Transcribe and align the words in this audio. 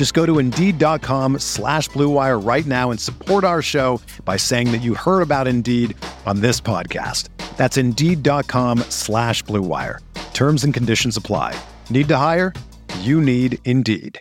Just 0.00 0.14
go 0.14 0.24
to 0.24 0.38
Indeed.com 0.38 1.40
slash 1.40 1.90
BlueWire 1.90 2.42
right 2.42 2.64
now 2.64 2.90
and 2.90 2.98
support 2.98 3.44
our 3.44 3.60
show 3.60 4.00
by 4.24 4.38
saying 4.38 4.72
that 4.72 4.78
you 4.78 4.94
heard 4.94 5.20
about 5.20 5.46
Indeed 5.46 5.94
on 6.24 6.40
this 6.40 6.58
podcast. 6.58 7.28
That's 7.58 7.76
Indeed.com 7.76 8.78
slash 8.88 9.44
BlueWire. 9.44 9.98
Terms 10.32 10.64
and 10.64 10.72
conditions 10.72 11.18
apply. 11.18 11.54
Need 11.90 12.08
to 12.08 12.16
hire? 12.16 12.54
You 13.00 13.20
need 13.20 13.58
Indeed. 13.66 14.18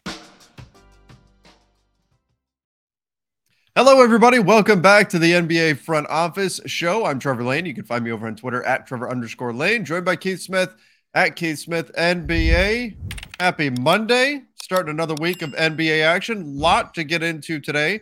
Hello, 3.74 4.02
everybody. 4.02 4.40
Welcome 4.40 4.82
back 4.82 5.08
to 5.12 5.18
the 5.18 5.32
NBA 5.32 5.78
Front 5.78 6.10
Office 6.10 6.60
Show. 6.66 7.06
I'm 7.06 7.20
Trevor 7.20 7.46
Lane. 7.46 7.66
You 7.66 7.74
can 7.74 7.86
find 7.86 8.04
me 8.04 8.12
over 8.12 8.28
on 8.28 8.36
Twitter 8.36 8.62
at 8.64 8.86
Trevor 8.86 9.10
underscore 9.10 9.54
Lane, 9.54 9.86
joined 9.86 10.04
by 10.04 10.18
Keith 10.18 10.42
Smith 10.42 10.76
at 11.14 11.38
Keith 11.38 11.60
Smith 11.60 11.90
NBA. 11.98 12.98
Happy 13.40 13.70
Monday. 13.70 14.42
Starting 14.62 14.90
another 14.90 15.16
week 15.22 15.42
of 15.42 15.52
NBA 15.52 16.04
action. 16.04 16.58
Lot 16.58 16.94
to 16.96 17.06
get 17.06 17.24
into 17.24 17.62
today. 17.62 18.02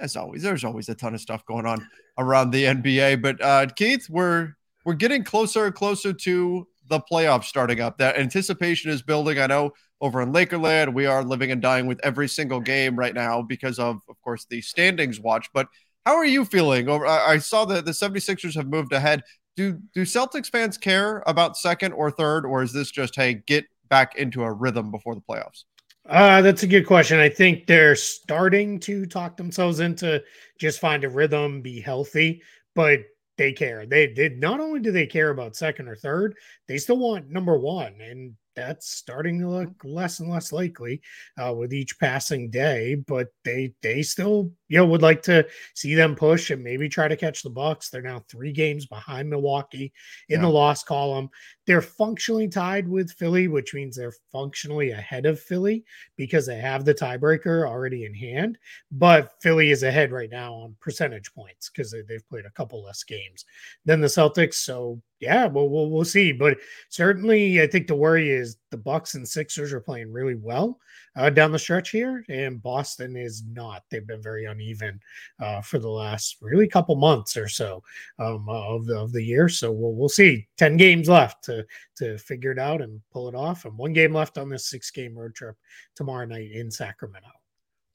As 0.00 0.16
always, 0.16 0.42
there's 0.42 0.64
always 0.64 0.88
a 0.88 0.94
ton 0.94 1.14
of 1.14 1.20
stuff 1.20 1.44
going 1.44 1.66
on 1.66 1.86
around 2.16 2.52
the 2.52 2.64
NBA. 2.64 3.20
But 3.20 3.42
uh, 3.42 3.66
Keith, 3.76 4.08
we're 4.08 4.54
we're 4.86 4.94
getting 4.94 5.24
closer 5.24 5.66
and 5.66 5.74
closer 5.74 6.14
to 6.14 6.66
the 6.88 7.00
playoffs 7.00 7.44
starting 7.44 7.80
up. 7.80 7.98
That 7.98 8.16
anticipation 8.16 8.90
is 8.90 9.02
building. 9.02 9.38
I 9.38 9.46
know 9.46 9.72
over 10.00 10.22
in 10.22 10.32
Lakerland, 10.32 10.94
we 10.94 11.04
are 11.04 11.22
living 11.22 11.52
and 11.52 11.60
dying 11.60 11.86
with 11.86 12.00
every 12.02 12.26
single 12.26 12.60
game 12.60 12.96
right 12.96 13.14
now 13.14 13.42
because 13.42 13.78
of, 13.78 14.00
of 14.08 14.18
course, 14.22 14.46
the 14.48 14.62
standings 14.62 15.20
watch. 15.20 15.50
But 15.52 15.68
how 16.06 16.16
are 16.16 16.24
you 16.24 16.46
feeling? 16.46 16.88
Over, 16.88 17.06
I 17.06 17.36
saw 17.38 17.66
that 17.66 17.84
the 17.84 17.90
76ers 17.90 18.54
have 18.54 18.68
moved 18.68 18.94
ahead. 18.94 19.22
Do 19.54 19.78
do 19.92 20.02
Celtics 20.06 20.50
fans 20.50 20.78
care 20.78 21.22
about 21.26 21.58
second 21.58 21.92
or 21.92 22.10
third, 22.10 22.46
or 22.46 22.62
is 22.62 22.72
this 22.72 22.90
just 22.90 23.14
hey, 23.14 23.34
get 23.34 23.66
back 23.92 24.16
into 24.16 24.42
a 24.42 24.50
rhythm 24.50 24.90
before 24.90 25.14
the 25.14 25.20
playoffs? 25.20 25.64
Uh, 26.08 26.40
that's 26.40 26.62
a 26.62 26.66
good 26.66 26.86
question. 26.86 27.18
I 27.18 27.28
think 27.28 27.66
they're 27.66 27.94
starting 27.94 28.80
to 28.80 29.04
talk 29.04 29.36
themselves 29.36 29.80
into 29.80 30.22
just 30.58 30.80
find 30.80 31.04
a 31.04 31.10
rhythm, 31.10 31.60
be 31.60 31.78
healthy, 31.78 32.42
but 32.74 33.00
they 33.36 33.52
care. 33.52 33.84
They 33.84 34.06
did 34.06 34.40
not 34.40 34.60
only 34.60 34.80
do 34.80 34.92
they 34.92 35.06
care 35.06 35.28
about 35.28 35.56
second 35.56 35.88
or 35.88 35.96
third, 35.96 36.36
they 36.68 36.78
still 36.78 36.96
want 36.96 37.28
number 37.28 37.58
one. 37.58 38.00
And 38.00 38.34
that's 38.54 38.90
starting 38.90 39.40
to 39.40 39.48
look 39.48 39.70
less 39.84 40.20
and 40.20 40.30
less 40.30 40.52
likely 40.52 41.00
uh, 41.38 41.54
with 41.54 41.72
each 41.72 41.98
passing 41.98 42.50
day. 42.50 42.96
But 43.06 43.28
they 43.44 43.74
they 43.82 44.02
still 44.02 44.50
you 44.68 44.78
know 44.78 44.86
would 44.86 45.02
like 45.02 45.22
to 45.22 45.46
see 45.74 45.94
them 45.94 46.14
push 46.14 46.50
and 46.50 46.62
maybe 46.62 46.88
try 46.88 47.08
to 47.08 47.16
catch 47.16 47.42
the 47.42 47.50
Bucks. 47.50 47.90
They're 47.90 48.02
now 48.02 48.24
three 48.28 48.52
games 48.52 48.86
behind 48.86 49.28
Milwaukee 49.28 49.92
in 50.28 50.40
yeah. 50.40 50.46
the 50.46 50.52
loss 50.52 50.82
column. 50.82 51.28
They're 51.66 51.82
functionally 51.82 52.48
tied 52.48 52.88
with 52.88 53.12
Philly, 53.12 53.48
which 53.48 53.74
means 53.74 53.96
they're 53.96 54.14
functionally 54.32 54.90
ahead 54.90 55.26
of 55.26 55.38
Philly 55.40 55.84
because 56.16 56.46
they 56.46 56.58
have 56.58 56.84
the 56.84 56.94
tiebreaker 56.94 57.68
already 57.68 58.04
in 58.04 58.14
hand. 58.14 58.58
But 58.90 59.32
Philly 59.42 59.70
is 59.70 59.82
ahead 59.82 60.12
right 60.12 60.30
now 60.30 60.54
on 60.54 60.76
percentage 60.80 61.32
points 61.34 61.70
because 61.70 61.90
they, 61.90 62.02
they've 62.02 62.28
played 62.28 62.46
a 62.46 62.50
couple 62.50 62.82
less 62.82 63.04
games 63.04 63.44
than 63.84 64.00
the 64.00 64.08
Celtics. 64.08 64.54
So 64.54 65.00
yeah, 65.22 65.46
well, 65.46 65.68
we'll 65.68 65.88
we'll 65.88 66.04
see. 66.04 66.32
But 66.32 66.58
certainly, 66.88 67.62
I 67.62 67.66
think 67.68 67.86
the 67.86 67.94
worry 67.94 68.28
is 68.28 68.56
the 68.72 68.76
Bucks 68.76 69.14
and 69.14 69.26
Sixers 69.26 69.72
are 69.72 69.80
playing 69.80 70.12
really 70.12 70.34
well 70.34 70.80
uh, 71.14 71.30
down 71.30 71.52
the 71.52 71.60
stretch 71.60 71.90
here, 71.90 72.24
and 72.28 72.60
Boston 72.60 73.16
is 73.16 73.44
not. 73.46 73.84
They've 73.88 74.06
been 74.06 74.20
very 74.20 74.46
uneven 74.46 74.98
uh, 75.40 75.60
for 75.60 75.78
the 75.78 75.88
last 75.88 76.38
really 76.42 76.66
couple 76.66 76.96
months 76.96 77.36
or 77.36 77.46
so 77.46 77.84
um, 78.18 78.48
of 78.48 78.84
the 78.86 78.98
of 78.98 79.12
the 79.12 79.22
year. 79.22 79.48
So 79.48 79.70
we'll 79.70 79.94
we'll 79.94 80.08
see. 80.08 80.48
Ten 80.58 80.76
games 80.76 81.08
left 81.08 81.44
to 81.44 81.64
to 81.98 82.18
figure 82.18 82.50
it 82.50 82.58
out 82.58 82.82
and 82.82 83.00
pull 83.12 83.28
it 83.28 83.36
off, 83.36 83.64
and 83.64 83.78
one 83.78 83.92
game 83.92 84.12
left 84.12 84.38
on 84.38 84.48
this 84.48 84.66
six 84.66 84.90
game 84.90 85.16
road 85.16 85.36
trip 85.36 85.54
tomorrow 85.94 86.26
night 86.26 86.50
in 86.50 86.68
Sacramento. 86.68 87.28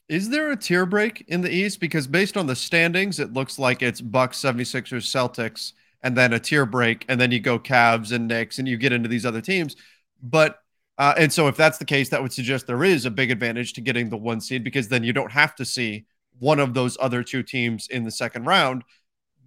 Is 0.08 0.30
there 0.30 0.52
a 0.52 0.56
tier 0.56 0.86
break 0.86 1.26
in 1.28 1.42
the 1.42 1.54
East? 1.54 1.82
Because 1.82 2.08
based 2.08 2.38
on 2.38 2.48
the 2.48 2.56
standings, 2.56 3.20
it 3.20 3.34
looks 3.34 3.60
like 3.60 3.82
it's 3.82 4.00
Bucks, 4.00 4.40
76ers, 4.40 5.04
Celtics 5.04 5.74
and 6.04 6.16
then 6.16 6.34
a 6.34 6.40
tier 6.40 6.66
break, 6.66 7.06
and 7.08 7.20
then 7.20 7.32
you 7.32 7.40
go 7.40 7.60
Cavs 7.60 8.12
and 8.12 8.28
Knicks, 8.28 8.60
and 8.60 8.68
you 8.68 8.78
get 8.78 8.94
into 8.94 9.10
these 9.10 9.26
other 9.26 9.42
teams. 9.42 9.76
But 10.22 10.60
uh, 10.98 11.14
and 11.18 11.32
so 11.32 11.48
if 11.48 11.56
that's 11.56 11.78
the 11.78 11.86
case, 11.86 12.10
that 12.10 12.22
would 12.22 12.34
suggest 12.34 12.66
there 12.66 12.84
is 12.84 13.06
a 13.06 13.12
big 13.12 13.30
advantage 13.30 13.74
to 13.74 13.82
getting 13.82 14.10
the 14.10 14.18
one 14.18 14.42
seed 14.42 14.64
because 14.64 14.88
then 14.88 15.04
you 15.04 15.14
don't 15.14 15.32
have 15.32 15.56
to 15.56 15.66
see 15.66 16.06
one 16.40 16.60
of 16.60 16.74
those 16.74 16.98
other 17.00 17.24
two 17.24 17.44
teams 17.44 17.88
in 17.90 18.04
the 18.04 18.12
second 18.12 18.46
round. 18.46 18.84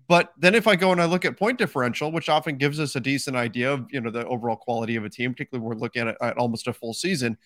But 0.06 0.32
then 0.36 0.54
if 0.54 0.66
I 0.66 0.74
go 0.76 0.90
and 0.92 1.00
I 1.00 1.04
look 1.04 1.24
at 1.24 1.38
point 1.38 1.58
differential, 1.58 2.10
which 2.10 2.28
often 2.28 2.56
gives 2.56 2.80
us 2.80 2.96
a 2.96 3.00
decent 3.00 3.36
idea 3.36 3.72
of 3.72 3.86
you 3.90 4.00
know 4.00 4.10
the 4.10 4.26
overall 4.26 4.56
quality 4.56 4.96
of 4.96 5.04
a 5.04 5.10
team, 5.10 5.32
particularly 5.32 5.66
we're 5.66 5.76
looking 5.76 6.08
at, 6.08 6.16
at 6.20 6.36
almost 6.36 6.66
a 6.66 6.72
full 6.72 6.94
season. 6.94 7.38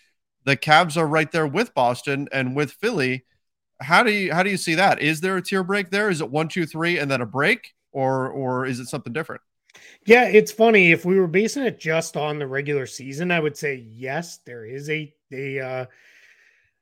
The 0.45 0.57
Cavs 0.57 0.97
are 0.97 1.07
right 1.07 1.31
there 1.31 1.47
with 1.47 1.75
Boston 1.75 2.29
and 2.33 2.57
with 2.57 2.73
Philly. 2.73 3.25
How 3.81 4.03
do 4.03 4.11
you 4.13 4.33
how 4.33 4.43
do 4.43 4.51
you 4.51 4.57
see 4.57 4.75
that? 4.77 5.01
Is 5.01 5.21
there 5.21 5.37
a 5.37 5.43
tier 5.43 5.63
break 5.63 5.91
there? 5.91 6.09
Is 6.09 6.21
it 6.21 6.31
one, 6.31 6.49
two, 6.49 6.65
three, 6.67 6.99
and 6.99 7.11
then 7.11 7.21
a 7.21 7.27
break? 7.27 7.75
Or 7.95 8.29
or 8.29 8.67
is 8.67 8.81
it 8.81 8.89
something 8.89 9.13
different? 9.13 9.41
Yeah, 10.05 10.29
it's 10.29 10.53
funny. 10.53 10.93
If 10.93 11.05
we 11.05 11.19
were 11.19 11.27
basing 11.27 11.65
it 11.65 11.81
just 11.81 12.17
on 12.17 12.39
the 12.39 12.47
regular 12.47 12.87
season, 12.87 13.31
I 13.31 13.41
would 13.41 13.57
say 13.57 13.87
yes, 13.91 14.41
there 14.45 14.67
is 14.67 14.91
a 14.91 15.13
a 15.33 15.61
uh, 15.61 15.87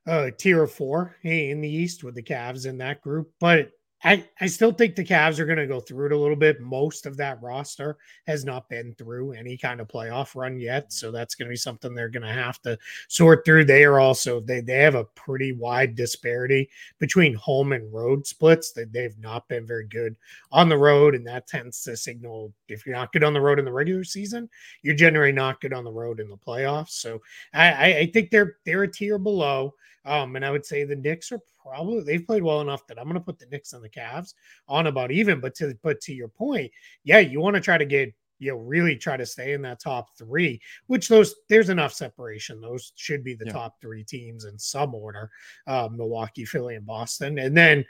uh, 0.07 0.31
tier 0.37 0.65
of 0.65 0.73
four 0.73 1.17
in 1.23 1.61
the 1.61 1.69
East 1.69 2.03
with 2.03 2.15
the 2.15 2.23
Cavs 2.23 2.67
in 2.67 2.79
that 2.79 3.01
group, 3.01 3.31
but 3.39 3.71
I, 4.05 4.29
I 4.41 4.47
still 4.47 4.73
think 4.73 4.97
the 4.97 5.05
Cavs 5.05 5.39
are 5.39 5.47
going 5.47 5.59
to 5.59 5.67
go 5.67 5.79
through 5.79 6.07
it 6.07 6.13
a 6.13 6.19
little 6.19 6.37
bit. 6.37 6.61
Most 6.61 7.07
of 7.07 7.17
that 7.19 7.41
roster 7.41 7.99
has 8.27 8.45
not 8.45 8.69
been 8.69 8.95
through 8.95 9.33
any 9.33 9.57
kind 9.57 9.81
of 9.81 9.87
playoff 9.87 10.35
run 10.35 10.59
yet. 10.59 10.93
So 10.93 11.13
that's 11.13 11.37
going 11.37 11.47
to 11.47 11.53
be 11.53 11.57
something 11.57 11.95
they're 11.95 12.09
going 12.09 12.27
to 12.27 12.33
have 12.33 12.61
to 12.63 12.77
sort 13.09 13.45
through. 13.45 13.65
They 13.65 13.85
are 13.85 14.01
also, 14.01 14.41
they, 14.41 14.61
they 14.61 14.79
have 14.79 14.97
a 14.97 15.05
pretty 15.05 15.53
wide 15.53 15.95
disparity 15.95 16.69
between 16.99 17.35
home 17.35 17.73
and 17.73 17.93
road 17.93 18.27
splits 18.27 18.73
that 18.73 18.93
they've 18.93 19.19
not 19.19 19.47
been 19.49 19.67
very 19.67 19.87
good 19.87 20.17
on 20.51 20.69
the 20.69 20.79
road. 20.79 21.15
And 21.15 21.27
that 21.27 21.47
tends 21.47 21.83
to 21.85 21.97
signal 21.97 22.53
if 22.69 22.85
you're 22.85 22.97
not 22.97 23.13
good 23.13 23.25
on 23.25 23.35
the 23.35 23.41
road 23.41 23.59
in 23.61 23.65
the 23.65 23.73
regular 23.73 24.05
season, 24.05 24.49
you're 24.83 24.97
generally 24.97 25.33
not 25.33 25.61
good 25.61 25.73
on 25.73 25.85
the 25.85 25.93
road 25.93 26.19
in 26.19 26.29
the 26.29 26.37
playoffs. 26.37 26.91
So 26.91 27.21
I, 27.55 27.95
I 27.99 28.11
think 28.13 28.31
they're, 28.31 28.57
they're 28.67 28.83
a 28.83 28.91
tier 28.91 29.19
below. 29.19 29.75
Um, 30.05 30.37
and 30.37 30.45
I 30.45 30.51
would 30.51 30.67
say 30.67 30.85
the 30.85 30.97
Knicks 30.97 31.33
are 31.33 31.41
probably 31.61 32.03
they've 32.03 32.27
played 32.27 32.43
well 32.43 32.61
enough 32.61 32.87
that 32.87 32.99
I'm 32.99 33.05
going 33.05 33.15
to 33.15 33.21
put 33.21 33.39
the 33.39 33.47
Knicks 33.47 33.73
and 33.73 33.85
the 33.85 33.89
Cavs 33.89 34.35
on 34.69 34.87
about 34.87 35.11
even. 35.11 35.41
But 35.41 35.55
to 35.57 35.75
but 35.83 36.01
to 36.03 36.15
your 36.15 36.29
point, 36.29 36.71
yeah, 37.05 37.21
you 37.21 37.41
want 37.41 37.55
to 37.55 37.61
try 37.61 37.79
to 37.79 37.85
get 37.85 38.13
you 38.39 38.51
know 38.51 38.59
really 38.59 38.97
try 38.97 39.17
to 39.17 39.25
stay 39.25 39.53
in 39.53 39.63
that 39.63 39.81
top 39.81 40.09
three, 40.19 40.61
which 40.87 41.09
those 41.09 41.35
there's 41.49 41.69
enough 41.69 41.93
separation. 41.93 42.61
Those 42.61 42.93
should 42.97 43.23
be 43.23 43.35
the 43.35 43.47
yeah. 43.47 43.53
top 43.53 43.81
three 43.81 44.03
teams 44.03 44.45
in 44.45 44.59
some 44.59 44.95
order: 44.95 45.31
uh, 45.67 45.89
Milwaukee, 45.93 46.45
Philly, 46.45 46.75
and 46.75 46.87
Boston. 46.87 47.39
And 47.39 47.57
then 47.57 47.85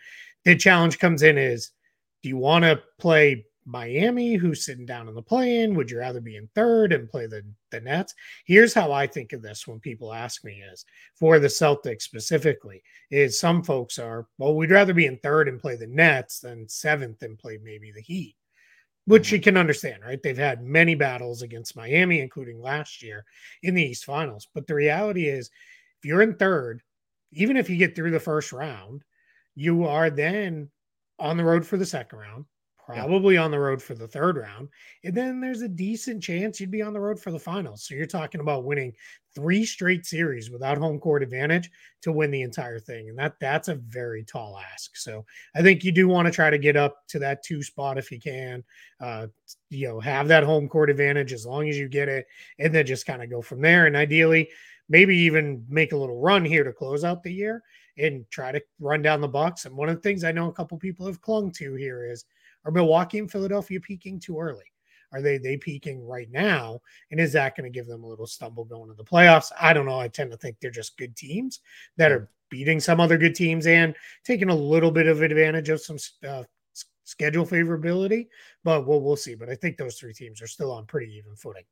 the 0.44 0.56
challenge 0.56 0.98
comes 0.98 1.22
in 1.22 1.38
is 1.38 1.70
do 2.22 2.28
you 2.28 2.36
want 2.36 2.64
to 2.64 2.82
play 2.98 3.46
Miami, 3.64 4.34
who's 4.34 4.64
sitting 4.64 4.86
down 4.86 5.08
in 5.08 5.14
the 5.14 5.22
play-in? 5.22 5.74
Would 5.74 5.90
you 5.90 5.98
rather 5.98 6.20
be 6.20 6.36
in 6.36 6.48
third 6.54 6.92
and 6.92 7.08
play 7.08 7.26
the, 7.26 7.42
the 7.70 7.80
Nets? 7.80 8.14
Here's 8.44 8.74
how 8.74 8.90
I 8.90 9.06
think 9.06 9.32
of 9.32 9.42
this 9.42 9.66
when 9.66 9.78
people 9.78 10.12
ask 10.12 10.44
me 10.44 10.62
is 10.72 10.84
for 11.14 11.38
the 11.38 11.48
Celtics 11.48 12.02
specifically, 12.02 12.82
is 13.10 13.38
some 13.38 13.62
folks 13.62 13.98
are, 13.98 14.26
well, 14.38 14.54
we'd 14.54 14.70
rather 14.70 14.94
be 14.94 15.06
in 15.06 15.18
third 15.18 15.48
and 15.48 15.60
play 15.60 15.76
the 15.76 15.86
Nets 15.86 16.40
than 16.40 16.68
seventh 16.68 17.22
and 17.22 17.38
play 17.38 17.58
maybe 17.62 17.92
the 17.92 18.00
Heat. 18.00 18.36
Which 19.06 19.28
mm-hmm. 19.28 19.36
you 19.36 19.40
can 19.42 19.56
understand, 19.56 20.02
right? 20.04 20.22
They've 20.22 20.36
had 20.36 20.62
many 20.62 20.94
battles 20.94 21.42
against 21.42 21.76
Miami, 21.76 22.20
including 22.20 22.60
last 22.60 23.02
year 23.02 23.24
in 23.62 23.74
the 23.74 23.82
East 23.82 24.04
Finals. 24.04 24.48
But 24.54 24.66
the 24.66 24.74
reality 24.74 25.28
is, 25.28 25.50
if 25.98 26.04
you're 26.04 26.22
in 26.22 26.34
third, 26.34 26.82
even 27.32 27.56
if 27.56 27.70
you 27.70 27.76
get 27.76 27.94
through 27.94 28.10
the 28.10 28.20
first 28.20 28.52
round, 28.52 29.02
you 29.54 29.86
are 29.86 30.10
then 30.10 30.70
on 31.18 31.36
the 31.36 31.44
road 31.44 31.66
for 31.66 31.76
the 31.76 31.86
second 31.86 32.18
round 32.18 32.44
probably 32.86 33.34
yeah. 33.34 33.42
on 33.42 33.50
the 33.50 33.58
road 33.58 33.82
for 33.82 33.94
the 33.94 34.08
third 34.08 34.36
round. 34.36 34.68
And 35.04 35.14
then 35.14 35.40
there's 35.40 35.62
a 35.62 35.68
decent 35.68 36.22
chance 36.22 36.60
you'd 36.60 36.70
be 36.70 36.82
on 36.82 36.92
the 36.92 37.00
road 37.00 37.20
for 37.20 37.30
the 37.30 37.38
finals. 37.38 37.84
So 37.84 37.94
you're 37.94 38.06
talking 38.06 38.40
about 38.40 38.64
winning 38.64 38.92
three 39.34 39.64
straight 39.64 40.04
series 40.04 40.50
without 40.50 40.78
home 40.78 40.98
court 40.98 41.22
advantage 41.22 41.70
to 42.02 42.12
win 42.12 42.30
the 42.30 42.42
entire 42.42 42.78
thing. 42.78 43.08
And 43.08 43.18
that 43.18 43.34
that's 43.40 43.68
a 43.68 43.76
very 43.76 44.24
tall 44.24 44.58
ask. 44.72 44.96
So 44.96 45.24
I 45.54 45.62
think 45.62 45.84
you 45.84 45.92
do 45.92 46.08
want 46.08 46.26
to 46.26 46.32
try 46.32 46.50
to 46.50 46.58
get 46.58 46.76
up 46.76 47.06
to 47.08 47.18
that 47.20 47.42
two 47.42 47.62
spot 47.62 47.98
if 47.98 48.10
you 48.10 48.20
can. 48.20 48.64
Uh, 49.00 49.28
you 49.70 49.88
know, 49.88 50.00
have 50.00 50.28
that 50.28 50.44
home 50.44 50.68
court 50.68 50.90
advantage 50.90 51.32
as 51.32 51.46
long 51.46 51.68
as 51.68 51.78
you 51.78 51.88
get 51.88 52.08
it, 52.08 52.26
and 52.58 52.74
then 52.74 52.86
just 52.86 53.06
kind 53.06 53.22
of 53.22 53.30
go 53.30 53.40
from 53.40 53.60
there. 53.60 53.86
And 53.86 53.96
ideally, 53.96 54.48
maybe 54.88 55.16
even 55.16 55.64
make 55.68 55.92
a 55.92 55.96
little 55.96 56.20
run 56.20 56.44
here 56.44 56.64
to 56.64 56.72
close 56.72 57.04
out 57.04 57.22
the 57.22 57.32
year 57.32 57.62
and 57.98 58.24
try 58.30 58.52
to 58.52 58.62
run 58.80 59.02
down 59.02 59.20
the 59.20 59.28
Bucks. 59.28 59.64
And 59.64 59.76
one 59.76 59.88
of 59.88 59.96
the 59.96 60.02
things 60.02 60.24
I 60.24 60.32
know 60.32 60.48
a 60.48 60.52
couple 60.52 60.78
people 60.78 61.06
have 61.06 61.20
clung 61.20 61.50
to 61.52 61.74
here 61.74 62.04
is 62.10 62.24
are 62.64 62.72
Milwaukee 62.72 63.18
and 63.18 63.30
Philadelphia 63.30 63.80
peaking 63.80 64.20
too 64.20 64.38
early? 64.38 64.64
Are 65.12 65.20
they 65.20 65.38
they 65.38 65.56
peaking 65.56 66.06
right 66.06 66.30
now? 66.30 66.80
And 67.10 67.20
is 67.20 67.32
that 67.34 67.56
going 67.56 67.70
to 67.70 67.78
give 67.78 67.86
them 67.86 68.02
a 68.02 68.08
little 68.08 68.26
stumble 68.26 68.64
going 68.64 68.88
to 68.88 68.94
the 68.94 69.04
playoffs? 69.04 69.52
I 69.60 69.72
don't 69.72 69.86
know. 69.86 70.00
I 70.00 70.08
tend 70.08 70.30
to 70.30 70.36
think 70.36 70.56
they're 70.60 70.70
just 70.70 70.96
good 70.96 71.14
teams 71.16 71.60
that 71.98 72.12
are 72.12 72.30
beating 72.50 72.80
some 72.80 73.00
other 73.00 73.18
good 73.18 73.34
teams 73.34 73.66
and 73.66 73.94
taking 74.24 74.48
a 74.48 74.54
little 74.54 74.90
bit 74.90 75.06
of 75.06 75.22
advantage 75.22 75.68
of 75.68 75.80
some 75.80 75.98
uh, 76.26 76.44
schedule 77.04 77.46
favorability. 77.46 78.28
But 78.64 78.86
we'll 78.86 79.02
we'll 79.02 79.16
see. 79.16 79.34
But 79.34 79.50
I 79.50 79.54
think 79.54 79.76
those 79.76 79.98
three 79.98 80.14
teams 80.14 80.40
are 80.40 80.46
still 80.46 80.72
on 80.72 80.86
pretty 80.86 81.12
even 81.16 81.36
footing. 81.36 81.64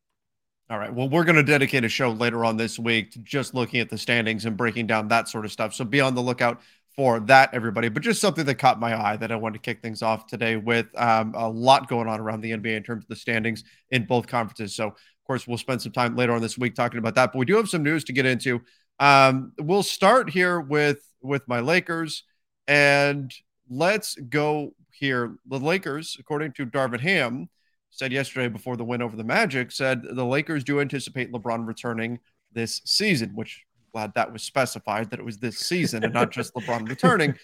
All 0.71 0.79
right. 0.79 0.93
Well, 0.93 1.09
we're 1.09 1.25
going 1.25 1.37
to 1.37 1.43
dedicate 1.43 1.85
a 1.85 1.89
show 1.89 2.13
later 2.13 2.45
on 2.45 2.57
this 2.57 2.79
week 2.79 3.11
to 3.13 3.19
just 3.21 3.55
looking 3.55 3.81
at 3.81 3.91
the 3.91 3.99
standings 3.99 4.45
and 4.45 4.57
breaking 4.57 4.87
down 4.87 5.09
that 5.09 5.29
sort 5.29 5.45
of 5.45 5.51
stuff. 5.51 5.75
So 5.75 5.85
be 5.85 6.01
on 6.01 6.15
the 6.15 6.21
lookout 6.21 6.61
for 6.97 7.21
that, 7.21 7.55
everybody. 7.55 7.89
But 7.89 8.03
just 8.03 8.21
something 8.21 8.45
that 8.47 8.57
caught 8.57 8.81
my 8.81 9.01
eye 9.01 9.17
that 9.17 9.33
I 9.33 9.37
wanted 9.37 9.55
to 9.55 9.61
kick 9.61 9.81
things 9.81 10.03
off 10.03 10.27
today 10.27 10.57
with 10.57 10.87
um, 10.97 11.35
a 11.37 11.49
lot 11.49 11.89
going 11.89 12.09
on 12.09 12.21
around 12.21 12.41
the 12.41 12.53
NBA 12.53 12.77
in 12.77 12.83
terms 12.83 13.05
of 13.05 13.09
the 13.09 13.17
standings 13.17 13.65
in 13.91 14.07
both 14.07 14.27
conferences. 14.27 14.75
So, 14.75 14.89
of 14.89 14.97
course, 15.27 15.47
we'll 15.47 15.59
spend 15.59 15.83
some 15.83 15.93
time 15.93 16.17
later 16.17 16.33
on 16.33 16.43
this 16.43 16.59
week 16.59 16.75
talking 16.75 16.99
about 16.99 17.15
that. 17.15 17.33
But 17.33 17.39
we 17.39 17.47
do 17.47 17.57
have 17.57 17.69
some 17.69 17.83
news 17.83 18.05
to 18.05 18.13
get 18.13 18.27
into. 18.27 18.61
Um, 18.99 19.53
we'll 19.59 19.83
start 19.83 20.31
here 20.31 20.61
with 20.61 20.99
with 21.23 21.47
my 21.47 21.61
Lakers, 21.61 22.25
and 22.67 23.33
let's 23.69 24.15
go 24.17 24.75
here. 24.93 25.37
The 25.47 25.59
Lakers, 25.59 26.17
according 26.19 26.53
to 26.55 26.67
Darvin 26.67 27.01
Ham 27.01 27.49
said 27.91 28.13
yesterday 28.13 28.49
before 28.49 28.77
the 28.77 28.85
win 28.85 29.03
over 29.03 29.17
the 29.17 29.25
Magic, 29.25 29.73
said 29.73 30.03
the 30.03 30.25
Lakers 30.25 30.65
do 30.65 30.81
anticipate 30.81 31.33
LeBron 31.33 31.67
returning 31.67 32.19
this 32.53 32.81
season, 32.85 33.31
which 33.35 33.65
glad 33.93 34.13
that 34.15 34.33
was 34.33 34.43
specified 34.43 35.11
that 35.11 35.19
it 35.19 35.25
was 35.25 35.39
this 35.39 35.59
season 35.59 36.05
and 36.05 36.13
not 36.13 36.31
just 36.33 36.55
LeBron 36.55 36.89
returning. 36.89 37.35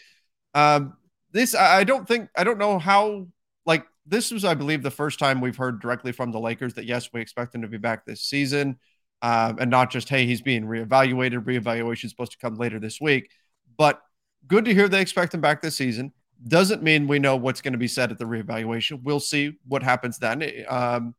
Um, 0.54 0.94
this 1.32 1.54
I 1.54 1.84
don't 1.84 2.06
think 2.06 2.31
I 2.37 2.44
don't 2.44 2.58
know 2.58 2.78
how 2.78 3.26
like 3.64 3.84
this 4.06 4.31
was 4.31 4.44
I 4.44 4.54
believe 4.54 4.82
the 4.82 4.90
first 4.90 5.19
time 5.19 5.40
we've 5.40 5.56
heard 5.56 5.81
directly 5.81 6.12
from 6.12 6.32
the 6.32 6.40
Lakers 6.40 6.75
that 6.75 6.87
yes 6.87 7.10
we 7.12 7.20
expect 7.20 7.54
him 7.54 7.62
to 7.62 7.69
be 7.69 7.78
back 7.78 8.04
this 8.04 8.22
season, 8.22 8.78
um, 9.22 9.58
and 9.58 9.70
not 9.70 9.90
just 9.90 10.08
hey 10.08 10.26
he's 10.26 10.40
being 10.40 10.64
reevaluated. 10.64 11.44
Reevaluation 11.44 12.04
is 12.04 12.10
supposed 12.10 12.32
to 12.32 12.38
come 12.38 12.56
later 12.56 12.78
this 12.78 13.00
week, 13.00 13.31
but 13.76 14.00
good 14.46 14.64
to 14.64 14.75
hear 14.75 14.88
they 14.88 15.00
expect 15.00 15.34
him 15.34 15.40
back 15.40 15.60
this 15.60 15.76
season. 15.76 16.12
Doesn't 16.46 16.82
mean 16.82 17.06
we 17.06 17.19
know 17.19 17.37
what's 17.37 17.60
going 17.60 17.72
to 17.72 17.78
be 17.78 17.88
said 17.88 18.10
at 18.10 18.19
the 18.19 18.25
reevaluation. 18.25 19.02
We'll 19.02 19.20
see 19.20 19.58
what 19.66 19.82
happens 19.82 20.19
then. 20.19 20.44
Um, 20.69 21.14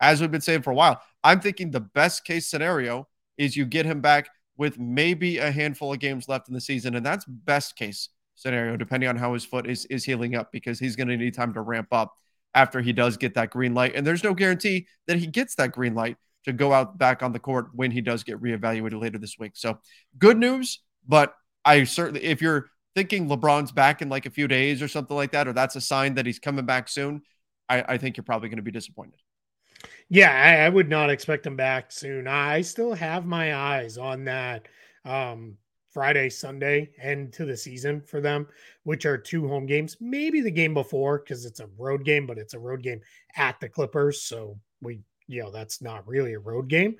as 0.00 0.20
we've 0.20 0.30
been 0.30 0.40
saying 0.40 0.62
for 0.62 0.70
a 0.70 0.74
while, 0.74 1.02
I'm 1.22 1.40
thinking 1.40 1.70
the 1.70 1.80
best 1.80 2.24
case 2.24 2.46
scenario 2.46 3.08
is 3.36 3.56
you 3.56 3.66
get 3.66 3.86
him 3.86 4.00
back 4.00 4.30
with 4.60 4.78
maybe 4.78 5.38
a 5.38 5.50
handful 5.50 5.90
of 5.90 5.98
games 6.00 6.28
left 6.28 6.46
in 6.48 6.54
the 6.54 6.60
season, 6.60 6.94
and 6.94 7.04
that's 7.04 7.24
best 7.24 7.76
case 7.76 8.10
scenario, 8.34 8.76
depending 8.76 9.08
on 9.08 9.16
how 9.16 9.32
his 9.32 9.42
foot 9.42 9.66
is 9.66 9.86
is 9.86 10.04
healing 10.04 10.34
up, 10.34 10.52
because 10.52 10.78
he's 10.78 10.96
going 10.96 11.08
to 11.08 11.16
need 11.16 11.32
time 11.32 11.54
to 11.54 11.62
ramp 11.62 11.88
up 11.92 12.14
after 12.54 12.82
he 12.82 12.92
does 12.92 13.16
get 13.16 13.32
that 13.32 13.48
green 13.48 13.72
light. 13.72 13.94
And 13.94 14.06
there's 14.06 14.22
no 14.22 14.34
guarantee 14.34 14.86
that 15.06 15.16
he 15.16 15.26
gets 15.26 15.54
that 15.54 15.72
green 15.72 15.94
light 15.94 16.18
to 16.44 16.52
go 16.52 16.74
out 16.74 16.98
back 16.98 17.22
on 17.22 17.32
the 17.32 17.38
court 17.38 17.68
when 17.72 17.90
he 17.90 18.02
does 18.02 18.22
get 18.22 18.38
reevaluated 18.42 19.00
later 19.00 19.16
this 19.16 19.36
week. 19.38 19.52
So 19.54 19.78
good 20.18 20.36
news, 20.36 20.80
but 21.08 21.34
I 21.64 21.84
certainly, 21.84 22.22
if 22.22 22.42
you're 22.42 22.66
thinking 22.94 23.30
LeBron's 23.30 23.72
back 23.72 24.02
in 24.02 24.10
like 24.10 24.26
a 24.26 24.30
few 24.30 24.46
days 24.46 24.82
or 24.82 24.88
something 24.88 25.16
like 25.16 25.32
that, 25.32 25.48
or 25.48 25.54
that's 25.54 25.76
a 25.76 25.80
sign 25.80 26.16
that 26.16 26.26
he's 26.26 26.38
coming 26.38 26.66
back 26.66 26.88
soon, 26.90 27.22
I, 27.66 27.82
I 27.94 27.96
think 27.96 28.18
you're 28.18 28.24
probably 28.24 28.50
going 28.50 28.58
to 28.58 28.62
be 28.62 28.70
disappointed. 28.70 29.20
Yeah, 30.08 30.30
I, 30.30 30.66
I, 30.66 30.68
would 30.68 30.88
not 30.88 31.10
expect 31.10 31.46
him 31.46 31.56
back 31.56 31.92
soon. 31.92 32.26
I 32.26 32.62
still 32.62 32.94
have 32.94 33.26
my 33.26 33.54
eyes 33.54 33.96
on 33.96 34.24
that 34.24 34.66
um, 35.04 35.56
Friday, 35.92 36.30
Sunday 36.30 36.90
end 37.00 37.32
to 37.34 37.44
the 37.44 37.56
season 37.56 38.00
for 38.00 38.20
them, 38.20 38.46
which 38.84 39.06
are 39.06 39.18
two 39.18 39.48
home 39.48 39.66
games. 39.66 39.96
Maybe 40.00 40.40
the 40.40 40.50
game 40.50 40.74
before 40.74 41.18
because 41.18 41.44
it's 41.44 41.60
a 41.60 41.68
road 41.78 42.04
game, 42.04 42.26
but 42.26 42.38
it's 42.38 42.54
a 42.54 42.58
road 42.58 42.82
game 42.82 43.00
at 43.36 43.58
the 43.60 43.68
Clippers. 43.68 44.22
So 44.22 44.58
we, 44.80 45.00
you 45.26 45.42
know, 45.42 45.50
that's 45.50 45.82
not 45.82 46.06
really 46.06 46.34
a 46.34 46.40
road 46.40 46.68
game. 46.68 46.96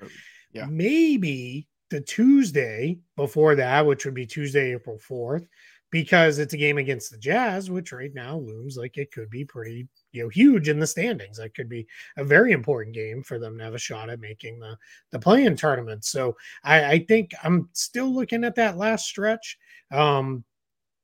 Yeah. 0.53 0.65
Maybe 0.65 1.67
the 1.89 2.01
Tuesday 2.01 2.99
before 3.15 3.55
that, 3.55 3.85
which 3.85 4.05
would 4.05 4.13
be 4.13 4.25
Tuesday, 4.25 4.73
April 4.73 4.97
4th, 4.97 5.45
because 5.91 6.39
it's 6.39 6.53
a 6.53 6.57
game 6.57 6.77
against 6.77 7.11
the 7.11 7.17
Jazz, 7.17 7.69
which 7.69 7.91
right 7.91 8.13
now 8.13 8.37
looms 8.37 8.77
like 8.77 8.97
it 8.97 9.11
could 9.11 9.29
be 9.29 9.45
pretty, 9.45 9.87
you 10.11 10.23
know, 10.23 10.29
huge 10.29 10.69
in 10.69 10.79
the 10.79 10.87
standings. 10.87 11.37
That 11.37 11.55
could 11.55 11.69
be 11.69 11.87
a 12.17 12.23
very 12.23 12.51
important 12.51 12.95
game 12.95 13.23
for 13.23 13.39
them 13.39 13.57
to 13.57 13.63
have 13.63 13.75
a 13.75 13.79
shot 13.79 14.09
at 14.09 14.19
making 14.19 14.59
the 14.59 14.77
the 15.11 15.19
play-in 15.19 15.55
tournament. 15.55 16.05
So 16.05 16.35
I, 16.63 16.85
I 16.85 16.99
think 16.99 17.31
I'm 17.43 17.69
still 17.73 18.13
looking 18.13 18.43
at 18.43 18.55
that 18.55 18.77
last 18.77 19.05
stretch. 19.05 19.57
Um, 19.91 20.43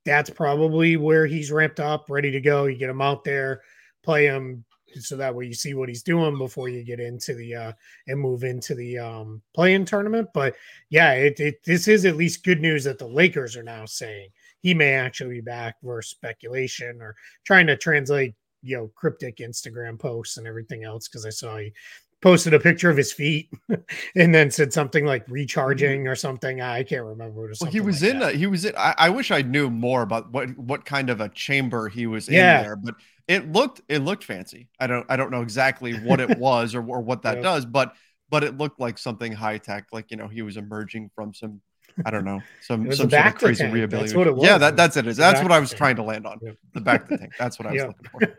that's 0.06 0.30
probably 0.30 0.95
where 0.95 1.25
he's 1.25 1.51
ramped 1.51 1.80
up, 1.80 2.06
ready 2.09 2.31
to 2.31 2.42
go. 2.42 2.65
You 2.65 2.77
get 2.77 2.89
him 2.89 3.01
out 3.01 3.24
there, 3.24 3.62
play 4.04 4.25
him, 4.25 4.63
so 5.00 5.18
that 5.18 5.36
way 5.36 5.45
you 5.45 5.54
see 5.54 5.74
what 5.74 5.89
he's 5.89 6.01
doing 6.01 6.38
before 6.38 6.69
you 6.69 6.81
get 6.83 7.01
into 7.01 7.33
the 7.33 7.54
uh 7.54 7.71
and 8.07 8.19
move 8.19 8.45
into 8.45 8.74
the 8.74 8.98
um 8.98 9.42
play-in 9.54 9.83
tournament. 9.83 10.30
But 10.33 10.56
yeah, 10.89 11.12
it, 11.13 11.39
it 11.39 11.56
this 11.65 11.88
is 11.88 12.06
at 12.06 12.15
least 12.15 12.45
good 12.45 12.62
news 12.62 12.86
that 12.86 12.98
the 12.98 13.07
Lakers 13.07 13.57
are 13.57 13.63
now 13.63 13.86
saying 13.86 14.30
he 14.62 14.74
may 14.74 14.94
actually 14.94 15.36
be 15.36 15.42
back 15.42 15.75
versus 15.83 16.12
speculation 16.12 17.01
or 17.01 17.15
trying 17.45 17.68
to 17.68 17.77
translate, 17.77 18.33
you 18.67 18.77
know, 18.77 18.91
cryptic 18.95 19.37
Instagram 19.37 19.97
posts 19.97 20.37
and 20.37 20.45
everything 20.45 20.83
else. 20.83 21.07
Cause 21.07 21.25
I 21.25 21.29
saw 21.29 21.57
he 21.57 21.73
posted 22.21 22.53
a 22.53 22.59
picture 22.59 22.89
of 22.89 22.97
his 22.97 23.13
feet 23.13 23.49
and 24.15 24.33
then 24.33 24.49
said 24.51 24.73
something 24.73 25.05
like 25.05 25.23
recharging 25.29 26.07
or 26.07 26.15
something. 26.15 26.61
I 26.61 26.83
can't 26.83 27.05
remember. 27.05 27.41
What 27.41 27.57
well, 27.61 27.71
he 27.71 27.79
was 27.79 28.01
like 28.01 28.11
in, 28.11 28.21
a, 28.21 28.31
he 28.31 28.47
was 28.47 28.65
in, 28.65 28.73
I, 28.77 28.95
I, 28.97 29.09
wish 29.09 29.31
I 29.31 29.41
knew 29.41 29.69
more 29.69 30.01
about 30.01 30.31
what, 30.31 30.57
what 30.57 30.83
kind 30.83 31.09
of 31.09 31.21
a 31.21 31.29
chamber 31.29 31.89
he 31.89 32.07
was 32.07 32.27
yeah. 32.27 32.57
in 32.57 32.63
there, 32.63 32.75
but 32.75 32.95
it 33.27 33.51
looked, 33.51 33.81
it 33.87 33.99
looked 33.99 34.23
fancy. 34.23 34.67
I 34.79 34.87
don't, 34.87 35.05
I 35.09 35.15
don't 35.15 35.31
know 35.31 35.41
exactly 35.41 35.93
what 35.93 36.19
it 36.19 36.37
was 36.39 36.73
or, 36.73 36.81
or 36.81 37.01
what 37.01 37.21
that 37.21 37.35
yep. 37.35 37.43
does, 37.43 37.65
but, 37.65 37.94
but 38.30 38.44
it 38.44 38.57
looked 38.57 38.80
like 38.80 38.97
something 38.97 39.31
high 39.31 39.59
tech, 39.59 39.87
like, 39.92 40.11
you 40.11 40.18
know, 40.18 40.27
he 40.27 40.42
was 40.42 40.57
emerging 40.57 41.11
from 41.15 41.33
some 41.33 41.61
I 42.06 42.11
don't 42.11 42.25
know, 42.25 42.42
some 42.61 42.92
some 42.92 43.09
sort 43.09 43.25
of 43.25 43.35
crazy 43.35 43.63
tank. 43.63 43.73
rehabilitation. 43.73 44.39
Yeah, 44.39 44.57
that, 44.57 44.75
that's 44.75 44.97
it. 44.97 45.06
That's 45.06 45.42
what 45.42 45.51
I 45.51 45.59
was 45.59 45.73
trying 45.73 45.95
to 45.97 46.04
land 46.04 46.25
on. 46.27 46.39
Yep. 46.42 46.57
The 46.73 46.81
back 46.81 47.04
of 47.04 47.09
the 47.09 47.18
tank. 47.18 47.33
That's 47.39 47.57
what 47.57 47.68
I 47.68 47.71
was 47.71 47.77
yep. 47.81 47.95
looking 48.11 48.37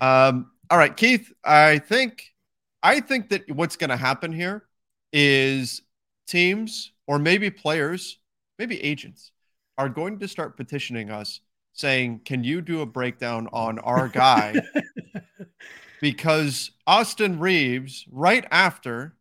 for. 0.00 0.04
Um, 0.04 0.50
all 0.70 0.78
right, 0.78 0.94
Keith. 0.94 1.32
I 1.44 1.78
think 1.78 2.24
I 2.82 3.00
think 3.00 3.30
that 3.30 3.50
what's 3.50 3.76
going 3.76 3.90
to 3.90 3.96
happen 3.96 4.32
here 4.32 4.64
is 5.12 5.82
teams 6.26 6.92
or 7.06 7.18
maybe 7.18 7.50
players, 7.50 8.18
maybe 8.58 8.82
agents 8.82 9.32
are 9.78 9.88
going 9.88 10.18
to 10.18 10.28
start 10.28 10.56
petitioning 10.56 11.10
us 11.10 11.40
saying, 11.72 12.20
"Can 12.24 12.44
you 12.44 12.60
do 12.60 12.82
a 12.82 12.86
breakdown 12.86 13.48
on 13.52 13.78
our 13.78 14.08
guy?" 14.08 14.60
because 16.00 16.70
Austin 16.86 17.38
Reaves, 17.38 18.06
right 18.10 18.46
after 18.50 19.16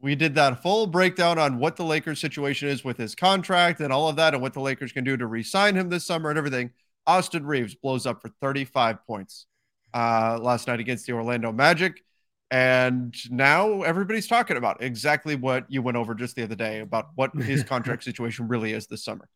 we 0.00 0.14
did 0.14 0.34
that 0.36 0.62
full 0.62 0.86
breakdown 0.86 1.38
on 1.38 1.58
what 1.58 1.76
the 1.76 1.84
Lakers 1.84 2.20
situation 2.20 2.68
is 2.68 2.84
with 2.84 2.96
his 2.96 3.14
contract 3.14 3.80
and 3.80 3.92
all 3.92 4.08
of 4.08 4.16
that 4.16 4.32
and 4.32 4.42
what 4.42 4.52
the 4.52 4.60
Lakers 4.60 4.92
can 4.92 5.04
do 5.04 5.16
to 5.16 5.26
re-sign 5.26 5.74
him 5.74 5.88
this 5.88 6.06
summer 6.06 6.30
and 6.30 6.38
everything. 6.38 6.70
Austin 7.06 7.44
Reaves 7.44 7.74
blows 7.74 8.06
up 8.06 8.22
for 8.22 8.28
35 8.40 9.04
points 9.06 9.46
uh, 9.94 10.38
last 10.40 10.68
night 10.68 10.78
against 10.78 11.06
the 11.06 11.12
Orlando 11.12 11.50
Magic. 11.52 12.04
And 12.50 13.14
now 13.30 13.82
everybody's 13.82 14.26
talking 14.26 14.56
about 14.56 14.82
exactly 14.82 15.36
what 15.36 15.66
you 15.68 15.82
went 15.82 15.96
over 15.96 16.14
just 16.14 16.36
the 16.36 16.44
other 16.44 16.54
day 16.54 16.80
about 16.80 17.08
what 17.14 17.34
his 17.34 17.62
contract 17.64 18.04
situation 18.04 18.48
really 18.48 18.72
is 18.72 18.86
this 18.86 19.04
summer. 19.04 19.28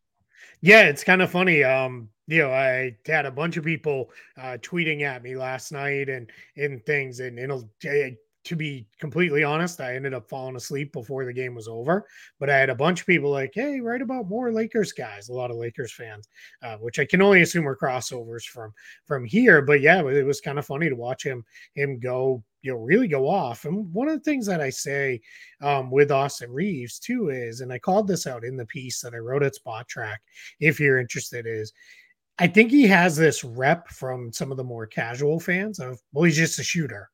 Yeah, 0.61 0.83
it's 0.83 1.03
kind 1.03 1.21
of 1.21 1.29
funny. 1.29 1.63
Um, 1.63 2.09
you 2.27 2.39
know, 2.39 2.51
I 2.51 2.95
had 3.05 3.25
a 3.25 3.31
bunch 3.31 3.57
of 3.57 3.65
people 3.65 4.11
uh, 4.37 4.57
tweeting 4.61 5.01
at 5.01 5.21
me 5.21 5.35
last 5.35 5.71
night 5.71 6.09
and 6.09 6.31
and 6.55 6.83
things, 6.85 7.19
and 7.19 7.37
it'll 7.37 7.69
to 8.45 8.55
be 8.55 8.85
completely 8.99 9.43
honest, 9.43 9.79
I 9.79 9.95
ended 9.95 10.13
up 10.13 10.29
falling 10.29 10.55
asleep 10.55 10.91
before 10.91 11.25
the 11.25 11.33
game 11.33 11.55
was 11.55 11.67
over. 11.67 12.05
But 12.39 12.49
I 12.49 12.57
had 12.57 12.69
a 12.69 12.75
bunch 12.75 13.01
of 13.01 13.07
people 13.07 13.31
like, 13.31 13.51
"Hey, 13.53 13.79
write 13.79 14.01
about 14.01 14.27
more 14.27 14.51
Lakers 14.51 14.91
guys." 14.91 15.29
A 15.29 15.33
lot 15.33 15.51
of 15.51 15.57
Lakers 15.57 15.93
fans, 15.93 16.27
uh, 16.61 16.77
which 16.77 16.99
I 16.99 17.05
can 17.05 17.21
only 17.21 17.41
assume 17.41 17.67
are 17.67 17.75
crossovers 17.75 18.43
from 18.43 18.73
from 19.05 19.25
here. 19.25 19.61
But 19.61 19.81
yeah, 19.81 20.05
it 20.07 20.25
was 20.25 20.41
kind 20.41 20.59
of 20.59 20.65
funny 20.65 20.89
to 20.89 20.95
watch 20.95 21.23
him 21.23 21.43
him 21.75 21.99
go, 21.99 22.43
you 22.61 22.71
know, 22.71 22.79
really 22.79 23.07
go 23.07 23.29
off. 23.29 23.65
And 23.65 23.91
one 23.93 24.07
of 24.07 24.15
the 24.15 24.23
things 24.23 24.45
that 24.47 24.61
I 24.61 24.69
say 24.69 25.21
um, 25.61 25.89
with 25.89 26.11
Austin 26.11 26.51
Reaves 26.51 26.99
too 26.99 27.29
is, 27.29 27.61
and 27.61 27.71
I 27.71 27.79
called 27.79 28.07
this 28.07 28.27
out 28.27 28.43
in 28.43 28.57
the 28.57 28.65
piece 28.65 29.01
that 29.01 29.13
I 29.13 29.17
wrote 29.17 29.43
at 29.43 29.55
Spotrac. 29.55 30.17
If 30.59 30.79
you're 30.79 30.99
interested, 30.99 31.45
is 31.47 31.73
I 32.39 32.47
think 32.47 32.71
he 32.71 32.87
has 32.87 33.15
this 33.15 33.43
rep 33.43 33.89
from 33.89 34.33
some 34.33 34.51
of 34.51 34.57
the 34.57 34.63
more 34.63 34.87
casual 34.87 35.39
fans 35.39 35.79
of, 35.79 36.01
well, 36.11 36.23
he's 36.23 36.35
just 36.35 36.59
a 36.59 36.63
shooter. 36.63 37.09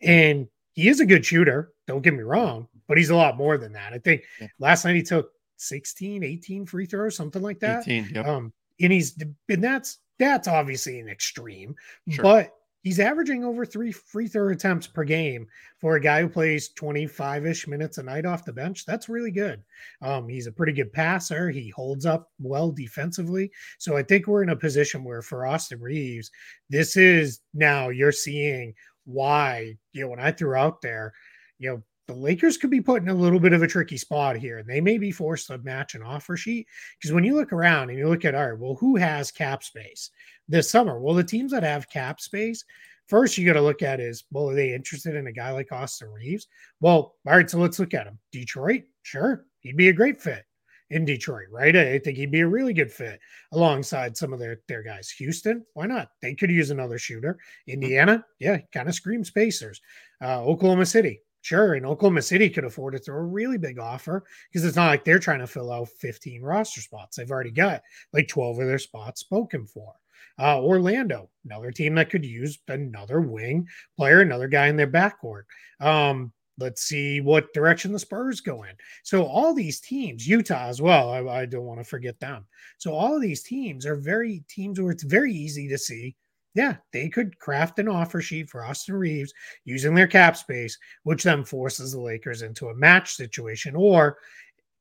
And 0.00 0.48
he 0.74 0.88
is 0.88 1.00
a 1.00 1.06
good 1.06 1.24
shooter. 1.24 1.72
Don't 1.86 2.02
get 2.02 2.14
me 2.14 2.22
wrong, 2.22 2.68
but 2.86 2.98
he's 2.98 3.10
a 3.10 3.16
lot 3.16 3.36
more 3.36 3.56
than 3.56 3.72
that. 3.72 3.92
I 3.92 3.98
think 3.98 4.22
yeah. 4.40 4.48
last 4.58 4.84
night 4.84 4.96
he 4.96 5.02
took 5.02 5.30
16, 5.56 6.22
18 6.22 6.66
free 6.66 6.86
throws, 6.86 7.16
something 7.16 7.42
like 7.42 7.60
that. 7.60 7.88
18, 7.88 8.10
yep. 8.14 8.26
Um, 8.26 8.52
and 8.80 8.92
he's, 8.92 9.16
and 9.48 9.64
that's, 9.64 9.98
that's 10.18 10.48
obviously 10.48 11.00
an 11.00 11.08
extreme, 11.08 11.74
sure. 12.08 12.22
but 12.22 12.52
he's 12.84 13.00
averaging 13.00 13.44
over 13.44 13.64
three 13.64 13.90
free 13.90 14.28
throw 14.28 14.50
attempts 14.50 14.86
per 14.86 15.04
game 15.04 15.46
for 15.80 15.96
a 15.96 16.00
guy 16.00 16.20
who 16.20 16.28
plays 16.28 16.68
25 16.70 17.46
ish 17.46 17.66
minutes 17.66 17.98
a 17.98 18.02
night 18.02 18.26
off 18.26 18.44
the 18.44 18.52
bench. 18.52 18.84
That's 18.84 19.08
really 19.08 19.32
good. 19.32 19.62
Um, 20.02 20.28
he's 20.28 20.46
a 20.46 20.52
pretty 20.52 20.72
good 20.72 20.92
passer. 20.92 21.50
He 21.50 21.70
holds 21.70 22.06
up 22.06 22.30
well 22.38 22.70
defensively. 22.70 23.50
So 23.78 23.96
I 23.96 24.02
think 24.02 24.26
we're 24.26 24.42
in 24.42 24.50
a 24.50 24.56
position 24.56 25.02
where 25.02 25.22
for 25.22 25.46
Austin 25.46 25.80
Reaves 25.80 26.30
this 26.70 26.96
is 26.96 27.40
now 27.54 27.88
you're 27.88 28.12
seeing 28.12 28.74
why, 29.04 29.76
you 29.92 30.02
know, 30.02 30.08
when 30.08 30.20
I 30.20 30.32
threw 30.32 30.54
out 30.54 30.80
there, 30.82 31.12
you 31.58 31.70
know, 31.70 31.82
the 32.06 32.14
Lakers 32.14 32.58
could 32.58 32.70
be 32.70 32.80
put 32.80 33.02
in 33.02 33.08
a 33.08 33.14
little 33.14 33.40
bit 33.40 33.54
of 33.54 33.62
a 33.62 33.66
tricky 33.66 33.96
spot 33.96 34.36
here, 34.36 34.58
and 34.58 34.68
they 34.68 34.80
may 34.80 34.98
be 34.98 35.10
forced 35.10 35.46
to 35.46 35.58
match 35.58 35.94
an 35.94 36.02
offer 36.02 36.36
sheet. 36.36 36.66
Because 36.98 37.12
when 37.12 37.24
you 37.24 37.34
look 37.34 37.52
around 37.52 37.88
and 37.88 37.98
you 37.98 38.08
look 38.08 38.24
at, 38.24 38.34
all 38.34 38.50
right, 38.50 38.58
well, 38.58 38.74
who 38.74 38.96
has 38.96 39.30
cap 39.30 39.62
space 39.62 40.10
this 40.46 40.70
summer? 40.70 41.00
Well, 41.00 41.14
the 41.14 41.24
teams 41.24 41.52
that 41.52 41.62
have 41.62 41.88
cap 41.88 42.20
space, 42.20 42.62
first 43.06 43.38
you 43.38 43.46
got 43.46 43.54
to 43.54 43.62
look 43.62 43.82
at 43.82 44.00
is, 44.00 44.24
well, 44.30 44.50
are 44.50 44.54
they 44.54 44.74
interested 44.74 45.14
in 45.14 45.28
a 45.28 45.32
guy 45.32 45.50
like 45.52 45.72
Austin 45.72 46.10
Reaves? 46.10 46.46
Well, 46.80 47.14
all 47.26 47.36
right, 47.36 47.48
so 47.48 47.58
let's 47.58 47.78
look 47.78 47.94
at 47.94 48.06
him. 48.06 48.18
Detroit, 48.32 48.82
sure, 49.02 49.46
he'd 49.60 49.76
be 49.76 49.88
a 49.88 49.94
great 49.94 50.20
fit 50.20 50.44
in 50.90 51.04
Detroit, 51.04 51.46
right? 51.50 51.74
I 51.74 51.98
think 51.98 52.16
he'd 52.16 52.30
be 52.30 52.40
a 52.40 52.48
really 52.48 52.72
good 52.72 52.92
fit 52.92 53.18
alongside 53.52 54.16
some 54.16 54.32
of 54.32 54.38
their, 54.38 54.60
their 54.68 54.82
guys. 54.82 55.10
Houston, 55.10 55.64
why 55.74 55.86
not? 55.86 56.08
They 56.22 56.34
could 56.34 56.50
use 56.50 56.70
another 56.70 56.98
shooter. 56.98 57.38
Indiana, 57.66 58.24
yeah, 58.38 58.58
kind 58.72 58.88
of 58.88 58.94
screams 58.94 59.30
Pacers. 59.30 59.80
Uh, 60.22 60.44
Oklahoma 60.44 60.86
City, 60.86 61.20
Sure, 61.44 61.74
and 61.74 61.84
Oklahoma 61.84 62.22
City 62.22 62.48
could 62.48 62.64
afford 62.64 62.94
to 62.94 62.98
throw 62.98 63.18
a 63.18 63.22
really 63.22 63.58
big 63.58 63.78
offer 63.78 64.24
because 64.50 64.64
it's 64.64 64.76
not 64.76 64.86
like 64.86 65.04
they're 65.04 65.18
trying 65.18 65.40
to 65.40 65.46
fill 65.46 65.70
out 65.70 65.90
15 66.00 66.40
roster 66.40 66.80
spots. 66.80 67.18
They've 67.18 67.30
already 67.30 67.50
got 67.50 67.82
like 68.14 68.28
12 68.28 68.60
of 68.60 68.66
their 68.66 68.78
spots 68.78 69.20
spoken 69.20 69.66
for. 69.66 69.92
Uh, 70.38 70.62
Orlando, 70.62 71.28
another 71.44 71.70
team 71.70 71.96
that 71.96 72.08
could 72.08 72.24
use 72.24 72.58
another 72.68 73.20
wing 73.20 73.68
player, 73.94 74.22
another 74.22 74.48
guy 74.48 74.68
in 74.68 74.76
their 74.78 74.90
backcourt. 74.90 75.42
Um, 75.80 76.32
let's 76.58 76.82
see 76.82 77.20
what 77.20 77.52
direction 77.52 77.92
the 77.92 77.98
Spurs 77.98 78.40
go 78.40 78.62
in. 78.62 78.72
So 79.02 79.24
all 79.24 79.54
these 79.54 79.80
teams, 79.80 80.26
Utah 80.26 80.66
as 80.68 80.80
well, 80.80 81.10
I, 81.10 81.40
I 81.40 81.46
don't 81.46 81.64
want 81.64 81.80
to 81.80 81.84
forget 81.84 82.18
them. 82.20 82.46
So 82.78 82.92
all 82.92 83.16
of 83.16 83.22
these 83.22 83.42
teams 83.42 83.86
are 83.86 83.96
very 83.96 84.44
teams 84.48 84.80
where 84.80 84.92
it's 84.92 85.02
very 85.02 85.32
easy 85.32 85.68
to 85.68 85.78
see 85.78 86.16
yeah, 86.54 86.76
they 86.92 87.08
could 87.08 87.38
craft 87.38 87.80
an 87.80 87.88
offer 87.88 88.20
sheet 88.20 88.48
for 88.48 88.64
Austin 88.64 88.94
Reaves 88.94 89.32
using 89.64 89.94
their 89.94 90.06
cap 90.06 90.36
space, 90.36 90.78
which 91.02 91.24
then 91.24 91.44
forces 91.44 91.92
the 91.92 92.00
Lakers 92.00 92.42
into 92.42 92.68
a 92.68 92.74
match 92.74 93.16
situation. 93.16 93.74
Or 93.74 94.18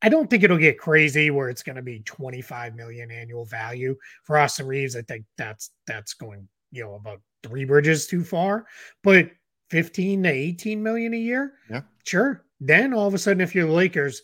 I 0.03 0.09
don't 0.09 0.29
think 0.29 0.43
it'll 0.43 0.57
get 0.57 0.77
crazy 0.77 1.31
where 1.31 1.49
it's 1.49 1.63
going 1.63 1.77
to 1.77 1.81
be 1.81 2.01
25 2.01 2.75
million 2.75 3.09
annual 3.09 3.45
value 3.45 3.95
for 4.23 4.37
Austin 4.37 4.67
Reaves. 4.67 4.95
I 4.95 5.01
think 5.01 5.25
that's 5.37 5.71
that's 5.87 6.13
going, 6.13 6.47
you 6.71 6.83
know, 6.83 6.93
about 6.93 7.21
three 7.41 7.65
bridges 7.65 8.05
too 8.05 8.23
far. 8.23 8.67
But 9.03 9.31
15 9.73 10.21
to 10.21 10.29
18 10.29 10.83
million 10.83 11.15
a 11.15 11.17
year, 11.17 11.53
yeah, 11.67 11.81
sure. 12.03 12.45
Then 12.61 12.93
all 12.93 13.07
of 13.07 13.15
a 13.15 13.17
sudden, 13.17 13.41
if 13.41 13.55
you're 13.55 13.65
the 13.65 13.73
Lakers, 13.73 14.21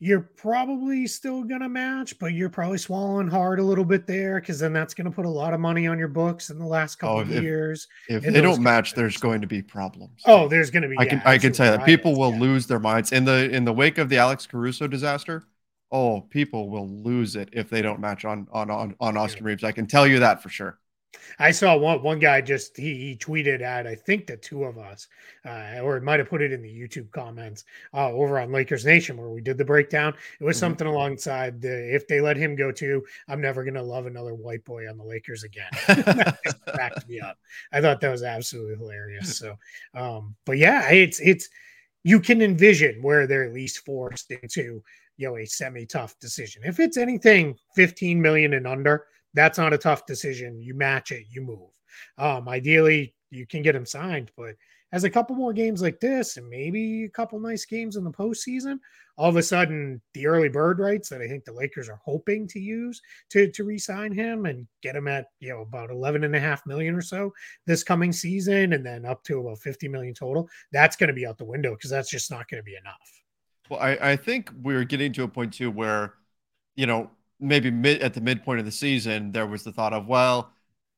you're 0.00 0.20
probably 0.20 1.06
still 1.06 1.44
going 1.44 1.62
to 1.62 1.68
match, 1.70 2.18
but 2.18 2.34
you're 2.34 2.50
probably 2.50 2.76
swallowing 2.76 3.26
hard 3.26 3.58
a 3.58 3.62
little 3.62 3.86
bit 3.86 4.06
there 4.06 4.38
because 4.38 4.58
then 4.58 4.74
that's 4.74 4.92
going 4.92 5.06
to 5.06 5.10
put 5.10 5.24
a 5.24 5.30
lot 5.30 5.54
of 5.54 5.60
money 5.60 5.86
on 5.86 5.98
your 5.98 6.08
books 6.08 6.50
in 6.50 6.58
the 6.58 6.66
last 6.66 6.98
oh, 6.98 7.00
couple 7.00 7.16
oh, 7.16 7.20
of 7.22 7.42
years. 7.42 7.88
If 8.06 8.22
they 8.22 8.42
don't 8.42 8.60
match, 8.60 8.92
there's 8.92 9.16
going 9.16 9.40
to 9.40 9.46
be 9.46 9.62
problems. 9.62 10.20
Oh, 10.26 10.46
there's 10.46 10.70
going 10.70 10.82
to 10.82 10.88
be. 10.88 10.96
I 10.98 11.06
can 11.06 11.22
I 11.24 11.38
can 11.38 11.54
tell 11.54 11.72
you 11.72 11.78
that 11.78 11.86
people 11.86 12.18
will 12.18 12.32
yeah. 12.32 12.40
lose 12.40 12.66
their 12.66 12.80
minds 12.80 13.12
in 13.12 13.24
the 13.24 13.50
in 13.50 13.64
the 13.64 13.72
wake 13.72 13.96
of 13.96 14.10
the 14.10 14.18
Alex 14.18 14.46
Caruso 14.46 14.86
disaster. 14.86 15.42
Oh, 15.90 16.20
people 16.20 16.68
will 16.68 16.86
lose 16.86 17.34
it 17.34 17.48
if 17.52 17.70
they 17.70 17.80
don't 17.80 17.98
match 17.98 18.26
on 18.26 18.46
on 18.52 18.70
on, 18.70 18.94
on 19.00 19.16
Austin 19.16 19.42
Reaves. 19.42 19.64
I 19.64 19.72
can 19.72 19.86
tell 19.86 20.06
you 20.06 20.18
that 20.18 20.42
for 20.42 20.50
sure. 20.50 20.78
I 21.38 21.50
saw 21.50 21.76
one 21.76 22.02
one 22.02 22.18
guy 22.18 22.40
just 22.40 22.76
he, 22.76 22.94
he 22.94 23.16
tweeted 23.16 23.60
at 23.60 23.86
I 23.86 23.94
think 23.94 24.26
the 24.26 24.36
two 24.36 24.64
of 24.64 24.78
us, 24.78 25.08
uh, 25.44 25.80
or 25.82 25.96
it 25.96 26.02
might 26.02 26.20
have 26.20 26.28
put 26.28 26.42
it 26.42 26.52
in 26.52 26.62
the 26.62 26.68
YouTube 26.68 27.10
comments 27.10 27.64
uh, 27.92 28.10
over 28.10 28.38
on 28.38 28.52
Lakers 28.52 28.84
Nation 28.84 29.16
where 29.16 29.30
we 29.30 29.40
did 29.40 29.58
the 29.58 29.64
breakdown. 29.64 30.14
It 30.40 30.44
was 30.44 30.56
mm-hmm. 30.56 30.60
something 30.60 30.86
alongside 30.86 31.60
the 31.60 31.94
if 31.94 32.06
they 32.08 32.20
let 32.20 32.36
him 32.36 32.56
go 32.56 32.72
too, 32.72 33.04
I'm 33.28 33.40
never 33.40 33.64
gonna 33.64 33.82
love 33.82 34.06
another 34.06 34.34
white 34.34 34.64
boy 34.64 34.88
on 34.88 34.98
the 34.98 35.04
Lakers 35.04 35.44
again. 35.44 35.70
backed 36.66 37.08
me 37.08 37.20
up. 37.20 37.38
I 37.72 37.80
thought 37.80 38.00
that 38.00 38.10
was 38.10 38.22
absolutely 38.22 38.76
hilarious. 38.76 39.38
So, 39.38 39.56
um, 39.94 40.34
but 40.44 40.58
yeah, 40.58 40.90
it's 40.90 41.20
it's 41.20 41.48
you 42.02 42.20
can 42.20 42.42
envision 42.42 43.02
where 43.02 43.26
they're 43.26 43.44
at 43.44 43.54
least 43.54 43.84
forced 43.84 44.30
into 44.30 44.82
you 45.16 45.28
know 45.28 45.36
a 45.36 45.46
semi 45.46 45.86
tough 45.86 46.18
decision. 46.18 46.62
If 46.64 46.80
it's 46.80 46.96
anything 46.96 47.56
15 47.74 48.20
million 48.20 48.54
and 48.54 48.66
under 48.66 49.06
that's 49.34 49.58
not 49.58 49.72
a 49.72 49.78
tough 49.78 50.06
decision. 50.06 50.62
You 50.62 50.74
match 50.74 51.12
it, 51.12 51.26
you 51.30 51.42
move. 51.42 51.70
Um, 52.18 52.48
ideally, 52.48 53.14
you 53.30 53.46
can 53.46 53.62
get 53.62 53.76
him 53.76 53.86
signed, 53.86 54.30
but 54.36 54.54
as 54.94 55.02
a 55.02 55.10
couple 55.10 55.34
more 55.34 55.52
games 55.52 55.82
like 55.82 55.98
this, 55.98 56.36
and 56.36 56.48
maybe 56.48 57.04
a 57.04 57.08
couple 57.08 57.40
nice 57.40 57.64
games 57.64 57.96
in 57.96 58.04
the 58.04 58.12
postseason, 58.12 58.78
all 59.18 59.28
of 59.28 59.34
a 59.34 59.42
sudden 59.42 60.00
the 60.12 60.24
early 60.24 60.48
bird 60.48 60.78
rights 60.78 61.08
that 61.08 61.20
I 61.20 61.26
think 61.26 61.44
the 61.44 61.52
Lakers 61.52 61.88
are 61.88 62.00
hoping 62.04 62.46
to 62.48 62.60
use 62.60 63.02
to 63.30 63.50
to 63.50 63.64
re-sign 63.64 64.12
him 64.12 64.46
and 64.46 64.68
get 64.82 64.94
him 64.94 65.08
at 65.08 65.26
you 65.40 65.48
know 65.48 65.62
about 65.62 65.90
11 65.90 66.22
and 66.22 66.36
a 66.36 66.40
half 66.40 66.64
million 66.64 66.94
or 66.94 67.00
so 67.00 67.32
this 67.66 67.82
coming 67.82 68.12
season, 68.12 68.72
and 68.72 68.86
then 68.86 69.04
up 69.04 69.24
to 69.24 69.40
about 69.40 69.58
50 69.58 69.88
million 69.88 70.14
total. 70.14 70.48
That's 70.70 70.94
going 70.94 71.08
to 71.08 71.14
be 71.14 71.26
out 71.26 71.38
the 71.38 71.44
window 71.44 71.72
because 71.72 71.90
that's 71.90 72.10
just 72.10 72.30
not 72.30 72.48
going 72.48 72.60
to 72.60 72.64
be 72.64 72.76
enough. 72.76 73.22
Well, 73.68 73.80
I, 73.80 74.12
I 74.12 74.16
think 74.16 74.52
we're 74.62 74.84
getting 74.84 75.12
to 75.14 75.24
a 75.24 75.28
point 75.28 75.54
too 75.54 75.72
where, 75.72 76.14
you 76.76 76.86
know, 76.86 77.10
maybe 77.40 77.70
mid 77.70 78.00
at 78.00 78.14
the 78.14 78.20
midpoint 78.20 78.60
of 78.60 78.64
the 78.64 78.72
season, 78.72 79.32
there 79.32 79.46
was 79.46 79.62
the 79.62 79.72
thought 79.72 79.92
of, 79.92 80.06
well, 80.06 80.52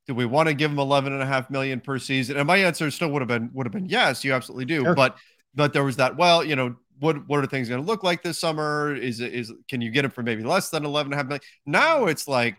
do 0.06 0.14
we 0.14 0.24
want 0.24 0.48
to 0.48 0.54
give 0.54 0.70
him 0.70 0.78
11 0.78 1.12
and 1.12 1.22
a 1.22 1.26
half 1.26 1.50
million 1.50 1.80
per 1.80 1.98
season? 1.98 2.36
And 2.36 2.46
my 2.46 2.58
answer 2.58 2.90
still 2.90 3.10
would 3.10 3.22
have 3.22 3.28
been, 3.28 3.50
would 3.52 3.66
have 3.66 3.72
been, 3.72 3.86
yes, 3.86 4.24
you 4.24 4.32
absolutely 4.32 4.64
do. 4.64 4.84
Sure. 4.84 4.94
But, 4.94 5.16
but 5.54 5.72
there 5.72 5.84
was 5.84 5.96
that, 5.96 6.16
well, 6.16 6.44
you 6.44 6.54
know, 6.54 6.76
what, 7.00 7.26
what 7.28 7.40
are 7.40 7.46
things 7.46 7.68
going 7.68 7.80
to 7.80 7.86
look 7.86 8.04
like 8.04 8.22
this 8.22 8.38
summer? 8.38 8.94
Is 8.94 9.20
it, 9.20 9.34
is, 9.34 9.52
can 9.68 9.80
you 9.80 9.90
get 9.90 10.04
him 10.04 10.10
for 10.10 10.22
maybe 10.22 10.44
less 10.44 10.70
than 10.70 10.84
11 10.84 11.12
and 11.12 11.14
a 11.14 11.16
half 11.16 11.26
million? 11.26 11.42
Now 11.66 12.06
it's 12.06 12.28
like, 12.28 12.56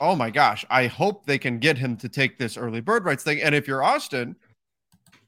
oh 0.00 0.14
my 0.14 0.30
gosh, 0.30 0.64
I 0.70 0.86
hope 0.86 1.24
they 1.24 1.38
can 1.38 1.58
get 1.58 1.78
him 1.78 1.96
to 1.96 2.08
take 2.08 2.38
this 2.38 2.56
early 2.56 2.80
bird 2.80 3.04
rights 3.04 3.24
thing. 3.24 3.40
And 3.42 3.54
if 3.54 3.66
you're 3.66 3.82
Austin, 3.82 4.36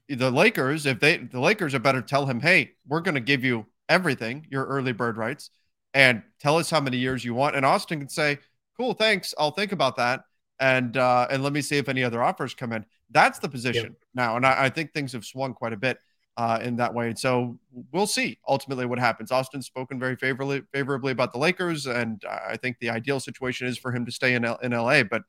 the 0.07 0.31
Lakers, 0.31 0.85
if 0.85 0.99
they, 0.99 1.17
the 1.17 1.39
Lakers 1.39 1.73
are 1.73 1.79
better 1.79 2.01
tell 2.01 2.25
him, 2.25 2.39
hey, 2.39 2.71
we're 2.87 3.01
going 3.01 3.15
to 3.15 3.21
give 3.21 3.43
you 3.43 3.65
everything, 3.89 4.45
your 4.49 4.65
early 4.65 4.93
bird 4.93 5.17
rights 5.17 5.49
and 5.93 6.23
tell 6.39 6.57
us 6.57 6.69
how 6.69 6.79
many 6.79 6.97
years 6.97 7.23
you 7.23 7.33
want. 7.33 7.55
And 7.55 7.65
Austin 7.65 7.99
can 7.99 8.09
say, 8.09 8.39
"Cool, 8.77 8.93
thanks. 8.93 9.33
I'll 9.37 9.51
think 9.51 9.71
about 9.71 9.95
that." 9.97 10.25
And 10.59 10.97
uh, 10.97 11.27
and 11.29 11.43
let 11.43 11.53
me 11.53 11.61
see 11.61 11.77
if 11.77 11.89
any 11.89 12.03
other 12.03 12.21
offers 12.21 12.53
come 12.53 12.73
in. 12.73 12.85
That's 13.09 13.39
the 13.39 13.49
position 13.49 13.83
yep. 13.83 13.93
now, 14.13 14.35
and 14.37 14.45
I, 14.45 14.65
I, 14.65 14.69
think 14.69 14.93
things 14.93 15.11
have 15.13 15.25
swung 15.25 15.53
quite 15.53 15.73
a 15.73 15.77
bit 15.77 15.97
uh, 16.37 16.59
in 16.61 16.77
that 16.77 16.93
way. 16.93 17.07
And 17.07 17.19
so 17.19 17.59
we'll 17.91 18.07
see 18.07 18.39
ultimately 18.47 18.85
what 18.85 18.99
happens. 18.99 19.31
Austin's 19.31 19.65
spoken 19.65 19.99
very 19.99 20.15
favorably 20.15 20.61
favorably 20.73 21.11
about 21.11 21.33
the 21.33 21.39
Lakers, 21.39 21.87
and 21.87 22.23
I 22.29 22.57
think 22.57 22.77
the 22.79 22.89
ideal 22.89 23.19
situation 23.19 23.67
is 23.67 23.77
for 23.77 23.91
him 23.91 24.05
to 24.05 24.11
stay 24.11 24.33
in 24.35 24.45
L- 24.45 24.59
in 24.61 24.71
LA. 24.71 25.03
But 25.03 25.23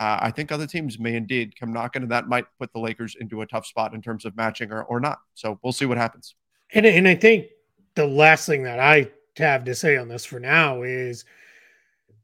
uh, 0.00 0.18
I 0.20 0.30
think 0.30 0.50
other 0.50 0.66
teams 0.66 0.98
may 0.98 1.14
indeed 1.14 1.54
come 1.58 1.72
knocking, 1.72 2.02
and 2.02 2.10
that 2.10 2.28
might 2.28 2.46
put 2.58 2.72
the 2.72 2.80
Lakers 2.80 3.16
into 3.20 3.42
a 3.42 3.46
tough 3.46 3.66
spot 3.66 3.94
in 3.94 4.02
terms 4.02 4.24
of 4.24 4.36
matching 4.36 4.72
or, 4.72 4.82
or 4.82 4.98
not. 4.98 5.18
So 5.34 5.60
we'll 5.62 5.72
see 5.72 5.86
what 5.86 5.98
happens. 5.98 6.34
And 6.74 6.86
and 6.86 7.06
I 7.06 7.14
think 7.14 7.46
the 7.94 8.06
last 8.06 8.46
thing 8.46 8.64
that 8.64 8.80
I 8.80 9.10
have 9.36 9.64
to 9.64 9.74
say 9.74 9.96
on 9.96 10.08
this 10.08 10.24
for 10.24 10.40
now 10.40 10.82
is 10.82 11.24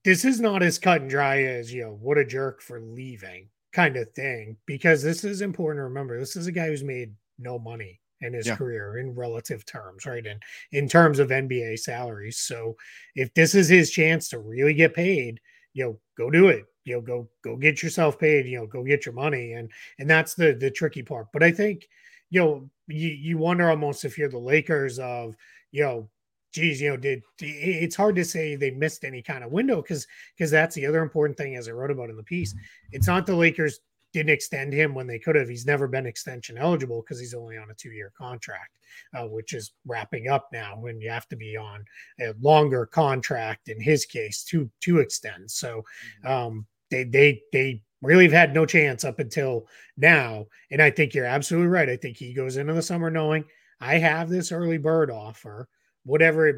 this 0.04 0.24
is 0.24 0.40
not 0.40 0.62
as 0.62 0.78
cut 0.78 1.00
and 1.00 1.10
dry 1.10 1.42
as 1.42 1.72
you 1.72 1.82
know 1.82 1.98
what 2.00 2.18
a 2.18 2.24
jerk 2.24 2.60
for 2.60 2.80
leaving 2.80 3.48
kind 3.72 3.96
of 3.96 4.10
thing 4.12 4.56
because 4.66 5.02
this 5.02 5.24
is 5.24 5.40
important 5.40 5.78
to 5.78 5.84
remember 5.84 6.18
this 6.18 6.36
is 6.36 6.46
a 6.46 6.52
guy 6.52 6.68
who's 6.68 6.84
made 6.84 7.12
no 7.38 7.58
money 7.58 8.00
in 8.20 8.32
his 8.32 8.46
yeah. 8.46 8.56
career 8.56 8.98
in 8.98 9.14
relative 9.14 9.64
terms 9.64 10.06
right 10.06 10.26
and 10.26 10.42
in 10.72 10.88
terms 10.88 11.18
of 11.18 11.28
nba 11.28 11.78
salaries 11.78 12.38
so 12.38 12.76
if 13.14 13.32
this 13.34 13.54
is 13.54 13.68
his 13.68 13.90
chance 13.90 14.28
to 14.28 14.38
really 14.38 14.74
get 14.74 14.94
paid 14.94 15.40
you 15.74 15.84
know 15.84 15.98
go 16.16 16.30
do 16.30 16.48
it 16.48 16.64
you 16.84 16.94
know 16.94 17.00
go 17.00 17.28
go 17.44 17.56
get 17.56 17.82
yourself 17.82 18.18
paid 18.18 18.46
you 18.46 18.58
know 18.58 18.66
go 18.66 18.82
get 18.82 19.06
your 19.06 19.14
money 19.14 19.52
and 19.52 19.70
and 19.98 20.08
that's 20.08 20.34
the 20.34 20.54
the 20.54 20.70
tricky 20.70 21.02
part 21.02 21.26
but 21.32 21.42
i 21.42 21.50
think 21.50 21.86
you 22.30 22.40
know 22.40 22.68
you, 22.88 23.08
you 23.08 23.38
wonder 23.38 23.68
almost 23.68 24.04
if 24.04 24.18
you're 24.18 24.28
the 24.28 24.38
lakers 24.38 24.98
of 24.98 25.36
you 25.70 25.82
know 25.82 26.08
geez, 26.52 26.80
you 26.80 26.90
know, 26.90 26.96
did 26.96 27.22
it's 27.38 27.96
hard 27.96 28.16
to 28.16 28.24
say 28.24 28.56
they 28.56 28.70
missed 28.70 29.04
any 29.04 29.22
kind 29.22 29.44
of 29.44 29.52
window 29.52 29.82
because 29.82 30.06
because 30.36 30.50
that's 30.50 30.74
the 30.74 30.86
other 30.86 31.02
important 31.02 31.36
thing 31.36 31.56
as 31.56 31.68
I 31.68 31.72
wrote 31.72 31.90
about 31.90 32.10
in 32.10 32.16
the 32.16 32.22
piece. 32.22 32.54
It's 32.92 33.06
not 33.06 33.26
the 33.26 33.36
Lakers 33.36 33.80
didn't 34.12 34.30
extend 34.30 34.72
him 34.72 34.94
when 34.94 35.06
they 35.06 35.18
could 35.18 35.36
have. 35.36 35.48
He's 35.48 35.66
never 35.66 35.86
been 35.86 36.06
extension 36.06 36.56
eligible 36.56 37.02
because 37.02 37.20
he's 37.20 37.34
only 37.34 37.58
on 37.58 37.70
a 37.70 37.74
two 37.74 37.90
year 37.90 38.12
contract, 38.16 38.78
uh, 39.14 39.26
which 39.26 39.52
is 39.52 39.72
wrapping 39.86 40.28
up 40.28 40.48
now 40.52 40.76
when 40.78 41.00
you 41.00 41.10
have 41.10 41.28
to 41.28 41.36
be 41.36 41.56
on 41.56 41.84
a 42.20 42.32
longer 42.40 42.86
contract 42.86 43.68
in 43.68 43.80
his 43.80 44.04
case 44.06 44.44
to 44.44 44.70
to 44.82 44.98
extend. 44.98 45.50
So 45.50 45.84
mm-hmm. 46.24 46.28
um, 46.30 46.66
they 46.90 47.04
they 47.04 47.42
they 47.52 47.82
really 48.00 48.24
have 48.24 48.32
had 48.32 48.54
no 48.54 48.64
chance 48.64 49.04
up 49.04 49.18
until 49.18 49.66
now. 49.96 50.46
And 50.70 50.80
I 50.80 50.90
think 50.90 51.14
you're 51.14 51.24
absolutely 51.24 51.68
right. 51.68 51.88
I 51.88 51.96
think 51.96 52.16
he 52.16 52.32
goes 52.32 52.56
into 52.56 52.72
the 52.72 52.82
summer 52.82 53.10
knowing 53.10 53.44
I 53.80 53.98
have 53.98 54.28
this 54.28 54.52
early 54.52 54.78
bird 54.78 55.10
offer, 55.10 55.68
whatever 56.04 56.48
it 56.48 56.56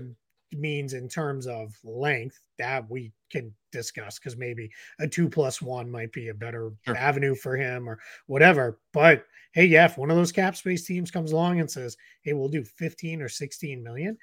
means 0.52 0.94
in 0.94 1.08
terms 1.08 1.46
of 1.46 1.76
length 1.84 2.40
that 2.58 2.88
we 2.90 3.12
can 3.30 3.52
discuss 3.72 4.18
because 4.18 4.36
maybe 4.36 4.70
a 4.98 5.06
two 5.06 5.28
plus 5.28 5.62
one 5.62 5.90
might 5.90 6.12
be 6.12 6.28
a 6.28 6.34
better 6.34 6.72
sure. 6.84 6.96
avenue 6.96 7.34
for 7.34 7.56
him 7.56 7.88
or 7.88 7.98
whatever. 8.26 8.78
But 8.92 9.24
hey, 9.52 9.64
yeah, 9.64 9.84
if 9.86 9.96
one 9.96 10.10
of 10.10 10.16
those 10.16 10.32
cap 10.32 10.56
space 10.56 10.84
teams 10.84 11.10
comes 11.10 11.32
along 11.32 11.60
and 11.60 11.70
says, 11.70 11.96
hey, 12.22 12.32
we'll 12.32 12.48
do 12.48 12.64
15 12.64 13.22
or 13.22 13.28
16 13.28 13.82
million, 13.82 14.18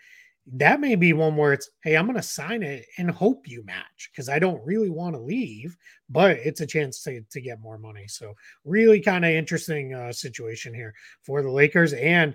that 0.54 0.80
may 0.80 0.96
be 0.96 1.12
one 1.12 1.36
where 1.36 1.52
it's, 1.52 1.70
hey, 1.84 1.98
I'm 1.98 2.06
going 2.06 2.16
to 2.16 2.24
sign 2.24 2.64
it 2.64 2.86
and 2.98 3.12
hope 3.12 3.48
you 3.48 3.64
match 3.66 4.10
because 4.12 4.30
I 4.30 4.40
don't 4.40 4.66
really 4.66 4.90
want 4.90 5.16
to 5.16 5.22
leave, 5.22 5.76
but 6.10 6.38
it's 6.38 6.62
a 6.62 6.66
chance 6.66 7.04
to, 7.04 7.22
to 7.22 7.42
get 7.42 7.60
more 7.60 7.78
money. 7.78 8.08
So, 8.08 8.34
really 8.64 9.02
kind 9.02 9.26
of 9.26 9.32
interesting 9.32 9.94
uh, 9.94 10.14
situation 10.14 10.74
here 10.74 10.94
for 11.22 11.42
the 11.42 11.52
Lakers. 11.52 11.92
And 11.94 12.34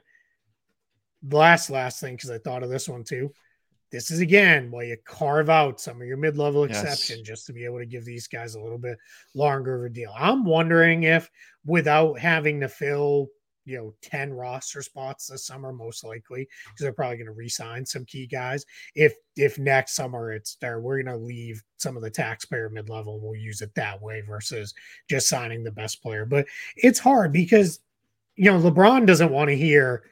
last, 1.31 1.71
last 1.71 2.01
thing, 2.01 2.17
because 2.17 2.31
I 2.31 2.39
thought 2.39 2.63
of 2.63 2.71
this 2.71 2.89
one 2.89 3.05
too 3.05 3.33
this 3.93 4.11
is 4.11 4.21
again 4.21 4.71
why 4.71 4.85
you 4.85 4.97
carve 5.05 5.51
out 5.51 5.81
some 5.81 6.01
of 6.01 6.09
your 6.09 6.17
mid-level 6.17 6.67
yes. 6.67 6.83
exception 6.83 7.23
just 7.23 7.47
to 7.47 7.53
be 7.53 7.65
able 7.65 7.79
to 7.79 7.87
give 7.87 8.05
these 8.05 8.27
guys 8.27 8.55
a 8.55 8.61
little 8.61 8.79
bit 8.79 8.99
longer 9.35 9.85
of 9.85 9.93
a 9.93 9.95
deal. 9.95 10.13
I'm 10.19 10.45
wondering 10.45 11.05
if 11.05 11.31
without 11.65 12.19
having 12.19 12.59
to 12.61 12.69
fill 12.69 13.29
you 13.65 13.77
know 13.77 13.95
10 14.03 14.33
roster 14.33 14.83
spots 14.83 15.29
this 15.29 15.47
summer 15.47 15.73
most 15.73 16.03
likely 16.03 16.49
because 16.65 16.81
they're 16.81 16.93
probably 16.93 17.19
going 17.19 17.27
to 17.27 17.33
re-sign 17.33 17.87
some 17.87 18.05
key 18.07 18.27
guys 18.27 18.67
if 18.97 19.15
if 19.37 19.57
next 19.57 19.95
summer 19.95 20.33
it's 20.33 20.57
there 20.57 20.81
we're 20.81 21.01
going 21.01 21.17
to 21.17 21.25
leave 21.25 21.63
some 21.77 21.97
of 21.97 22.03
the 22.03 22.11
taxpayer 22.11 22.69
mid-level 22.71 23.15
and 23.15 23.23
we'll 23.23 23.37
use 23.37 23.61
it 23.61 23.73
that 23.77 24.03
way 24.03 24.21
versus 24.23 24.75
just 25.09 25.29
signing 25.29 25.63
the 25.63 25.71
best 25.71 26.03
player 26.03 26.27
but 26.27 26.45
it's 26.75 26.99
hard 26.99 27.33
because 27.33 27.79
you 28.35 28.47
know 28.47 28.59
lebron 28.59 29.07
doesn't 29.07 29.31
want 29.31 29.49
to 29.49 29.57
hear 29.57 30.03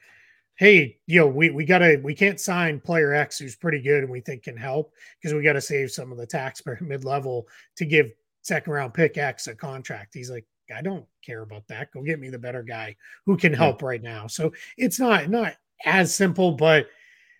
hey, 0.60 0.98
you 1.06 1.18
know, 1.18 1.26
we, 1.26 1.48
we 1.48 1.64
gotta 1.64 1.98
we 2.04 2.14
can't 2.14 2.38
sign 2.38 2.78
player 2.80 3.14
X 3.14 3.38
who's 3.38 3.56
pretty 3.56 3.80
good 3.80 4.02
and 4.02 4.10
we 4.10 4.20
think 4.20 4.42
can 4.42 4.58
help 4.58 4.92
because 5.18 5.34
we 5.34 5.42
got 5.42 5.54
to 5.54 5.60
save 5.60 5.90
some 5.90 6.12
of 6.12 6.18
the 6.18 6.26
taxpayer 6.26 6.78
mid 6.82 7.02
level 7.02 7.48
to 7.76 7.86
give 7.86 8.12
second 8.42 8.70
round 8.70 8.92
pick 8.92 9.16
X 9.16 9.46
a 9.46 9.54
contract. 9.54 10.12
He's 10.12 10.30
like, 10.30 10.44
I 10.76 10.82
don't 10.82 11.06
care 11.24 11.40
about 11.40 11.66
that. 11.68 11.90
Go 11.92 12.02
get 12.02 12.20
me 12.20 12.28
the 12.28 12.38
better 12.38 12.62
guy 12.62 12.94
who 13.24 13.38
can 13.38 13.54
help 13.54 13.80
yeah. 13.80 13.88
right 13.88 14.02
now. 14.02 14.26
So 14.26 14.52
it's 14.76 15.00
not 15.00 15.30
not 15.30 15.54
as 15.86 16.14
simple, 16.14 16.52
but 16.52 16.88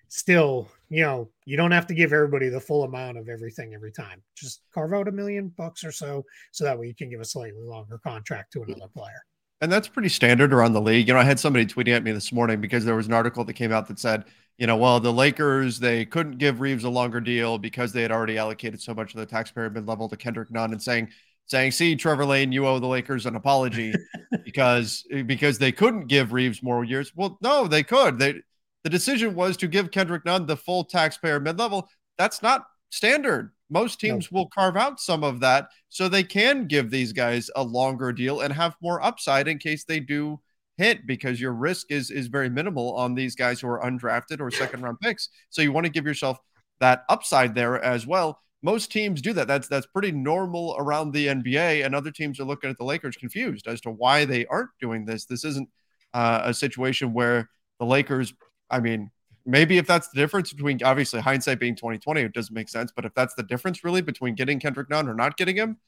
still, 0.08 0.68
you 0.88 1.02
know, 1.02 1.28
you 1.44 1.58
don't 1.58 1.72
have 1.72 1.86
to 1.88 1.94
give 1.94 2.14
everybody 2.14 2.48
the 2.48 2.58
full 2.58 2.84
amount 2.84 3.18
of 3.18 3.28
everything 3.28 3.74
every 3.74 3.92
time. 3.92 4.22
Just 4.34 4.62
carve 4.72 4.94
out 4.94 5.08
a 5.08 5.12
million 5.12 5.48
bucks 5.58 5.84
or 5.84 5.92
so 5.92 6.24
so 6.52 6.64
that 6.64 6.78
way 6.78 6.86
you 6.86 6.94
can 6.94 7.10
give 7.10 7.20
a 7.20 7.26
slightly 7.26 7.62
longer 7.62 7.98
contract 7.98 8.54
to 8.54 8.62
another 8.62 8.88
player. 8.96 9.22
And 9.60 9.70
that's 9.70 9.88
pretty 9.88 10.08
standard 10.08 10.54
around 10.54 10.72
the 10.72 10.80
league. 10.80 11.06
You 11.06 11.14
know, 11.14 11.20
I 11.20 11.24
had 11.24 11.38
somebody 11.38 11.66
tweeting 11.66 11.94
at 11.94 12.02
me 12.02 12.12
this 12.12 12.32
morning 12.32 12.60
because 12.60 12.84
there 12.84 12.96
was 12.96 13.06
an 13.06 13.12
article 13.12 13.44
that 13.44 13.52
came 13.52 13.72
out 13.72 13.88
that 13.88 13.98
said, 13.98 14.24
you 14.56 14.66
know, 14.66 14.76
well, 14.76 15.00
the 15.00 15.12
Lakers, 15.12 15.78
they 15.78 16.04
couldn't 16.04 16.38
give 16.38 16.60
Reaves 16.60 16.84
a 16.84 16.90
longer 16.90 17.20
deal 17.20 17.58
because 17.58 17.92
they 17.92 18.02
had 18.02 18.12
already 18.12 18.38
allocated 18.38 18.80
so 18.80 18.94
much 18.94 19.14
of 19.14 19.20
the 19.20 19.26
taxpayer 19.26 19.68
mid 19.70 19.86
level 19.86 20.08
to 20.08 20.16
Kendrick 20.16 20.50
Nunn 20.50 20.72
and 20.72 20.82
saying, 20.82 21.08
saying, 21.46 21.72
see, 21.72 21.96
Trevor 21.96 22.24
Lane, 22.24 22.52
you 22.52 22.66
owe 22.66 22.78
the 22.78 22.86
Lakers 22.86 23.26
an 23.26 23.36
apology 23.36 23.92
because 24.44 25.04
because 25.26 25.58
they 25.58 25.72
couldn't 25.72 26.06
give 26.06 26.32
Reaves 26.32 26.62
more 26.62 26.84
years. 26.84 27.12
Well, 27.14 27.38
no, 27.42 27.66
they 27.66 27.82
could. 27.82 28.18
They 28.18 28.40
the 28.84 28.90
decision 28.90 29.34
was 29.34 29.56
to 29.58 29.68
give 29.68 29.90
Kendrick 29.90 30.24
Nunn 30.24 30.46
the 30.46 30.56
full 30.56 30.84
taxpayer 30.84 31.40
mid 31.40 31.58
level. 31.58 31.88
That's 32.16 32.42
not 32.42 32.66
standard. 32.90 33.52
Most 33.70 34.00
teams 34.00 34.32
will 34.32 34.48
carve 34.48 34.76
out 34.76 35.00
some 35.00 35.22
of 35.22 35.40
that 35.40 35.68
so 35.88 36.08
they 36.08 36.24
can 36.24 36.66
give 36.66 36.90
these 36.90 37.12
guys 37.12 37.50
a 37.54 37.62
longer 37.62 38.12
deal 38.12 38.40
and 38.40 38.52
have 38.52 38.74
more 38.82 39.02
upside 39.02 39.46
in 39.46 39.58
case 39.58 39.84
they 39.84 40.00
do 40.00 40.40
hit 40.76 41.06
because 41.06 41.40
your 41.40 41.52
risk 41.52 41.90
is 41.90 42.10
is 42.10 42.26
very 42.26 42.48
minimal 42.48 42.94
on 42.96 43.14
these 43.14 43.36
guys 43.36 43.60
who 43.60 43.68
are 43.68 43.80
undrafted 43.80 44.40
or 44.40 44.50
second 44.50 44.82
round 44.82 44.99
picks. 45.00 45.28
So 45.50 45.62
you 45.62 45.73
want 45.73 45.84
to 45.84 45.92
give 45.92 46.06
yourself 46.06 46.38
that 46.80 47.04
upside 47.08 47.54
there 47.54 47.82
as 47.82 48.06
well. 48.06 48.40
Most 48.62 48.90
teams 48.90 49.23
do 49.23 49.32
that. 49.34 49.47
That's 49.47 49.68
that's 49.68 49.86
pretty 49.86 50.12
normal 50.12 50.75
around 50.78 51.12
the 51.12 51.28
NBA, 51.28 51.84
and 51.84 51.95
other 51.95 52.10
teams 52.10 52.40
are 52.40 52.45
looking 52.45 52.71
at 52.71 52.78
the 52.78 52.84
Lakers 52.84 53.16
confused 53.16 53.66
as 53.66 53.80
to 53.82 53.90
why 53.90 54.25
they 54.25 54.47
aren't 54.47 54.71
doing 54.80 55.04
this. 55.04 55.25
This 55.25 55.45
isn't 55.45 55.68
uh, 56.12 56.42
a 56.45 56.54
situation 56.54 57.12
where 57.12 57.49
the 57.78 57.86
Lakers. 57.86 58.34
I 58.68 58.80
mean, 58.80 59.10
maybe 59.50 59.78
if 59.78 59.86
that's 59.86 60.08
the 60.08 60.21
difference 60.21 60.52
between 60.52 60.82
obviously 60.82 61.21
hindsight 61.21 61.60
being 61.60 61.75
2020, 61.75 62.23
it 62.23 62.32
doesn't 62.32 62.54
make 62.54 62.69
sense. 62.69 62.93
But 62.95 63.04
if 63.04 63.15
that's 63.15 63.34
the 63.34 63.43
difference 63.43 63.84
really 63.84 64.02
between 64.02 64.34
getting 64.34 64.60
Kendrick 64.60 64.89
Nunn 64.91 65.08
or 65.08 65.15
not 65.15 65.36
getting 65.36 65.56
him, 65.56 65.78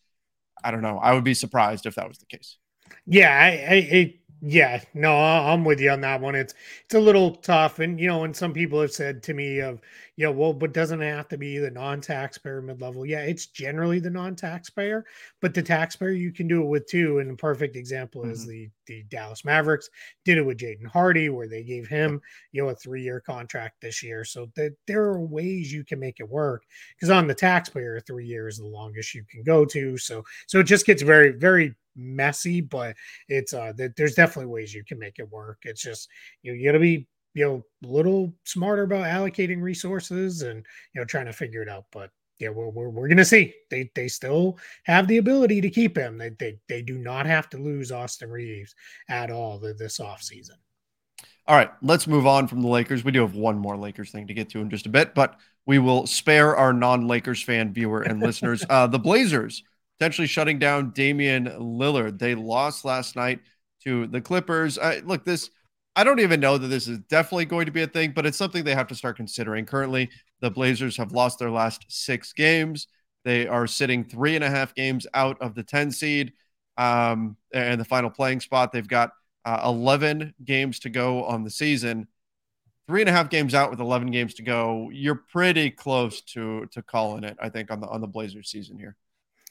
I 0.62 0.70
don't 0.70 0.82
know. 0.82 0.98
I 0.98 1.14
would 1.14 1.24
be 1.24 1.34
surprised 1.34 1.86
if 1.86 1.94
that 1.94 2.08
was 2.08 2.18
the 2.18 2.26
case. 2.26 2.58
Yeah, 3.06 3.30
I, 3.30 3.46
I, 3.46 3.74
I 3.74 4.14
yeah, 4.44 4.82
no, 4.92 5.16
I'm 5.16 5.64
with 5.64 5.78
you 5.78 5.90
on 5.90 6.00
that 6.00 6.20
one. 6.20 6.34
It's 6.34 6.52
it's 6.84 6.94
a 6.94 7.00
little 7.00 7.36
tough, 7.36 7.78
and 7.78 8.00
you 8.00 8.08
know, 8.08 8.24
and 8.24 8.34
some 8.34 8.52
people 8.52 8.80
have 8.80 8.90
said 8.90 9.22
to 9.22 9.34
me 9.34 9.60
of, 9.60 9.80
you 10.16 10.26
know, 10.26 10.32
well, 10.32 10.52
but 10.52 10.72
doesn't 10.72 11.00
it 11.00 11.14
have 11.14 11.28
to 11.28 11.38
be 11.38 11.58
the 11.58 11.70
non-taxpayer 11.70 12.60
mid-level? 12.60 13.06
Yeah, 13.06 13.20
it's 13.20 13.46
generally 13.46 14.00
the 14.00 14.10
non-taxpayer, 14.10 15.04
but 15.40 15.54
the 15.54 15.62
taxpayer 15.62 16.10
you 16.10 16.32
can 16.32 16.48
do 16.48 16.60
it 16.60 16.66
with 16.66 16.88
too. 16.88 17.20
And 17.20 17.30
a 17.30 17.36
perfect 17.36 17.76
example 17.76 18.22
mm-hmm. 18.22 18.32
is 18.32 18.44
the 18.44 18.68
the 18.88 19.04
Dallas 19.04 19.44
Mavericks 19.44 19.88
did 20.24 20.38
it 20.38 20.44
with 20.44 20.58
Jaden 20.58 20.88
Hardy, 20.88 21.28
where 21.28 21.46
they 21.46 21.62
gave 21.62 21.86
him, 21.86 22.20
you 22.50 22.64
know, 22.64 22.70
a 22.70 22.74
three-year 22.74 23.20
contract 23.20 23.80
this 23.80 24.02
year. 24.02 24.24
So 24.24 24.50
that 24.56 24.74
there 24.88 25.04
are 25.04 25.20
ways 25.20 25.72
you 25.72 25.84
can 25.84 26.00
make 26.00 26.18
it 26.18 26.28
work. 26.28 26.64
Because 26.96 27.10
on 27.10 27.28
the 27.28 27.34
taxpayer, 27.34 28.00
three 28.00 28.26
years 28.26 28.54
is 28.54 28.60
the 28.60 28.66
longest 28.66 29.14
you 29.14 29.22
can 29.30 29.44
go 29.44 29.64
to. 29.66 29.96
So 29.98 30.24
so 30.48 30.58
it 30.58 30.64
just 30.64 30.84
gets 30.84 31.02
very 31.02 31.30
very 31.30 31.76
messy, 31.96 32.60
but 32.60 32.96
it's 33.28 33.52
uh 33.52 33.72
there's 33.76 34.14
definitely 34.14 34.50
ways 34.52 34.74
you 34.74 34.84
can 34.84 34.98
make 34.98 35.18
it 35.18 35.30
work. 35.30 35.58
It's 35.62 35.82
just 35.82 36.08
you, 36.42 36.52
know, 36.52 36.58
you 36.58 36.66
gotta 36.66 36.78
be 36.78 37.06
you 37.34 37.44
know 37.44 37.64
a 37.84 37.92
little 37.92 38.34
smarter 38.44 38.82
about 38.82 39.04
allocating 39.04 39.62
resources 39.62 40.42
and 40.42 40.64
you 40.94 41.00
know 41.00 41.04
trying 41.04 41.26
to 41.26 41.32
figure 41.32 41.62
it 41.62 41.68
out. 41.68 41.86
But 41.92 42.10
yeah, 42.38 42.48
we're, 42.48 42.68
we're, 42.68 42.88
we're 42.88 43.08
gonna 43.08 43.24
see. 43.24 43.54
They 43.70 43.90
they 43.94 44.08
still 44.08 44.58
have 44.84 45.06
the 45.06 45.18
ability 45.18 45.60
to 45.60 45.70
keep 45.70 45.96
him. 45.96 46.18
They 46.18 46.30
they, 46.38 46.58
they 46.68 46.82
do 46.82 46.98
not 46.98 47.26
have 47.26 47.48
to 47.50 47.58
lose 47.58 47.92
Austin 47.92 48.30
Reaves 48.30 48.74
at 49.08 49.30
all 49.30 49.58
this 49.58 49.98
offseason. 49.98 50.56
All 51.46 51.56
right, 51.56 51.70
let's 51.82 52.06
move 52.06 52.26
on 52.26 52.46
from 52.46 52.62
the 52.62 52.68
Lakers. 52.68 53.04
We 53.04 53.10
do 53.10 53.20
have 53.20 53.34
one 53.34 53.58
more 53.58 53.76
Lakers 53.76 54.12
thing 54.12 54.28
to 54.28 54.34
get 54.34 54.48
to 54.50 54.60
in 54.60 54.70
just 54.70 54.86
a 54.86 54.90
bit, 54.90 55.14
but 55.14 55.38
we 55.66 55.78
will 55.78 56.06
spare 56.06 56.56
our 56.56 56.72
non-Lakers 56.72 57.42
fan 57.42 57.72
viewer 57.72 58.02
and 58.02 58.20
listeners. 58.20 58.64
Uh, 58.70 58.86
the 58.86 58.98
Blazers 58.98 59.62
potentially 60.02 60.26
shutting 60.26 60.58
down 60.58 60.90
Damian 60.90 61.44
Lillard. 61.44 62.18
They 62.18 62.34
lost 62.34 62.84
last 62.84 63.14
night 63.14 63.38
to 63.84 64.08
the 64.08 64.20
Clippers. 64.20 64.76
I, 64.76 64.98
look, 64.98 65.24
this 65.24 65.48
I 65.94 66.02
don't 66.02 66.18
even 66.18 66.40
know 66.40 66.58
that 66.58 66.66
this 66.66 66.88
is 66.88 66.98
definitely 67.08 67.44
going 67.44 67.66
to 67.66 67.72
be 67.72 67.82
a 67.82 67.86
thing, 67.86 68.10
but 68.10 68.26
it's 68.26 68.36
something 68.36 68.64
they 68.64 68.74
have 68.74 68.88
to 68.88 68.96
start 68.96 69.16
considering. 69.16 69.64
Currently, 69.64 70.10
the 70.40 70.50
Blazers 70.50 70.96
have 70.96 71.12
lost 71.12 71.38
their 71.38 71.52
last 71.52 71.84
six 71.86 72.32
games. 72.32 72.88
They 73.24 73.46
are 73.46 73.68
sitting 73.68 74.02
three 74.02 74.34
and 74.34 74.42
a 74.42 74.50
half 74.50 74.74
games 74.74 75.06
out 75.14 75.40
of 75.40 75.54
the 75.54 75.62
10 75.62 75.92
seed 75.92 76.32
um, 76.76 77.36
and 77.54 77.80
the 77.80 77.84
final 77.84 78.10
playing 78.10 78.40
spot. 78.40 78.72
They've 78.72 78.88
got 78.88 79.12
uh, 79.44 79.60
11 79.64 80.34
games 80.44 80.80
to 80.80 80.90
go 80.90 81.22
on 81.26 81.44
the 81.44 81.50
season. 81.50 82.08
Three 82.88 83.02
and 83.02 83.08
a 83.08 83.12
half 83.12 83.30
games 83.30 83.54
out 83.54 83.70
with 83.70 83.78
11 83.78 84.10
games 84.10 84.34
to 84.34 84.42
go. 84.42 84.90
You're 84.92 85.22
pretty 85.30 85.70
close 85.70 86.22
to 86.32 86.66
to 86.72 86.82
calling 86.82 87.22
it, 87.22 87.36
I 87.40 87.50
think, 87.50 87.70
on 87.70 87.80
the 87.80 87.86
on 87.86 88.00
the 88.00 88.08
Blazers 88.08 88.50
season 88.50 88.76
here. 88.76 88.96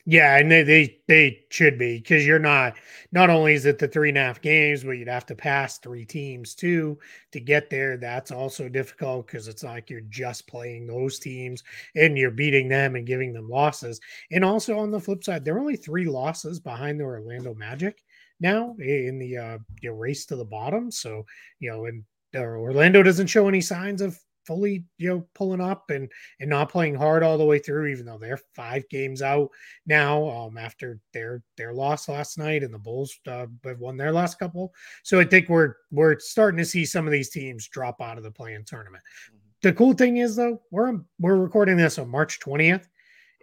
Yeah, 0.06 0.38
and 0.38 0.52
they 0.52 0.64
they, 0.64 1.00
they 1.08 1.46
should 1.50 1.78
be 1.78 1.98
because 1.98 2.26
you're 2.26 2.40
not 2.40 2.76
not 3.12 3.30
only 3.30 3.54
is 3.54 3.66
it 3.66 3.78
the 3.78 3.88
three 3.88 4.10
and 4.10 4.18
a 4.18 4.22
half 4.22 4.42
games, 4.42 4.84
but 4.84 4.92
you'd 4.92 5.08
have 5.08 5.26
to 5.28 5.36
pass 5.36 5.78
three 5.78 6.06
teams 6.06 6.56
too 6.56 6.98
to 7.32 7.40
get 7.40 7.70
there. 7.70 7.98
That's 7.98 8.32
also 8.32 8.68
difficult 8.68 9.28
because 9.28 9.48
it's 9.48 9.64
like 9.64 9.90
you're 9.90 10.02
just 10.02 10.48
playing 10.48 10.88
those 10.88 11.20
teams 11.20 11.64
and 11.96 12.18
you're 12.18 12.32
beating 12.32 12.68
them 12.68 12.96
and 12.96 13.06
giving 13.06 13.32
them 13.32 13.50
losses. 13.50 14.00
And 14.32 14.44
also 14.44 14.80
on 14.80 14.90
the 14.92 15.00
flip 15.00 15.24
side, 15.24 15.46
there 15.46 15.56
are 15.56 15.60
only 15.60 15.76
three 15.76 16.06
losses 16.06 16.60
behind 16.60 17.00
the 17.00 17.04
Orlando 17.04 17.54
Magic 17.54 18.02
now 18.40 18.76
in 18.80 19.20
the 19.20 19.38
uh, 19.38 19.58
race 19.92 20.26
to 20.28 20.36
the 20.36 20.46
bottom. 20.46 20.90
So 20.90 21.26
you 21.60 21.70
know, 21.70 21.86
and 21.86 22.04
Orlando 22.36 23.04
doesn't 23.04 23.28
show 23.28 23.48
any 23.48 23.62
signs 23.62 24.02
of 24.02 24.20
fully 24.46 24.84
you 24.98 25.10
know 25.10 25.28
pulling 25.36 25.62
up 25.62 25.90
and 25.90 26.10
and 26.40 26.50
not 26.50 26.72
playing 26.72 26.96
hard 26.96 27.24
all 27.24 27.38
the 27.38 27.46
way 27.46 27.60
through 27.60 27.88
even 27.88 28.06
though 28.06 28.18
they're 28.18 28.40
five 28.56 28.88
games 28.90 29.22
out 29.22 29.50
now 29.86 30.28
um 30.30 30.58
after 30.58 31.00
their 31.14 31.44
their 31.58 31.74
loss 31.74 32.10
last 32.10 32.38
night 32.38 32.64
and 32.64 32.74
the 32.74 32.80
bulls 32.80 33.18
uh, 33.28 33.46
have 33.64 33.80
won 33.80 33.98
their 33.98 34.12
last 34.12 34.40
couple. 34.40 34.74
So 35.04 35.20
i 35.20 35.24
think 35.24 35.50
we're 35.50 35.76
we're 35.92 36.20
starting 36.20 36.58
to 36.58 36.66
see 36.66 36.86
some 36.86 37.06
of 37.06 37.12
these 37.12 37.30
teams 37.30 37.68
drop 37.68 38.02
out 38.02 38.18
of 38.18 38.24
the 38.24 38.32
playing 38.32 38.66
tournament. 38.66 39.04
Mm-hmm. 39.04 39.38
the 39.62 39.74
cool 39.74 39.94
thing 39.94 40.18
is 40.18 40.36
though 40.36 40.62
we're 40.72 41.00
we're 41.20 41.36
recording 41.36 41.78
this 41.78 41.98
on 41.98 42.10
march 42.10 42.40
20th 42.40 42.88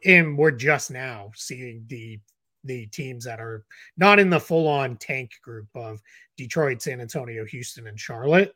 and 0.05 0.39
we're 0.39 0.51
just 0.51 0.91
now 0.91 1.31
seeing 1.35 1.85
the 1.89 2.21
the 2.65 2.87
teams 2.87 3.25
that 3.25 3.41
are 3.41 3.65
not 3.97 4.19
in 4.19 4.31
the 4.31 4.41
full 4.41 4.67
on 4.67 4.97
tank 4.97 5.31
group 5.43 5.69
of 5.75 6.01
Detroit, 6.37 6.83
San 6.83 7.01
Antonio, 7.01 7.45
Houston, 7.45 7.87
and 7.87 7.99
Charlotte 7.99 8.53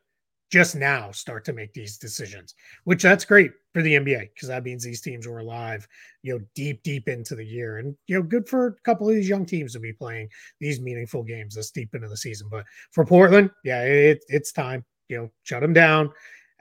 just 0.52 0.76
now 0.76 1.10
start 1.10 1.46
to 1.46 1.52
make 1.54 1.72
these 1.72 1.96
decisions, 1.96 2.54
which 2.84 3.02
that's 3.02 3.24
great 3.24 3.52
for 3.72 3.80
the 3.80 3.94
NBA 3.94 4.28
because 4.34 4.48
that 4.48 4.64
means 4.64 4.84
these 4.84 5.00
teams 5.00 5.26
were 5.26 5.38
alive, 5.38 5.88
you 6.22 6.34
know, 6.34 6.44
deep, 6.54 6.82
deep 6.82 7.08
into 7.08 7.34
the 7.34 7.44
year. 7.44 7.78
And, 7.78 7.96
you 8.06 8.16
know, 8.16 8.22
good 8.22 8.46
for 8.46 8.66
a 8.66 8.74
couple 8.82 9.08
of 9.08 9.14
these 9.14 9.30
young 9.30 9.46
teams 9.46 9.72
to 9.72 9.80
be 9.80 9.94
playing 9.94 10.28
these 10.60 10.78
meaningful 10.78 11.22
games 11.22 11.54
this 11.54 11.70
deep 11.70 11.94
into 11.94 12.06
the 12.06 12.18
season. 12.18 12.48
But 12.50 12.66
for 12.90 13.06
Portland, 13.06 13.50
yeah, 13.64 13.82
it, 13.82 14.24
it's 14.28 14.52
time, 14.52 14.84
you 15.08 15.16
know, 15.16 15.30
shut 15.42 15.62
them 15.62 15.72
down. 15.72 16.10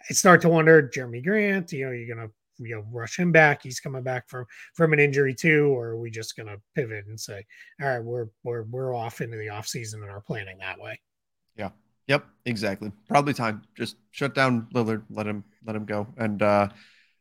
I 0.09 0.13
start 0.13 0.41
to 0.43 0.49
wonder, 0.49 0.89
Jerami 0.95 1.21
Grant, 1.21 1.73
you 1.73 1.85
know, 1.85 1.91
you're 1.91 2.15
going 2.15 2.27
to 2.27 2.33
you 2.63 2.75
know 2.75 2.85
rush 2.91 3.17
him 3.17 3.31
back 3.31 3.63
he's 3.63 3.79
coming 3.79 4.03
back 4.03 4.29
from 4.29 4.45
from 4.75 4.93
an 4.93 4.99
injury 4.99 5.33
too 5.33 5.75
or 5.75 5.87
are 5.87 5.97
we 5.97 6.11
just 6.11 6.35
going 6.35 6.45
to 6.45 6.61
pivot 6.75 7.07
and 7.07 7.19
say 7.19 7.43
all 7.81 7.87
right 7.87 8.03
we're 8.03 8.27
we're 8.43 8.63
we're 8.63 8.93
off 8.93 9.19
into 9.19 9.35
the 9.37 9.49
off 9.49 9.65
season 9.65 10.03
and 10.03 10.11
are 10.11 10.21
planning 10.21 10.59
that 10.59 10.79
way 10.79 10.99
yeah 11.57 11.69
Yep, 12.07 12.25
exactly. 12.45 12.91
Probably 13.07 13.33
time. 13.33 13.63
Just 13.75 13.97
shut 14.11 14.35
down 14.35 14.67
Lillard, 14.73 15.03
let 15.09 15.27
him 15.27 15.43
let 15.65 15.75
him 15.75 15.85
go. 15.85 16.07
And 16.17 16.41
uh 16.41 16.67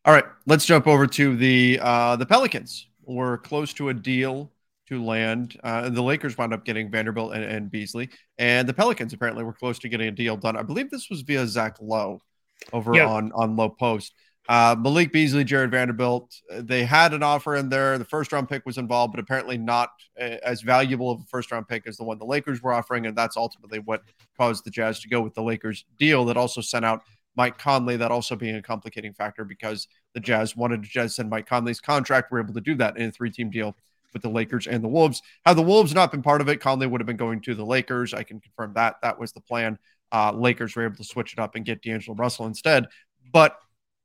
all 0.05 0.15
right, 0.15 0.25
let's 0.47 0.65
jump 0.65 0.87
over 0.87 1.07
to 1.07 1.37
the 1.37 1.79
uh 1.83 2.17
the 2.17 2.27
Pelicans. 2.27 2.87
We're 3.03 3.39
close 3.39 3.73
to 3.75 3.89
a 3.89 3.95
deal 3.95 4.53
to 4.89 5.03
land. 5.03 5.59
Uh, 5.65 5.89
the 5.89 6.03
Lakers 6.03 6.37
wound 6.37 6.53
up 6.53 6.65
getting 6.65 6.91
Vanderbilt 6.91 7.33
and, 7.33 7.45
and 7.45 7.71
Beasley, 7.71 8.11
and 8.39 8.69
the 8.69 8.75
Pelicans 8.75 9.13
apparently 9.13 9.45
were 9.45 9.53
close 9.53 9.79
to 9.81 9.89
getting 9.89 10.09
a 10.09 10.13
deal 10.13 10.37
done. 10.37 10.57
I 10.57 10.63
believe 10.63 10.91
this 10.91 11.09
was 11.09 11.23
via 11.23 11.47
Zach 11.47 11.77
Lowe 11.81 12.23
over 12.73 12.95
yep. 12.95 13.09
on 13.09 13.33
on 13.33 13.57
Lowe 13.57 13.71
Post. 13.71 14.15
Uh, 14.49 14.75
Malik 14.79 15.13
Beasley, 15.13 15.45
Jarred 15.45 15.71
Vanderbilt, 15.71 16.35
uh, 16.53 16.61
they 16.63 16.85
had 16.85 17.13
an 17.15 17.23
offer 17.23 17.55
in 17.57 17.69
there. 17.69 17.99
The 17.99 18.05
first 18.05 18.33
round 18.33 18.49
pick 18.49 18.67
was 18.67 18.79
involved, 18.79 19.13
but 19.13 19.21
apparently 19.21 19.57
not 19.57 19.91
uh, 20.21 20.37
as 20.45 20.63
valuable 20.63 21.11
of 21.11 21.21
a 21.21 21.25
first 21.25 21.53
round 21.53 21.69
pick 21.69 21.87
as 21.87 21.97
the 21.97 22.05
one 22.05 22.19
the 22.19 22.25
Lakers 22.25 22.63
were 22.63 22.73
offering. 22.73 23.07
And 23.07 23.17
that's 23.17 23.37
ultimately 23.37 23.79
what 23.79 24.03
caused 24.37 24.65
the 24.65 24.71
Jazz 24.71 25.01
to 25.01 25.09
go 25.09 25.21
with 25.21 25.35
the 25.35 25.43
Lakers 25.43 25.85
deal 25.99 26.25
that 26.25 26.37
also 26.37 26.61
sent 26.61 26.85
out 26.85 27.03
Mike 27.37 27.59
Conley. 27.59 27.97
That 27.97 28.11
also 28.11 28.35
being 28.35 28.57
a 28.57 28.63
complicating 28.63 29.13
factor 29.13 29.45
because 29.45 29.87
the 30.15 30.21
Jazz 30.21 30.57
wanted 30.57 30.83
to 30.83 30.89
just 30.89 31.17
send 31.17 31.31
Mike 31.31 31.47
Conley's 31.47 31.81
contract. 31.81 32.33
We're 32.33 32.41
able 32.41 32.55
to 32.55 32.61
do 32.61 32.75
that 32.77 32.97
in 32.97 33.11
a 33.11 33.13
three 33.13 33.31
team 33.31 33.51
deal 33.51 33.77
with 34.13 34.23
the 34.23 34.31
Lakers 34.31 34.67
and 34.67 34.83
the 34.83 34.89
Wolves. 34.89 35.23
Had 35.47 35.57
the 35.57 35.63
Wolves 35.63 35.95
not 35.95 36.11
been 36.11 36.23
part 36.23 36.41
of 36.41 36.49
it, 36.49 36.61
Conley 36.61 36.87
would 36.87 37.01
have 37.01 37.07
been 37.07 37.17
going 37.17 37.41
to 37.43 37.55
the 37.55 37.65
Lakers. 37.65 38.15
I 38.15 38.23
can 38.23 38.41
confirm 38.41 38.73
that. 38.75 38.97
That 39.03 39.19
was 39.19 39.33
the 39.33 39.41
plan. 39.41 39.79
Uh, 40.13 40.33
Lakers 40.33 40.75
were 40.75 40.85
able 40.85 40.97
to 40.97 41.05
switch 41.05 41.33
it 41.33 41.39
up 41.39 41.55
and 41.55 41.65
get 41.65 41.83
D'Angelo 41.83 42.17
Russell 42.17 42.47
instead. 42.47 42.87
But 43.33 43.57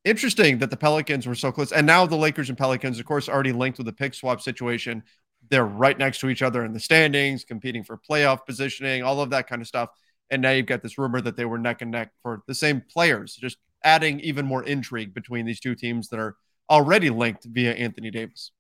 interesting 0.06 0.60
that 0.60 0.70
the 0.70 0.78
Pelicans 0.78 1.28
were 1.28 1.36
so 1.36 1.52
close. 1.52 1.72
And 1.72 1.86
now 1.86 2.06
the 2.06 2.16
Lakers 2.16 2.50
and 2.50 2.58
Pelicans, 2.58 3.00
of 3.00 3.06
course, 3.06 3.28
already 3.28 3.52
linked 3.52 3.78
with 3.78 3.88
the 3.88 3.94
pick 3.94 4.14
swap 4.14 4.40
situation. 4.40 5.04
They're 5.50 5.66
right 5.66 5.98
next 5.98 6.20
to 6.20 6.30
each 6.30 6.42
other 6.42 6.64
in 6.64 6.74
the 6.74 6.80
standings, 6.80 7.44
competing 7.44 7.84
for 7.84 8.00
playoff 8.10 8.46
positioning, 8.46 9.04
all 9.04 9.20
of 9.20 9.32
that 9.32 9.48
kind 9.48 9.62
of 9.62 9.68
stuff. 9.68 9.90
And 10.30 10.42
now 10.42 10.52
you've 10.52 10.66
got 10.66 10.82
this 10.82 10.98
rumor 10.98 11.22
that 11.22 11.36
they 11.36 11.46
were 11.46 11.58
neck 11.58 11.82
and 11.82 11.92
neck 11.92 12.12
for 12.24 12.42
the 12.48 12.56
same 12.56 12.82
players, 12.82 13.36
just 13.36 13.58
adding 13.84 14.20
even 14.22 14.46
more 14.46 14.64
intrigue 14.64 15.14
between 15.14 15.46
these 15.46 15.60
two 15.60 15.76
teams 15.76 16.10
that 16.10 16.20
are 16.20 16.36
already 16.70 17.10
linked 17.10 17.44
via 17.46 17.74
Anthony 17.74 18.10
Davis. 18.10 18.52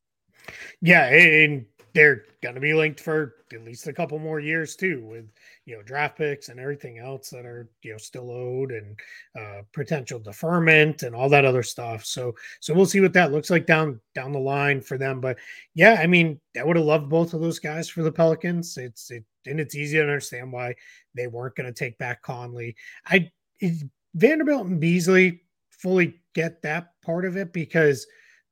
Yeah, 0.81 1.07
and 1.07 1.65
they're 1.95 2.23
going 2.43 2.53
to 2.53 2.61
be 2.61 2.73
linked 2.73 2.99
for 2.99 3.35
at 3.53 3.63
least 3.63 3.87
a 3.87 3.93
couple 3.93 4.19
more 4.19 4.41
years 4.41 4.75
too, 4.75 5.03
with 5.05 5.25
you 5.65 5.75
know 5.75 5.81
draft 5.81 6.17
picks 6.17 6.49
and 6.49 6.59
everything 6.59 6.99
else 6.99 7.29
that 7.29 7.45
are 7.45 7.69
you 7.81 7.93
know 7.93 7.97
still 7.97 8.29
owed 8.29 8.71
and 8.71 8.99
uh, 9.39 9.61
potential 9.73 10.19
deferment 10.19 11.03
and 11.03 11.15
all 11.15 11.29
that 11.29 11.45
other 11.45 11.63
stuff. 11.63 12.03
So 12.05 12.35
so 12.59 12.73
we'll 12.73 12.85
see 12.85 12.99
what 12.99 13.13
that 13.13 13.31
looks 13.31 13.49
like 13.49 13.65
down 13.65 14.01
down 14.13 14.33
the 14.33 14.39
line 14.39 14.81
for 14.81 14.97
them. 14.97 15.21
But 15.21 15.37
yeah, 15.73 15.97
I 15.99 16.05
mean, 16.05 16.39
I 16.59 16.63
would 16.63 16.75
have 16.75 16.85
loved 16.85 17.09
both 17.09 17.33
of 17.33 17.39
those 17.39 17.59
guys 17.59 17.87
for 17.87 18.03
the 18.03 18.11
Pelicans. 18.11 18.77
It's 18.77 19.09
it 19.09 19.23
and 19.47 19.59
it's 19.59 19.75
easy 19.75 19.97
to 19.97 20.03
understand 20.03 20.51
why 20.51 20.75
they 21.15 21.27
weren't 21.27 21.55
going 21.55 21.71
to 21.71 21.73
take 21.73 21.97
back 21.97 22.21
Conley. 22.21 22.75
I 23.05 23.31
it, 23.59 23.89
Vanderbilt 24.15 24.67
and 24.67 24.81
Beasley 24.81 25.41
fully 25.69 26.19
get 26.33 26.61
that 26.63 26.89
part 27.03 27.23
of 27.23 27.37
it 27.37 27.53
because 27.53 28.05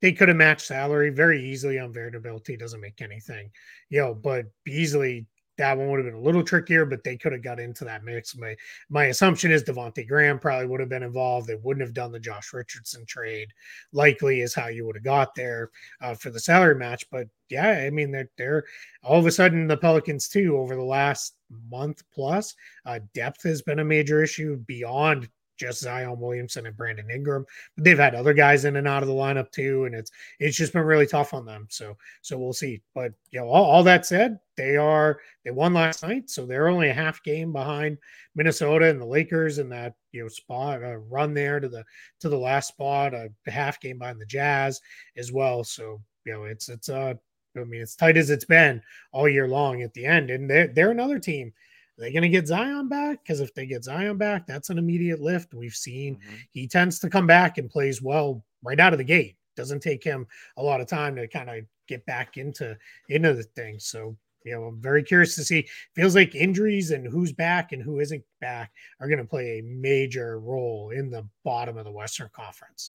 they 0.03 0.11
could 0.11 0.27
have 0.27 0.35
matched 0.35 0.67
salary 0.67 1.09
very 1.09 1.41
easily 1.41 1.79
on 1.79 1.93
Vanderbilt. 1.93 2.45
He 2.45 2.57
doesn't 2.57 2.81
make 2.81 3.01
anything, 3.01 3.49
you 3.89 4.01
know, 4.01 4.13
but 4.13 4.47
Beasley, 4.65 5.25
that 5.57 5.77
one 5.77 5.89
would 5.89 5.99
have 6.03 6.05
been 6.05 6.21
a 6.21 6.25
little 6.25 6.43
trickier, 6.43 6.85
but 6.85 7.05
they 7.05 7.15
could 7.15 7.31
have 7.31 7.41
got 7.41 7.57
into 7.57 7.85
that 7.85 8.03
mix. 8.03 8.35
My 8.35 8.53
my 8.89 9.05
assumption 9.05 9.49
is 9.49 9.63
Devonte 9.63 10.05
Graham 10.05 10.39
probably 10.39 10.67
would 10.67 10.81
have 10.81 10.89
been 10.89 11.03
involved. 11.03 11.47
They 11.47 11.55
wouldn't 11.55 11.85
have 11.85 11.93
done 11.93 12.11
the 12.11 12.19
Josh 12.19 12.51
Richardson 12.51 13.05
trade. 13.05 13.47
Likely 13.93 14.41
is 14.41 14.53
how 14.53 14.67
you 14.67 14.85
would 14.85 14.97
have 14.97 15.05
got 15.05 15.35
there 15.35 15.71
uh, 16.01 16.15
for 16.15 16.31
the 16.31 16.39
salary 16.39 16.75
match. 16.75 17.09
But 17.09 17.29
yeah, 17.49 17.69
I 17.69 17.89
mean 17.89 18.11
they're, 18.11 18.29
they're 18.37 18.65
all 19.03 19.19
of 19.19 19.25
a 19.25 19.31
sudden 19.31 19.67
the 19.67 19.77
Pelicans 19.77 20.27
too 20.27 20.57
over 20.57 20.75
the 20.75 20.83
last 20.83 21.37
month 21.71 22.03
plus. 22.13 22.53
Uh, 22.85 22.99
depth 23.13 23.43
has 23.43 23.61
been 23.61 23.79
a 23.79 23.85
major 23.85 24.21
issue 24.21 24.57
beyond 24.67 25.29
just 25.63 25.82
Zion 25.82 26.19
Williamson 26.19 26.65
and 26.65 26.76
Brandon 26.76 27.10
Ingram. 27.10 27.45
But 27.76 27.84
they've 27.84 27.97
had 27.97 28.15
other 28.15 28.34
guys 28.34 28.65
in 28.65 28.76
and 28.76 28.88
out 28.88 29.04
of 29.04 29.08
the 29.08 29.15
lineup 29.15 29.52
too, 29.52 29.86
and 29.86 29.95
it's 29.95 30.12
it's 30.39 30.58
just 30.58 30.73
been 30.73 30.84
really 30.84 31.08
tough 31.08 31.34
on 31.34 31.45
them. 31.45 31.67
So 31.69 31.97
so 32.21 32.38
we'll 32.38 32.54
see. 32.54 32.82
But 32.93 33.13
you 33.32 33.39
know, 33.39 33.47
all, 33.47 33.65
all 33.65 33.84
that 33.84 34.06
said, 34.06 34.39
they 34.58 34.76
are 34.78 35.19
they 35.45 35.52
won 35.52 35.73
last 35.73 36.04
night, 36.04 36.30
so 36.30 36.45
they're 36.45 36.67
only 36.67 36.89
a 36.89 36.93
half 36.93 37.23
game 37.23 37.52
behind 37.52 37.97
Minnesota 38.36 38.89
and 38.89 38.99
the 38.99 39.06
Lakers 39.06 39.60
in 39.60 39.69
that 39.69 39.95
you 40.12 40.21
know 40.21 40.28
spot 40.28 40.84
a 40.84 40.97
run 40.97 41.34
there 41.34 41.60
to 41.60 41.69
the 41.69 41.84
to 42.19 42.30
the 42.30 42.38
last 42.38 42.67
spot, 42.67 43.13
a 43.13 43.30
half 43.47 43.80
game 43.80 43.99
behind 43.99 44.19
the 44.19 44.26
Jazz 44.26 44.82
as 45.17 45.32
well. 45.32 45.63
So 45.63 46.02
you 46.26 46.34
know, 46.34 46.43
it's 46.43 46.69
it's 46.69 46.89
uh 46.89 47.13
I 47.56 47.63
mean, 47.63 47.82
it's 47.82 47.95
tight 47.95 48.17
as 48.17 48.30
it's 48.30 48.45
been 48.45 48.82
all 49.12 49.30
year 49.30 49.47
long 49.47 49.82
at 49.84 49.93
the 49.93 50.06
end, 50.06 50.30
and 50.30 50.49
they're 50.49 50.67
they're 50.67 50.91
another 50.91 51.19
team 51.19 51.54
they 51.97 52.12
going 52.12 52.23
to 52.23 52.29
get 52.29 52.47
Zion 52.47 52.88
back? 52.88 53.23
Because 53.23 53.39
if 53.39 53.53
they 53.53 53.65
get 53.65 53.84
Zion 53.84 54.17
back, 54.17 54.47
that's 54.47 54.69
an 54.69 54.77
immediate 54.77 55.19
lift. 55.19 55.53
We've 55.53 55.75
seen 55.75 56.15
mm-hmm. 56.15 56.36
he 56.51 56.67
tends 56.67 56.99
to 56.99 57.10
come 57.10 57.27
back 57.27 57.58
and 57.58 57.69
plays 57.69 58.01
well 58.01 58.43
right 58.63 58.79
out 58.79 58.93
of 58.93 58.97
the 58.97 59.03
gate. 59.03 59.36
Doesn't 59.56 59.82
take 59.82 60.03
him 60.03 60.25
a 60.58 60.63
lot 60.63 60.82
of 60.82 60.88
time 60.88 61.15
to 61.15 61.27
kind 61.27 61.49
of 61.49 61.65
get 61.88 62.06
back 62.06 62.38
into 62.38 62.77
into 63.10 63.34
the 63.34 63.43
thing. 63.43 63.77
So 63.79 64.17
you 64.45 64.53
know, 64.53 64.63
I'm 64.65 64.82
very 64.82 65.03
curious 65.03 65.36
to 65.36 65.43
see. 65.43 65.67
Feels 65.95 66.15
like 66.15 66.36
injuries 66.36 66.91
and 66.91 67.08
who's 67.08 67.32
back 67.32 67.71
and 67.71 67.82
who 67.82 67.99
isn't 67.99 68.23
back 68.41 68.71
are 68.99 69.08
going 69.08 69.19
to 69.19 69.25
play 69.25 69.60
a 69.60 69.63
major 69.63 70.39
role 70.39 70.89
in 70.89 71.10
the 71.10 71.25
bottom 71.43 71.77
of 71.77 71.86
the 71.86 71.91
Western 71.91 72.29
Conference. 72.34 72.89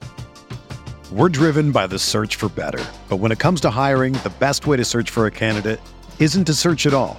We're 1.10 1.30
driven 1.30 1.72
by 1.72 1.86
the 1.86 1.98
search 1.98 2.36
for 2.36 2.50
better, 2.50 2.84
but 3.08 3.16
when 3.16 3.32
it 3.32 3.38
comes 3.38 3.62
to 3.62 3.70
hiring, 3.70 4.12
the 4.12 4.32
best 4.38 4.66
way 4.66 4.76
to 4.76 4.84
search 4.84 5.08
for 5.08 5.26
a 5.26 5.30
candidate 5.30 5.80
isn't 6.18 6.44
to 6.44 6.54
search 6.54 6.84
at 6.84 6.92
all. 6.92 7.18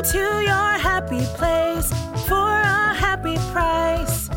Go 0.00 0.12
to 0.12 0.40
your 0.40 0.78
happy 0.78 1.20
place 1.36 1.90
for 2.26 2.48
a 2.48 2.94
happy 2.94 3.36
price. 3.52 4.28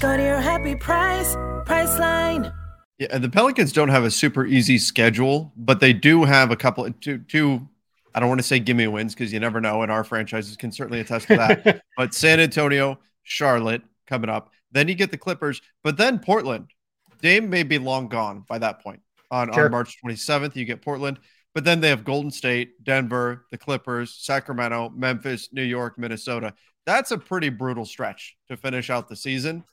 Go 0.00 0.16
to 0.16 0.22
your 0.24 0.40
happy 0.40 0.74
price, 0.74 1.36
Priceline. 1.66 2.52
Yeah, 2.98 3.06
and 3.12 3.22
the 3.22 3.28
Pelicans 3.28 3.72
don't 3.72 3.90
have 3.90 4.02
a 4.02 4.10
super 4.10 4.44
easy 4.44 4.78
schedule, 4.78 5.52
but 5.56 5.78
they 5.78 5.92
do 5.92 6.24
have 6.24 6.50
a 6.50 6.56
couple 6.56 6.90
two 6.94 7.18
two. 7.18 7.68
I 8.12 8.18
don't 8.18 8.28
want 8.28 8.40
to 8.40 8.46
say 8.46 8.58
gimme 8.58 8.88
wins 8.88 9.14
because 9.14 9.32
you 9.32 9.38
never 9.38 9.60
know, 9.60 9.82
and 9.82 9.92
our 9.92 10.02
franchises 10.02 10.56
can 10.56 10.72
certainly 10.72 10.98
attest 10.98 11.28
to 11.28 11.36
that. 11.36 11.84
but 11.96 12.12
San 12.12 12.40
Antonio, 12.40 12.98
Charlotte 13.22 13.82
coming 14.08 14.30
up, 14.30 14.50
then 14.72 14.88
you 14.88 14.96
get 14.96 15.12
the 15.12 15.16
Clippers, 15.16 15.62
but 15.84 15.96
then 15.96 16.18
Portland. 16.18 16.72
Dame 17.20 17.48
may 17.48 17.62
be 17.62 17.78
long 17.78 18.08
gone 18.08 18.44
by 18.48 18.58
that 18.58 18.82
point. 18.82 18.98
On, 19.30 19.52
sure. 19.52 19.66
on 19.66 19.70
March 19.70 19.98
27th, 20.04 20.56
you 20.56 20.64
get 20.64 20.82
Portland, 20.82 21.20
but 21.54 21.64
then 21.64 21.80
they 21.80 21.88
have 21.88 22.04
Golden 22.04 22.30
State, 22.30 22.82
Denver, 22.82 23.46
the 23.50 23.58
Clippers, 23.58 24.14
Sacramento, 24.20 24.90
Memphis, 24.90 25.50
New 25.52 25.62
York, 25.62 25.98
Minnesota. 25.98 26.54
That's 26.86 27.10
a 27.10 27.18
pretty 27.18 27.48
brutal 27.48 27.84
stretch 27.84 28.36
to 28.48 28.56
finish 28.56 28.90
out 28.90 29.08
the 29.08 29.16
season. 29.16 29.64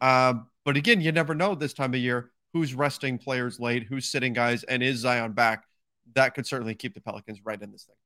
Um, 0.00 0.48
but 0.64 0.76
again, 0.76 1.00
you 1.00 1.12
never 1.12 1.34
know 1.34 1.54
this 1.54 1.72
time 1.72 1.94
of 1.94 2.00
year 2.00 2.30
who's 2.52 2.74
resting 2.74 3.18
players 3.18 3.60
late, 3.60 3.84
who's 3.84 4.06
sitting 4.06 4.32
guys, 4.32 4.64
and 4.64 4.82
is 4.82 4.98
Zion 4.98 5.32
back? 5.32 5.64
That 6.14 6.34
could 6.34 6.46
certainly 6.46 6.74
keep 6.74 6.94
the 6.94 7.00
Pelicans 7.00 7.40
right 7.44 7.60
in 7.60 7.70
this 7.70 7.84
thing. 7.84 7.96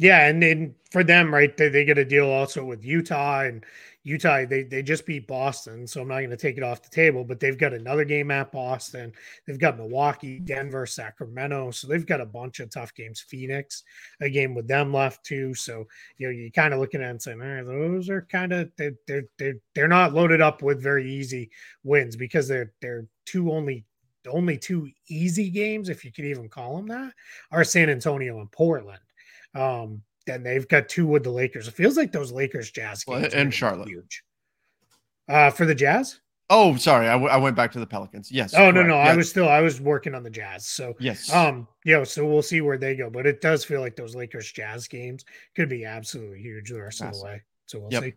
Yeah, 0.00 0.28
and 0.28 0.42
then 0.42 0.74
for 0.90 1.04
them, 1.04 1.32
right, 1.32 1.54
they, 1.54 1.68
they 1.68 1.84
get 1.84 1.98
a 1.98 2.06
deal 2.06 2.24
also 2.24 2.64
with 2.64 2.82
Utah 2.82 3.40
and 3.40 3.62
Utah. 4.02 4.46
They 4.46 4.62
they 4.62 4.82
just 4.82 5.04
beat 5.04 5.26
Boston, 5.26 5.86
so 5.86 6.00
I'm 6.00 6.08
not 6.08 6.20
going 6.20 6.30
to 6.30 6.38
take 6.38 6.56
it 6.56 6.62
off 6.62 6.82
the 6.82 6.88
table. 6.88 7.22
But 7.22 7.38
they've 7.38 7.58
got 7.58 7.74
another 7.74 8.06
game 8.06 8.30
at 8.30 8.50
Boston. 8.50 9.12
They've 9.46 9.58
got 9.58 9.76
Milwaukee, 9.76 10.38
Denver, 10.38 10.86
Sacramento. 10.86 11.72
So 11.72 11.86
they've 11.86 12.06
got 12.06 12.22
a 12.22 12.24
bunch 12.24 12.60
of 12.60 12.70
tough 12.70 12.94
games. 12.94 13.20
Phoenix, 13.20 13.82
a 14.22 14.30
game 14.30 14.54
with 14.54 14.66
them 14.66 14.90
left 14.90 15.22
too. 15.22 15.52
So 15.52 15.86
you 16.16 16.28
know 16.28 16.32
you're 16.32 16.48
kind 16.48 16.72
of 16.72 16.80
looking 16.80 17.02
at 17.02 17.10
and 17.10 17.20
saying, 17.20 17.42
all 17.42 17.46
right, 17.46 17.66
those 17.66 18.08
are 18.08 18.22
kind 18.22 18.54
of 18.54 18.70
they're, 18.78 18.94
they're 19.06 19.24
they're 19.38 19.56
they're 19.74 19.86
not 19.86 20.14
loaded 20.14 20.40
up 20.40 20.62
with 20.62 20.82
very 20.82 21.12
easy 21.12 21.50
wins 21.84 22.16
because 22.16 22.48
they're 22.48 22.72
they're 22.80 23.06
two 23.26 23.52
only 23.52 23.84
only 24.26 24.56
two 24.56 24.88
easy 25.08 25.50
games, 25.50 25.90
if 25.90 26.06
you 26.06 26.10
could 26.10 26.24
even 26.24 26.48
call 26.48 26.76
them 26.76 26.86
that, 26.86 27.12
are 27.50 27.64
San 27.64 27.90
Antonio 27.90 28.40
and 28.40 28.50
Portland. 28.50 29.00
Um, 29.54 30.02
then 30.26 30.42
they've 30.42 30.66
got 30.68 30.88
two 30.88 31.06
with 31.06 31.24
the 31.24 31.30
Lakers. 31.30 31.68
It 31.68 31.74
feels 31.74 31.96
like 31.96 32.12
those 32.12 32.32
Lakers 32.32 32.70
Jazz 32.70 33.04
games 33.04 33.22
well, 33.22 33.40
and 33.40 33.52
Charlotte 33.52 33.88
huge. 33.88 34.22
Uh, 35.28 35.50
for 35.50 35.66
the 35.66 35.74
Jazz. 35.74 36.20
Oh, 36.52 36.74
sorry, 36.76 37.06
I, 37.06 37.12
w- 37.12 37.30
I 37.30 37.36
went 37.36 37.54
back 37.54 37.70
to 37.72 37.78
the 37.78 37.86
Pelicans. 37.86 38.30
Yes. 38.32 38.54
Oh 38.56 38.72
no, 38.72 38.82
no. 38.82 38.96
I 38.96 39.14
was 39.14 39.30
still 39.30 39.48
I 39.48 39.60
was 39.60 39.80
working 39.80 40.16
on 40.16 40.24
the 40.24 40.30
Jazz. 40.30 40.66
So 40.66 40.94
yes. 40.98 41.32
Um, 41.32 41.68
you 41.84 41.94
know, 41.94 42.02
so 42.02 42.26
we'll 42.26 42.42
see 42.42 42.60
where 42.60 42.76
they 42.76 42.96
go, 42.96 43.08
but 43.08 43.24
it 43.24 43.40
does 43.40 43.64
feel 43.64 43.80
like 43.80 43.94
those 43.94 44.16
Lakers 44.16 44.50
Jazz 44.50 44.88
games 44.88 45.24
could 45.54 45.68
be 45.68 45.84
absolutely 45.84 46.40
huge 46.40 46.70
the 46.70 46.82
rest 46.82 47.02
of 47.02 47.12
the 47.12 47.24
way. 47.24 47.42
So 47.66 47.78
we'll 47.78 47.92
yep. 47.92 48.02
see. 48.02 48.14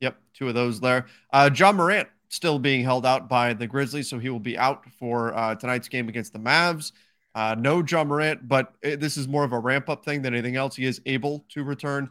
Yep, 0.00 0.16
two 0.34 0.48
of 0.48 0.54
those 0.54 0.78
there. 0.80 1.06
Uh, 1.32 1.48
Ja 1.54 1.72
Morant 1.72 2.08
still 2.28 2.58
being 2.58 2.84
held 2.84 3.06
out 3.06 3.28
by 3.28 3.54
the 3.54 3.66
Grizzlies, 3.66 4.08
so 4.08 4.18
he 4.18 4.28
will 4.28 4.40
be 4.40 4.58
out 4.58 4.84
for 4.98 5.34
uh, 5.34 5.54
tonight's 5.54 5.88
game 5.88 6.08
against 6.08 6.34
the 6.34 6.38
Mavs. 6.38 6.92
Uh, 7.34 7.54
no 7.58 7.84
Ja 7.88 8.02
Morant, 8.02 8.48
but 8.48 8.72
it, 8.82 9.00
this 9.00 9.16
is 9.16 9.28
more 9.28 9.44
of 9.44 9.52
a 9.52 9.58
ramp 9.58 9.88
up 9.88 10.04
thing 10.04 10.22
than 10.22 10.34
anything 10.34 10.56
else. 10.56 10.74
He 10.76 10.84
is 10.84 11.00
able 11.06 11.44
to 11.50 11.62
return. 11.62 12.10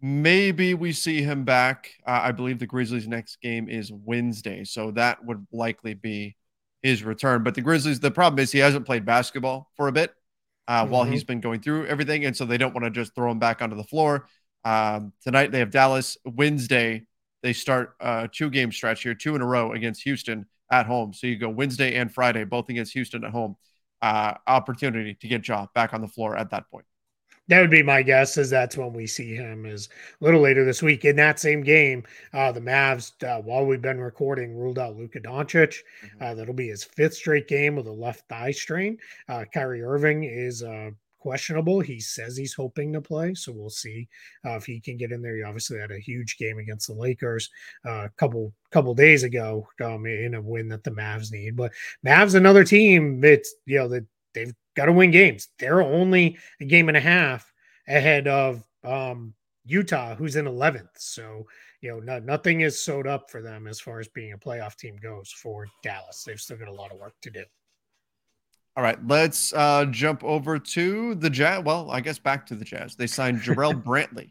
Maybe 0.00 0.74
we 0.74 0.92
see 0.92 1.22
him 1.22 1.44
back. 1.44 1.90
Uh, 2.06 2.20
I 2.22 2.32
believe 2.32 2.58
the 2.58 2.66
Grizzlies' 2.66 3.08
next 3.08 3.40
game 3.40 3.68
is 3.68 3.92
Wednesday, 3.92 4.64
so 4.64 4.90
that 4.92 5.24
would 5.24 5.46
likely 5.52 5.94
be 5.94 6.36
his 6.82 7.02
return. 7.02 7.42
But 7.42 7.54
the 7.54 7.62
Grizzlies, 7.62 8.00
the 8.00 8.10
problem 8.10 8.40
is 8.40 8.52
he 8.52 8.58
hasn't 8.58 8.86
played 8.86 9.04
basketball 9.04 9.70
for 9.76 9.88
a 9.88 9.92
bit 9.92 10.12
uh, 10.66 10.82
mm-hmm. 10.82 10.92
while 10.92 11.04
he's 11.04 11.24
been 11.24 11.40
going 11.40 11.60
through 11.60 11.86
everything, 11.86 12.24
and 12.24 12.36
so 12.36 12.44
they 12.44 12.58
don't 12.58 12.74
want 12.74 12.84
to 12.84 12.90
just 12.90 13.14
throw 13.14 13.30
him 13.30 13.38
back 13.38 13.62
onto 13.62 13.76
the 13.76 13.84
floor. 13.84 14.26
Um, 14.64 15.12
tonight 15.22 15.50
they 15.50 15.58
have 15.58 15.70
Dallas. 15.70 16.16
Wednesday 16.24 17.02
they 17.42 17.52
start 17.52 17.94
a 18.00 18.28
two-game 18.32 18.70
stretch 18.70 19.02
here, 19.02 19.14
two 19.14 19.34
in 19.34 19.42
a 19.42 19.46
row 19.46 19.72
against 19.72 20.02
Houston 20.02 20.46
at 20.70 20.86
home. 20.86 21.12
So 21.12 21.26
you 21.26 21.36
go 21.36 21.48
Wednesday 21.48 21.96
and 21.96 22.12
Friday, 22.12 22.44
both 22.44 22.68
against 22.68 22.92
Houston 22.92 23.24
at 23.24 23.32
home 23.32 23.56
uh, 24.02 24.34
opportunity 24.46 25.14
to 25.14 25.28
get 25.28 25.46
Ja 25.46 25.66
back 25.74 25.94
on 25.94 26.00
the 26.00 26.08
floor 26.08 26.36
at 26.36 26.50
that 26.50 26.68
point. 26.70 26.84
That 27.48 27.60
would 27.60 27.70
be 27.70 27.82
my 27.82 28.02
guess. 28.02 28.38
Is 28.38 28.50
that's 28.50 28.76
when 28.76 28.92
we 28.92 29.06
see 29.06 29.34
him 29.34 29.66
is 29.66 29.88
a 30.20 30.24
little 30.24 30.40
later 30.40 30.64
this 30.64 30.82
week 30.82 31.04
in 31.04 31.16
that 31.16 31.40
same 31.40 31.62
game. 31.62 32.04
Uh, 32.32 32.52
the 32.52 32.60
Mavs, 32.60 33.12
uh, 33.24 33.42
while 33.42 33.66
we've 33.66 33.82
been 33.82 34.00
recording, 34.00 34.56
ruled 34.56 34.78
out 34.78 34.96
Luka 34.96 35.20
Doncic. 35.20 35.74
Mm-hmm. 36.04 36.22
Uh, 36.22 36.34
that'll 36.34 36.54
be 36.54 36.68
his 36.68 36.84
fifth 36.84 37.14
straight 37.14 37.48
game 37.48 37.74
with 37.74 37.88
a 37.88 37.92
left 37.92 38.28
thigh 38.28 38.52
strain. 38.52 38.96
Uh, 39.28 39.44
Kyrie 39.52 39.82
Irving 39.82 40.24
is 40.24 40.62
uh, 40.62 40.90
questionable. 41.22 41.78
He 41.78 42.00
says 42.00 42.36
he's 42.36 42.52
hoping 42.52 42.92
to 42.92 43.00
play, 43.00 43.34
so 43.34 43.52
we'll 43.52 43.70
see 43.70 44.08
uh, 44.44 44.56
if 44.56 44.66
he 44.66 44.80
can 44.80 44.96
get 44.96 45.12
in 45.12 45.22
there. 45.22 45.36
He 45.36 45.44
obviously 45.44 45.78
had 45.78 45.92
a 45.92 46.00
huge 46.00 46.36
game 46.36 46.58
against 46.58 46.88
the 46.88 46.94
Lakers 46.94 47.48
uh, 47.86 48.06
a 48.06 48.10
couple 48.16 48.52
couple 48.72 48.92
days 48.92 49.22
ago 49.22 49.68
um, 49.84 50.04
in 50.06 50.34
a 50.34 50.40
win 50.40 50.68
that 50.68 50.82
the 50.82 50.90
Mavs 50.90 51.30
need. 51.30 51.56
But 51.56 51.70
Mavs, 52.04 52.34
another 52.34 52.64
team 52.64 53.22
It's 53.22 53.54
you 53.66 53.78
know 53.78 53.88
that 53.88 54.04
they've 54.34 54.52
got 54.74 54.86
to 54.86 54.92
win 54.92 55.12
games. 55.12 55.48
They're 55.60 55.82
only 55.82 56.38
a 56.60 56.64
game 56.64 56.88
and 56.88 56.96
a 56.96 57.00
half 57.00 57.52
ahead 57.86 58.26
of 58.26 58.64
um, 58.82 59.32
Utah, 59.64 60.16
who's 60.16 60.36
in 60.36 60.46
11th. 60.46 60.88
So, 60.96 61.46
you 61.80 61.90
know, 61.90 62.00
no, 62.00 62.18
nothing 62.18 62.62
is 62.62 62.82
sewed 62.82 63.06
up 63.06 63.30
for 63.30 63.42
them 63.42 63.66
as 63.66 63.80
far 63.80 64.00
as 64.00 64.08
being 64.08 64.32
a 64.32 64.38
playoff 64.38 64.76
team 64.76 64.96
goes 64.96 65.30
for 65.30 65.68
Dallas. 65.82 66.24
They've 66.24 66.40
still 66.40 66.56
got 66.56 66.68
a 66.68 66.72
lot 66.72 66.92
of 66.92 66.98
work 66.98 67.14
to 67.22 67.30
do. 67.30 67.44
All 68.76 68.82
right, 68.82 68.98
let's 69.06 69.52
uh, 69.52 69.84
jump 69.86 70.24
over 70.24 70.58
to 70.58 71.14
the 71.14 71.28
Jazz. 71.28 71.62
Well, 71.62 71.90
I 71.90 72.00
guess 72.00 72.18
back 72.18 72.46
to 72.46 72.54
the 72.54 72.64
Jazz. 72.64 72.96
They 72.96 73.06
signed 73.06 73.40
Jarrell 73.40 73.82
Brantley 73.84 74.30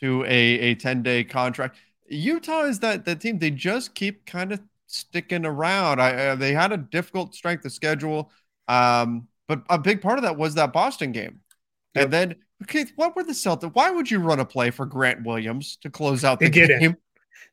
to 0.00 0.24
a, 0.24 0.28
a 0.28 0.74
10 0.74 1.02
day 1.02 1.24
contract. 1.24 1.76
Utah 2.08 2.64
is 2.64 2.80
that 2.80 3.04
that 3.04 3.20
team, 3.20 3.38
they 3.38 3.50
just 3.50 3.94
keep 3.94 4.24
kind 4.24 4.52
of 4.52 4.60
sticking 4.86 5.44
around. 5.44 6.00
I, 6.00 6.28
uh, 6.28 6.34
they 6.36 6.52
had 6.52 6.72
a 6.72 6.78
difficult 6.78 7.34
strength 7.34 7.64
of 7.64 7.72
schedule, 7.72 8.30
um, 8.68 9.28
but 9.46 9.62
a 9.68 9.78
big 9.78 10.00
part 10.00 10.18
of 10.18 10.22
that 10.22 10.36
was 10.36 10.54
that 10.54 10.72
Boston 10.72 11.12
game. 11.12 11.40
Yep. 11.94 12.04
And 12.04 12.12
then, 12.12 12.34
okay, 12.62 12.86
what 12.96 13.14
were 13.14 13.24
the 13.24 13.32
Celtics? 13.32 13.74
Why 13.74 13.90
would 13.90 14.10
you 14.10 14.20
run 14.20 14.40
a 14.40 14.44
play 14.44 14.70
for 14.70 14.86
Grant 14.86 15.24
Williams 15.24 15.76
to 15.82 15.90
close 15.90 16.24
out 16.24 16.40
the 16.40 16.46
they 16.46 16.50
game? 16.50 16.68
Didn't. 16.68 16.98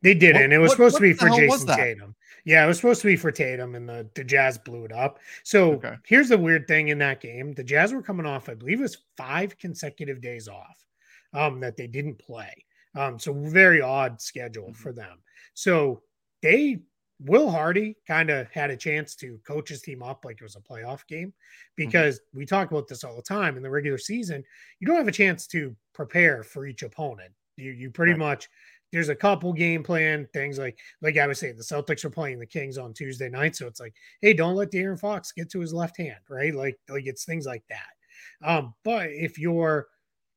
They 0.02 0.14
didn't. 0.14 0.44
What, 0.44 0.54
it 0.54 0.58
was 0.60 0.70
what, 0.70 0.76
supposed 0.76 0.94
what 0.94 1.00
to 1.00 1.04
be 1.04 1.14
for 1.14 1.30
Jayson 1.30 1.76
Tatum. 1.76 2.16
Yeah, 2.46 2.64
it 2.64 2.68
was 2.68 2.78
supposed 2.78 3.02
to 3.02 3.08
be 3.08 3.16
for 3.16 3.32
Tatum, 3.32 3.76
and 3.76 3.88
the, 3.88 4.10
the 4.16 4.24
Jazz 4.24 4.58
blew 4.58 4.86
it 4.86 4.92
up. 4.92 5.20
So 5.44 5.74
okay. 5.74 5.96
here's 6.06 6.30
the 6.30 6.38
weird 6.38 6.68
thing 6.68 6.90
in 6.90 6.98
that 7.00 7.22
game: 7.22 7.54
the 7.54 7.64
Jazz 7.64 7.94
were 7.94 8.02
coming 8.02 8.26
off, 8.26 8.50
I 8.50 8.54
believe, 8.54 8.80
it 8.80 8.84
was 8.84 8.98
five 9.18 9.58
consecutive 9.58 10.22
days 10.22 10.48
off 10.48 10.86
um, 11.34 11.60
that 11.60 11.78
they 11.78 11.88
didn't 11.88 12.20
play. 12.20 12.54
Um, 12.96 13.20
so 13.20 13.34
very 13.34 13.82
odd 13.82 14.22
schedule 14.22 14.66
mm-hmm. 14.66 14.74
for 14.74 14.92
them. 14.92 15.20
So 15.54 16.02
they 16.42 16.80
Will 17.22 17.52
Hardy 17.52 17.98
kind 18.08 18.30
of 18.30 18.50
had 18.50 18.72
a 18.72 18.78
chance 18.78 19.14
to 19.16 19.40
coach 19.46 19.70
his 19.70 19.82
team 19.82 20.02
up 20.02 20.24
like 20.24 20.38
it 20.40 20.44
was 20.44 20.56
a 20.56 20.62
playoff 20.62 21.06
game 21.08 21.28
mm-hmm. 21.28 21.34
because 21.76 22.20
mm-hmm. 22.20 22.40
we 22.40 22.46
talk 22.46 22.72
about 22.72 22.88
this 22.88 23.04
all 23.04 23.16
the 23.16 23.22
time 23.22 23.58
in 23.58 23.64
the 23.64 23.70
regular 23.70 23.98
season. 23.98 24.44
You 24.80 24.88
don't 24.88 24.98
have 24.98 25.08
a 25.08 25.14
chance 25.14 25.46
to 25.48 25.76
prepare 25.94 26.44
for 26.44 26.66
each 26.66 26.84
opponent. 26.84 27.32
You 27.58 27.72
you 27.72 27.92
pretty 27.92 28.14
right. 28.14 28.20
much 28.20 28.50
there's 28.92 29.10
a 29.10 29.16
couple 29.16 29.54
game 29.54 29.84
plan 29.84 30.28
things 30.34 30.58
like 30.58 30.78
like 31.02 31.18
I 31.18 31.28
was 31.28 31.40
saying, 31.40 31.58
the 31.58 31.64
Celtics 31.64 32.04
are 32.06 32.10
playing 32.10 32.40
the 32.40 32.46
Kings 32.46 32.78
on 32.78 32.94
Tuesday 32.94 33.30
night, 33.30 33.56
so 33.56 33.68
it's 33.68 33.80
like, 33.80 33.94
hey, 34.22 34.34
don't 34.34 34.56
let 34.56 34.72
De'Aaron 34.72 35.00
Fox 35.00 35.32
get 35.32 35.50
to 35.52 35.60
his 35.60 35.74
left 35.74 35.98
hand, 35.98 36.20
right? 36.30 36.54
Like 36.54 36.80
like 36.90 37.06
it's 37.06 37.26
things 37.26 37.46
like 37.46 37.64
that. 37.70 38.48
Um, 38.48 38.74
but 38.84 39.10
if 39.12 39.38
you're 39.38 39.88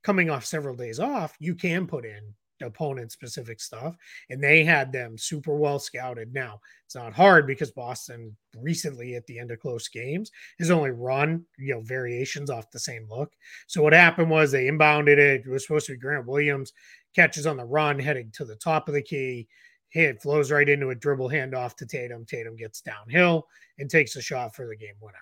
coming 0.03 0.31
off 0.31 0.45
several 0.45 0.77
days 0.77 1.01
off, 1.01 1.37
you 1.39 1.55
can 1.55 1.87
put 1.87 2.05
in 2.05 2.35
opponent 2.63 3.13
specific 3.13 3.61
stuff, 3.61 3.97
and 4.31 4.43
they 4.43 4.65
had 4.65 4.93
them 4.93 5.19
super 5.19 5.57
well 5.57 5.79
scouted. 5.79 6.33
Now 6.33 6.61
it's 6.87 6.95
not 6.95 7.13
hard 7.13 7.47
because 7.47 7.71
Boston 7.71 8.37
recently 8.61 9.15
at 9.15 9.27
the 9.27 9.39
end 9.39 9.51
of 9.51 9.61
close 9.61 9.89
games 9.89 10.31
has 10.59 10.71
only 10.71 10.91
run 10.91 11.45
you 11.59 11.75
know 11.75 11.81
variations 11.81 12.51
off 12.51 12.71
the 12.71 12.79
same 12.79 13.07
look. 13.11 13.33
So 13.67 13.83
what 13.83 13.93
happened 13.93 14.31
was 14.31 14.51
they 14.51 14.67
inbounded 14.67 15.19
it. 15.19 15.43
It 15.47 15.51
was 15.51 15.67
supposed 15.67 15.87
to 15.87 15.93
be 15.93 15.99
Grant 15.99 16.27
Williams 16.27 16.73
catches 17.15 17.47
on 17.47 17.57
the 17.57 17.65
run 17.65 17.99
heading 17.99 18.31
to 18.35 18.45
the 18.45 18.57
top 18.57 18.89
of 18.89 18.95
the 18.95 19.03
key. 19.03 19.49
Hit 19.91 20.23
flows 20.23 20.51
right 20.51 20.69
into 20.69 20.91
a 20.91 20.95
dribble 20.95 21.29
handoff 21.29 21.77
to 21.77 21.87
Tatum. 21.87 22.25
Tatum 22.25 22.57
gets 22.57 22.81
downhill 22.81 23.47
and 23.79 23.91
takes 23.91 24.17
a 24.17 24.23
shot 24.23 24.55
for 24.55 24.67
the 24.67 24.77
game 24.77 24.95
winner. 25.01 25.19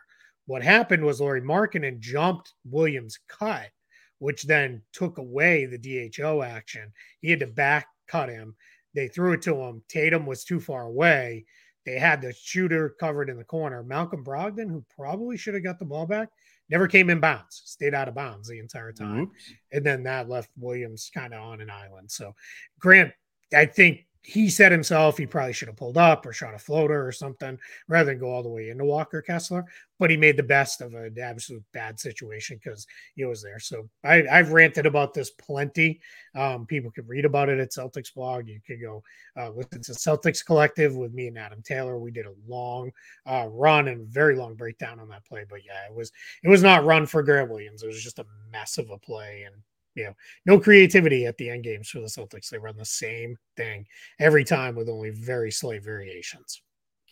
What 0.46 0.62
happened 0.62 1.04
was 1.04 1.20
Lauri 1.20 1.42
Markkanen 1.42 2.00
jumped 2.00 2.54
Williams' 2.64 3.18
cut, 3.28 3.70
which 4.18 4.44
then 4.44 4.82
took 4.92 5.18
away 5.18 5.66
the 5.66 6.10
DHO 6.10 6.42
action. 6.42 6.92
He 7.20 7.30
had 7.30 7.40
to 7.40 7.46
back 7.46 7.86
cut 8.06 8.28
him. 8.28 8.54
They 8.94 9.08
threw 9.08 9.32
it 9.32 9.42
to 9.42 9.54
him. 9.54 9.82
Tatum 9.88 10.26
was 10.26 10.44
too 10.44 10.60
far 10.60 10.82
away. 10.82 11.44
They 11.86 11.98
had 11.98 12.20
the 12.20 12.32
shooter 12.32 12.90
covered 13.00 13.30
in 13.30 13.38
the 13.38 13.44
corner. 13.44 13.82
Malcolm 13.82 14.24
Brogdon, 14.24 14.68
who 14.68 14.84
probably 14.94 15.36
should 15.36 15.54
have 15.54 15.64
got 15.64 15.78
the 15.78 15.84
ball 15.84 16.06
back, 16.06 16.28
never 16.70 16.86
came 16.86 17.10
in 17.10 17.20
bounds, 17.20 17.62
stayed 17.64 17.94
out 17.94 18.08
of 18.08 18.14
bounds 18.14 18.48
the 18.48 18.58
entire 18.58 18.92
time. 18.92 19.22
Oops. 19.22 19.52
And 19.72 19.84
then 19.84 20.02
that 20.04 20.28
left 20.28 20.50
Williams 20.56 21.10
kind 21.12 21.34
of 21.34 21.42
on 21.42 21.60
an 21.60 21.70
island. 21.70 22.10
So, 22.10 22.34
Grant, 22.78 23.12
I 23.54 23.66
think 23.66 24.06
he 24.22 24.50
said 24.50 24.70
himself 24.70 25.16
he 25.16 25.26
probably 25.26 25.52
should 25.52 25.68
have 25.68 25.76
pulled 25.76 25.96
up 25.96 26.26
or 26.26 26.32
shot 26.32 26.54
a 26.54 26.58
floater 26.58 27.06
or 27.06 27.10
something 27.10 27.58
rather 27.88 28.10
than 28.10 28.20
go 28.20 28.30
all 28.30 28.42
the 28.42 28.48
way 28.48 28.68
into 28.68 28.84
Walker 28.84 29.22
Kessler. 29.22 29.64
But 29.98 30.10
he 30.10 30.16
made 30.16 30.36
the 30.36 30.42
best 30.42 30.80
of 30.80 30.94
an 30.94 31.18
absolute 31.18 31.64
bad 31.72 31.98
situation 31.98 32.58
because 32.62 32.86
he 33.14 33.24
was 33.24 33.42
there. 33.42 33.58
So 33.58 33.88
I, 34.04 34.22
have 34.30 34.52
ranted 34.52 34.86
about 34.86 35.14
this 35.14 35.30
plenty. 35.30 36.00
Um, 36.34 36.66
people 36.66 36.90
can 36.90 37.06
read 37.06 37.24
about 37.24 37.48
it 37.48 37.58
at 37.58 37.72
Celtics 37.72 38.12
blog. 38.14 38.46
You 38.48 38.60
could 38.66 38.80
go 38.80 39.02
uh, 39.38 39.50
listen 39.50 39.82
to 39.82 39.92
Celtics 39.92 40.44
Collective 40.44 40.94
with 40.94 41.12
me 41.12 41.28
and 41.28 41.38
Adam 41.38 41.62
Taylor. 41.62 41.98
We 41.98 42.10
did 42.10 42.26
a 42.26 42.34
long 42.46 42.90
uh, 43.26 43.46
run 43.50 43.88
and 43.88 44.06
very 44.06 44.36
long 44.36 44.54
breakdown 44.54 45.00
on 45.00 45.08
that 45.08 45.24
play. 45.24 45.44
But 45.48 45.64
yeah, 45.66 45.86
it 45.88 45.94
was 45.94 46.12
it 46.42 46.48
was 46.48 46.62
not 46.62 46.84
run 46.84 47.06
for 47.06 47.22
Grant 47.22 47.50
Williams. 47.50 47.82
It 47.82 47.88
was 47.88 48.02
just 48.02 48.18
a 48.18 48.26
mess 48.52 48.78
of 48.78 48.90
a 48.90 48.98
play 48.98 49.44
and 49.46 49.54
you 49.94 50.04
know, 50.04 50.14
no 50.46 50.60
creativity 50.60 51.26
at 51.26 51.36
the 51.36 51.50
end 51.50 51.64
games 51.64 51.88
for 51.88 52.00
the 52.00 52.06
Celtics. 52.06 52.48
They 52.48 52.58
run 52.58 52.76
the 52.76 52.84
same 52.84 53.36
thing 53.56 53.86
every 54.18 54.44
time 54.44 54.74
with 54.74 54.88
only 54.88 55.10
very 55.10 55.50
slight 55.50 55.82
variations. 55.82 56.62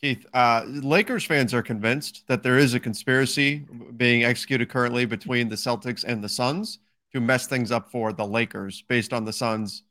Keith, 0.00 0.24
uh, 0.32 0.62
Lakers 0.66 1.24
fans 1.24 1.52
are 1.52 1.62
convinced 1.62 2.24
that 2.28 2.42
there 2.42 2.56
is 2.56 2.74
a 2.74 2.80
conspiracy 2.80 3.66
being 3.96 4.24
executed 4.24 4.68
currently 4.68 5.06
between 5.06 5.48
the 5.48 5.56
Celtics 5.56 6.04
and 6.04 6.22
the 6.22 6.28
Suns 6.28 6.78
to 7.12 7.20
mess 7.20 7.46
things 7.46 7.72
up 7.72 7.90
for 7.90 8.12
the 8.12 8.24
Lakers 8.24 8.82
based 8.88 9.12
on 9.12 9.24
the 9.24 9.32
Suns 9.32 9.82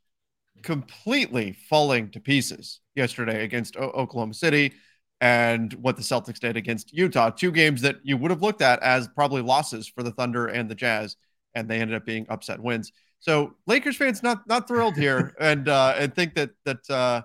completely 0.64 1.52
falling 1.70 2.10
to 2.12 2.20
pieces 2.20 2.80
yesterday 2.96 3.44
against 3.44 3.76
o- 3.76 3.92
Oklahoma 3.92 4.34
City 4.34 4.74
and 5.20 5.74
what 5.74 5.98
the 5.98 6.04
Celtics 6.04 6.40
did 6.40 6.56
against 6.56 6.94
Utah. 6.94 7.30
Two 7.30 7.52
games 7.52 7.82
that 7.82 7.98
you 8.04 8.18
would 8.18 8.32
have 8.32 8.42
looked 8.42 8.62
at 8.62 8.82
as 8.84 9.08
probably 9.10 9.42
losses 9.42 9.88
for 9.88 10.04
the 10.04 10.12
Thunder 10.12 10.48
and 10.48 10.70
the 10.70 10.76
Jazz 10.76 11.18
and 11.58 11.68
they 11.68 11.80
ended 11.80 11.96
up 11.96 12.06
being 12.06 12.26
upset 12.30 12.60
wins. 12.60 12.92
So 13.20 13.56
Lakers 13.66 13.98
fans 13.98 14.22
not 14.22 14.48
not 14.48 14.68
thrilled 14.68 14.96
here, 14.96 15.36
and 15.40 15.68
uh, 15.68 15.96
and 15.98 16.14
think 16.14 16.36
that 16.36 16.52
that 16.66 16.90
uh, 16.90 17.22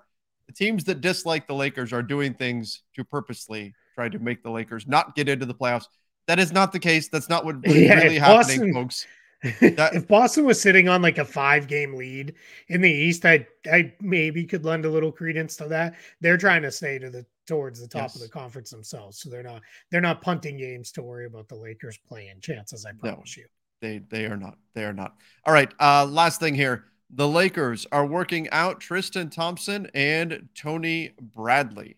teams 0.54 0.84
that 0.84 1.00
dislike 1.00 1.46
the 1.46 1.54
Lakers 1.54 1.92
are 1.92 2.02
doing 2.02 2.34
things 2.34 2.82
to 2.96 3.04
purposely 3.04 3.74
try 3.94 4.08
to 4.08 4.18
make 4.18 4.42
the 4.42 4.50
Lakers 4.50 4.86
not 4.86 5.14
get 5.14 5.28
into 5.28 5.46
the 5.46 5.54
playoffs. 5.54 5.86
That 6.26 6.38
is 6.38 6.52
not 6.52 6.72
the 6.72 6.78
case. 6.78 7.08
That's 7.08 7.28
not 7.28 7.44
what 7.44 7.56
yeah, 7.64 7.94
really 7.94 8.18
happening, 8.18 8.72
Boston, 8.72 8.74
folks. 8.74 9.06
That, 9.60 9.96
if 9.96 10.06
Boston 10.06 10.44
was 10.44 10.62
sitting 10.62 10.88
on 10.88 11.02
like 11.02 11.18
a 11.18 11.24
five 11.24 11.66
game 11.66 11.94
lead 11.94 12.34
in 12.68 12.80
the 12.80 12.88
East, 12.90 13.26
I 13.26 13.44
I 13.66 13.92
maybe 14.00 14.44
could 14.44 14.64
lend 14.64 14.84
a 14.84 14.88
little 14.88 15.10
credence 15.10 15.56
to 15.56 15.66
that. 15.66 15.96
They're 16.20 16.36
trying 16.36 16.62
to 16.62 16.70
stay 16.70 17.00
to 17.00 17.10
the 17.10 17.26
towards 17.48 17.80
the 17.80 17.88
top 17.88 18.02
yes. 18.02 18.14
of 18.14 18.20
the 18.20 18.28
conference 18.28 18.70
themselves, 18.70 19.18
so 19.18 19.28
they're 19.28 19.42
not 19.42 19.62
they're 19.90 20.00
not 20.00 20.22
punting 20.22 20.58
games 20.58 20.92
to 20.92 21.02
worry 21.02 21.26
about 21.26 21.48
the 21.48 21.56
Lakers 21.56 21.98
playing 22.06 22.38
chances. 22.40 22.86
I 22.86 22.92
promise 22.92 23.36
no. 23.36 23.42
you. 23.42 23.48
They 23.82 23.98
they 23.98 24.24
are 24.24 24.36
not. 24.36 24.56
They 24.74 24.84
are 24.84 24.92
not. 24.94 25.16
All 25.44 25.52
right. 25.52 25.70
Uh, 25.78 26.06
last 26.06 26.40
thing 26.40 26.54
here. 26.54 26.84
The 27.14 27.28
Lakers 27.28 27.86
are 27.92 28.06
working 28.06 28.48
out 28.50 28.80
Tristan 28.80 29.28
Thompson 29.28 29.86
and 29.92 30.48
Tony 30.54 31.12
Bradley. 31.20 31.96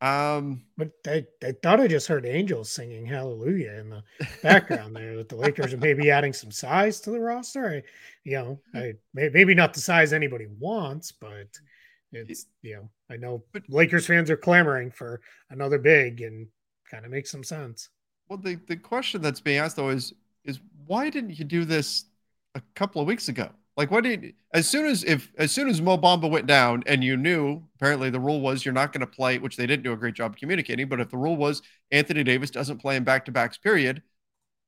Um, 0.00 0.64
but 0.76 0.90
I, 1.06 1.24
I 1.44 1.52
thought 1.62 1.78
I 1.78 1.86
just 1.86 2.08
heard 2.08 2.26
angels 2.26 2.72
singing 2.72 3.06
hallelujah 3.06 3.74
in 3.74 3.90
the 3.90 4.02
background 4.42 4.96
there 4.96 5.16
that 5.16 5.28
the 5.28 5.36
Lakers 5.36 5.72
are 5.72 5.78
maybe 5.78 6.10
adding 6.10 6.32
some 6.32 6.50
size 6.50 7.00
to 7.02 7.10
the 7.12 7.20
roster. 7.20 7.68
I, 7.68 7.82
you 8.24 8.32
know, 8.32 8.60
I 8.74 8.94
maybe 9.14 9.54
not 9.54 9.74
the 9.74 9.80
size 9.80 10.12
anybody 10.12 10.48
wants, 10.58 11.12
but 11.12 11.46
it's 12.10 12.46
you 12.62 12.74
know, 12.74 12.90
I 13.08 13.16
know 13.16 13.44
but, 13.52 13.62
Lakers 13.68 14.06
fans 14.06 14.28
are 14.28 14.36
clamoring 14.36 14.90
for 14.90 15.20
another 15.50 15.78
big 15.78 16.20
and 16.20 16.48
kind 16.90 17.04
of 17.04 17.12
makes 17.12 17.30
some 17.30 17.44
sense. 17.44 17.88
Well, 18.28 18.38
the, 18.38 18.58
the 18.66 18.76
question 18.76 19.22
that's 19.22 19.40
being 19.40 19.58
asked 19.58 19.76
though 19.76 19.90
is 19.90 20.06
is 20.06 20.14
why 20.86 21.10
didn't 21.10 21.38
you 21.38 21.44
do 21.44 21.64
this 21.64 22.04
a 22.54 22.62
couple 22.74 23.00
of 23.00 23.06
weeks 23.06 23.28
ago? 23.28 23.50
Like, 23.76 23.90
what 23.90 24.04
did 24.04 24.34
as 24.52 24.68
soon 24.68 24.86
as 24.86 25.02
if 25.04 25.32
as 25.38 25.50
soon 25.50 25.68
as 25.68 25.80
Mo 25.80 25.96
Bamba 25.96 26.30
went 26.30 26.46
down 26.46 26.82
and 26.86 27.02
you 27.02 27.16
knew 27.16 27.62
apparently 27.76 28.10
the 28.10 28.20
rule 28.20 28.40
was 28.40 28.64
you're 28.64 28.74
not 28.74 28.92
going 28.92 29.00
to 29.00 29.06
play, 29.06 29.38
which 29.38 29.56
they 29.56 29.66
didn't 29.66 29.82
do 29.82 29.92
a 29.92 29.96
great 29.96 30.14
job 30.14 30.36
communicating, 30.36 30.88
but 30.88 31.00
if 31.00 31.10
the 31.10 31.16
rule 31.16 31.36
was 31.36 31.62
Anthony 31.90 32.22
Davis 32.22 32.50
doesn't 32.50 32.78
play 32.78 32.96
in 32.96 33.04
back 33.04 33.24
to 33.24 33.32
backs, 33.32 33.56
period, 33.56 34.02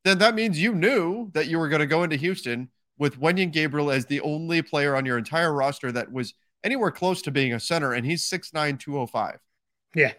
then 0.05 0.18
that 0.18 0.35
means 0.35 0.59
you 0.59 0.74
knew 0.74 1.31
that 1.35 1.48
you 1.48 1.59
were 1.59 1.68
going 1.68 1.81
to 1.81 1.87
go 1.87 2.03
into 2.03 2.16
Houston 2.16 2.70
with 2.98 3.20
Wenyen 3.20 3.53
Gabriel 3.53 3.90
as 3.90 4.07
the 4.07 4.20
only 4.22 4.62
player 4.62 4.96
on 4.96 5.05
your 5.05 5.18
entire 5.18 5.53
roster 5.53 5.92
that 5.92 6.11
was 6.11 6.33
anywhere 6.62 6.90
close 6.90 7.20
to 7.22 7.31
being 7.31 7.53
a 7.53 7.61
center, 7.61 7.92
and 7.92 8.07
he's 8.07 8.29
6'9, 8.29 8.79
205. 8.81 9.38
Yeah. 9.94 10.12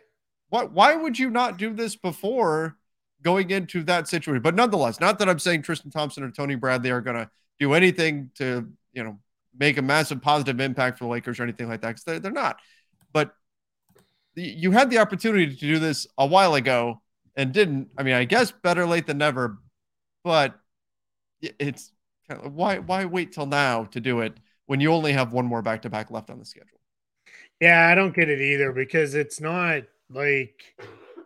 What 0.49 0.71
why 0.71 0.95
would 0.95 1.17
you 1.17 1.31
not 1.31 1.58
do 1.58 1.73
this 1.73 1.95
before 1.95 2.77
going 3.25 3.49
into 3.49 3.83
that 3.83 4.07
situation. 4.07 4.43
But 4.43 4.55
nonetheless, 4.55 4.99
not 4.99 5.17
that 5.19 5.27
I'm 5.27 5.39
saying 5.39 5.63
Tristan 5.63 5.89
Thompson 5.89 6.23
or 6.23 6.29
Tony 6.29 6.53
Bradley 6.53 6.91
are 6.91 7.01
going 7.01 7.17
to 7.17 7.29
do 7.59 7.73
anything 7.73 8.29
to, 8.35 8.71
you 8.93 9.03
know, 9.03 9.17
make 9.57 9.77
a 9.77 9.81
massive 9.81 10.21
positive 10.21 10.59
impact 10.59 10.99
for 10.99 11.05
the 11.05 11.09
Lakers 11.09 11.39
or 11.39 11.43
anything 11.43 11.67
like 11.67 11.81
that 11.81 11.88
because 11.89 12.03
they're, 12.03 12.19
they're 12.19 12.31
not. 12.31 12.59
But 13.11 13.33
you 14.35 14.71
had 14.71 14.91
the 14.91 14.99
opportunity 14.99 15.47
to 15.47 15.55
do 15.55 15.79
this 15.79 16.05
a 16.17 16.25
while 16.25 16.53
ago 16.53 17.01
and 17.35 17.51
didn't. 17.51 17.89
I 17.97 18.03
mean, 18.03 18.13
I 18.13 18.25
guess 18.25 18.51
better 18.51 18.85
late 18.85 19.07
than 19.07 19.17
never, 19.17 19.57
but 20.23 20.59
it's 21.41 21.91
why 22.43 22.79
why 22.79 23.05
wait 23.05 23.31
till 23.31 23.47
now 23.47 23.85
to 23.85 23.99
do 23.99 24.19
it 24.19 24.33
when 24.67 24.79
you 24.79 24.91
only 24.93 25.13
have 25.13 25.33
one 25.33 25.45
more 25.45 25.61
back 25.63 25.81
to 25.83 25.89
back 25.89 26.11
left 26.11 26.29
on 26.29 26.38
the 26.38 26.45
schedule? 26.45 26.79
Yeah, 27.59 27.88
I 27.88 27.95
don't 27.95 28.13
get 28.13 28.29
it 28.29 28.41
either 28.41 28.71
because 28.71 29.15
it's 29.15 29.41
not 29.41 29.83
like 30.09 30.75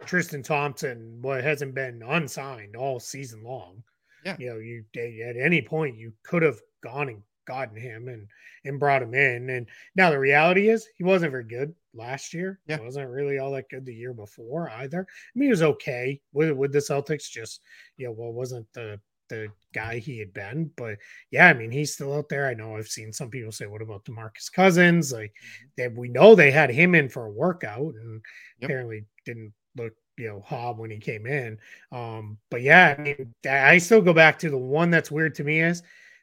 Tristan 0.06 0.44
Thompson 0.44 1.20
what 1.22 1.44
hasn't 1.44 1.76
been 1.76 2.02
unsigned 2.04 2.76
all 2.76 3.00
season 3.00 3.44
long. 3.44 3.84
Yeah. 4.26 4.36
You 4.40 4.50
know, 4.50 4.58
you 4.58 4.84
at 5.24 5.38
any 5.38 5.62
point 5.62 5.98
you 5.98 6.14
could 6.24 6.42
have 6.42 6.60
gone 6.84 7.10
and 7.10 7.22
gotten 7.48 7.76
him 7.76 8.08
and 8.08 8.28
and 8.66 8.80
brought 8.80 9.02
him 9.02 9.14
in. 9.14 9.50
And 9.50 9.68
now 9.96 10.10
the 10.10 10.20
reality 10.20 10.70
is 10.70 10.88
he 10.96 11.04
wasn't 11.04 11.32
very 11.32 11.46
good 11.46 11.74
last 11.94 12.34
year. 12.34 12.60
Yeah. 12.68 12.78
He 12.78 12.84
wasn't 12.84 13.10
really 13.10 13.40
all 13.40 13.52
that 13.52 13.70
good 13.70 13.86
the 13.86 13.94
year 13.94 14.14
before 14.14 14.70
either. 14.70 15.02
I 15.02 15.32
mean, 15.36 15.48
he 15.48 15.52
was 15.52 15.64
okay 15.64 16.22
with 16.34 16.52
with 16.52 16.72
the 16.72 16.80
Celtics, 16.80 17.30
just 17.30 17.62
you 17.98 18.08
know, 18.08 18.14
well, 18.18 18.32
wasn't 18.32 18.68
the 18.74 19.00
the 19.30 19.48
guy 19.74 20.00
he 20.00 20.20
had 20.20 20.34
been. 20.34 20.72
But 20.76 20.98
yeah, 21.32 21.48
I 21.48 21.54
mean, 21.54 21.72
he's 21.72 21.94
still 21.94 22.14
out 22.14 22.30
there. 22.30 22.48
I 22.48 22.54
know 22.54 22.76
I've 22.76 22.88
seen 22.88 23.14
some 23.14 23.30
people 23.30 23.52
say, 23.52 23.68
"What 23.68 23.82
about 23.82 24.06
Demarcus 24.06 24.52
Cousins?" 24.52 25.14
Like 25.14 25.32
mm-hmm. 25.32 25.66
that, 25.78 25.96
we 25.96 26.10
know 26.10 26.36
they 26.36 26.52
had 26.52 26.70
him 26.70 26.96
in 26.96 27.10
for 27.10 27.26
a 27.26 27.32
workout, 27.32 27.94
and 27.96 28.22
yep. 28.60 28.70
apparently 28.70 29.06
didn't 29.26 29.54
look 29.80 29.94
you 30.18 30.28
know 30.28 30.42
Hob 30.42 30.78
when 30.78 30.92
he 30.92 30.98
came 30.98 31.26
in. 31.26 31.58
Um, 31.92 32.38
but 32.52 32.62
yeah, 32.62 32.96
I 32.98 33.02
mean, 33.02 33.34
I 33.50 33.78
still 33.78 34.02
go 34.02 34.14
back 34.14 34.38
to 34.40 34.50
the 34.50 34.58
one 34.58 34.92
that's 34.92 35.10
weird 35.10 35.36
to 35.36 35.44
me 35.44 35.62
is 35.62 35.82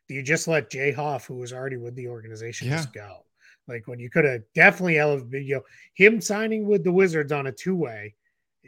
you 0.08 0.22
just 0.22 0.46
let 0.46 0.70
Jay 0.70 0.92
Huff, 0.92 1.26
who 1.26 1.34
was 1.34 1.52
already 1.52 1.76
with 1.76 1.94
the 1.96 2.08
organization, 2.08 2.68
yeah. 2.68 2.76
just 2.76 2.92
go. 2.92 3.24
Like 3.66 3.88
when 3.88 3.98
you 3.98 4.10
could 4.10 4.24
have 4.24 4.42
definitely 4.54 4.98
elevated, 4.98 5.46
you 5.46 5.56
know, 5.56 5.62
him 5.94 6.20
signing 6.20 6.66
with 6.66 6.84
the 6.84 6.92
Wizards 6.92 7.32
on 7.32 7.48
a 7.48 7.52
two 7.52 7.74
way 7.74 8.14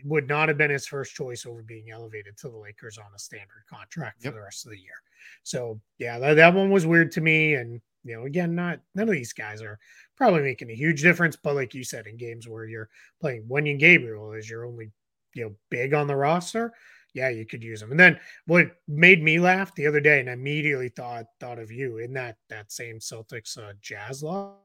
would 0.04 0.28
not 0.28 0.48
have 0.48 0.58
been 0.58 0.70
his 0.70 0.86
first 0.86 1.14
choice 1.14 1.46
over 1.46 1.62
being 1.62 1.90
elevated 1.90 2.36
to 2.38 2.48
the 2.48 2.56
Lakers 2.56 2.98
on 2.98 3.06
a 3.14 3.18
standard 3.18 3.64
contract 3.68 4.18
yep. 4.22 4.32
for 4.32 4.38
the 4.38 4.44
rest 4.44 4.66
of 4.66 4.72
the 4.72 4.78
year. 4.78 5.00
So 5.42 5.80
yeah, 5.98 6.18
that, 6.18 6.34
that 6.34 6.54
one 6.54 6.70
was 6.70 6.86
weird 6.86 7.12
to 7.12 7.20
me. 7.20 7.54
And 7.54 7.80
you 8.04 8.16
know, 8.16 8.24
again, 8.24 8.54
not 8.54 8.80
none 8.94 9.08
of 9.08 9.14
these 9.14 9.32
guys 9.32 9.62
are 9.62 9.78
probably 10.16 10.42
making 10.42 10.70
a 10.70 10.74
huge 10.74 11.02
difference, 11.02 11.36
but 11.36 11.54
like 11.54 11.74
you 11.74 11.84
said, 11.84 12.06
in 12.06 12.16
games 12.16 12.48
where 12.48 12.66
you're 12.66 12.88
playing 13.20 13.44
Wenyen 13.50 13.78
Gabriel 13.78 14.32
is 14.32 14.48
your 14.48 14.66
only 14.66 14.90
you 15.34 15.44
know 15.44 15.54
big 15.70 15.94
on 15.94 16.06
the 16.06 16.16
roster, 16.16 16.72
yeah, 17.14 17.28
you 17.28 17.44
could 17.44 17.62
use 17.62 17.80
them. 17.80 17.90
And 17.90 18.00
then 18.00 18.18
what 18.46 18.76
made 18.86 19.22
me 19.22 19.38
laugh 19.38 19.74
the 19.74 19.86
other 19.86 20.00
day, 20.00 20.20
and 20.20 20.30
I 20.30 20.34
immediately 20.34 20.88
thought 20.88 21.26
thought 21.40 21.58
of 21.58 21.70
you 21.70 21.98
in 21.98 22.12
that 22.14 22.36
that 22.48 22.72
same 22.72 22.98
Celtics 22.98 23.58
uh, 23.58 23.72
Jazz 23.80 24.22
law 24.22 24.56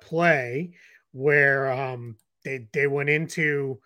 play 0.00 0.72
where 1.12 1.70
um 1.70 2.16
they 2.44 2.66
they 2.72 2.86
went 2.86 3.08
into 3.08 3.80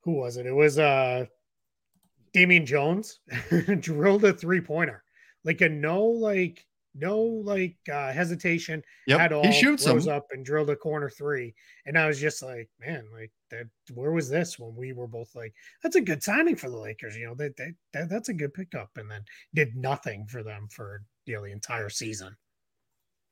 who 0.00 0.12
was 0.12 0.36
it? 0.36 0.46
It 0.46 0.54
was 0.54 0.78
uh 0.78 1.26
Damian 2.32 2.66
Jones 2.66 3.20
drilled 3.80 4.24
a 4.24 4.32
three 4.32 4.60
pointer 4.60 5.02
like 5.44 5.60
a 5.60 5.68
no 5.68 6.04
like 6.04 6.64
no 6.94 7.22
like 7.22 7.76
uh, 7.90 8.12
hesitation 8.12 8.82
yep. 9.06 9.20
at 9.20 9.32
all. 9.32 9.44
He 9.44 9.52
shoots 9.52 9.86
rose 9.86 10.06
up 10.06 10.26
and 10.30 10.44
drilled 10.44 10.70
a 10.70 10.76
corner 10.76 11.08
three, 11.08 11.54
and 11.86 11.96
I 11.96 12.06
was 12.06 12.20
just 12.20 12.42
like, 12.42 12.68
man, 12.80 13.06
like 13.12 13.32
that. 13.50 13.66
Where 13.94 14.12
was 14.12 14.28
this 14.28 14.58
when 14.58 14.74
we 14.76 14.92
were 14.92 15.06
both 15.06 15.34
like, 15.34 15.54
that's 15.82 15.96
a 15.96 16.00
good 16.00 16.22
signing 16.22 16.56
for 16.56 16.68
the 16.68 16.76
Lakers. 16.76 17.16
You 17.16 17.26
know, 17.26 17.34
that 17.36 17.56
that, 17.56 17.74
that 17.92 18.08
that's 18.10 18.28
a 18.28 18.34
good 18.34 18.52
pickup, 18.52 18.90
and 18.96 19.10
then 19.10 19.22
did 19.54 19.74
nothing 19.74 20.26
for 20.26 20.42
them 20.42 20.68
for 20.70 21.02
you 21.24 21.36
know 21.36 21.44
the 21.44 21.52
entire 21.52 21.88
season. 21.88 22.36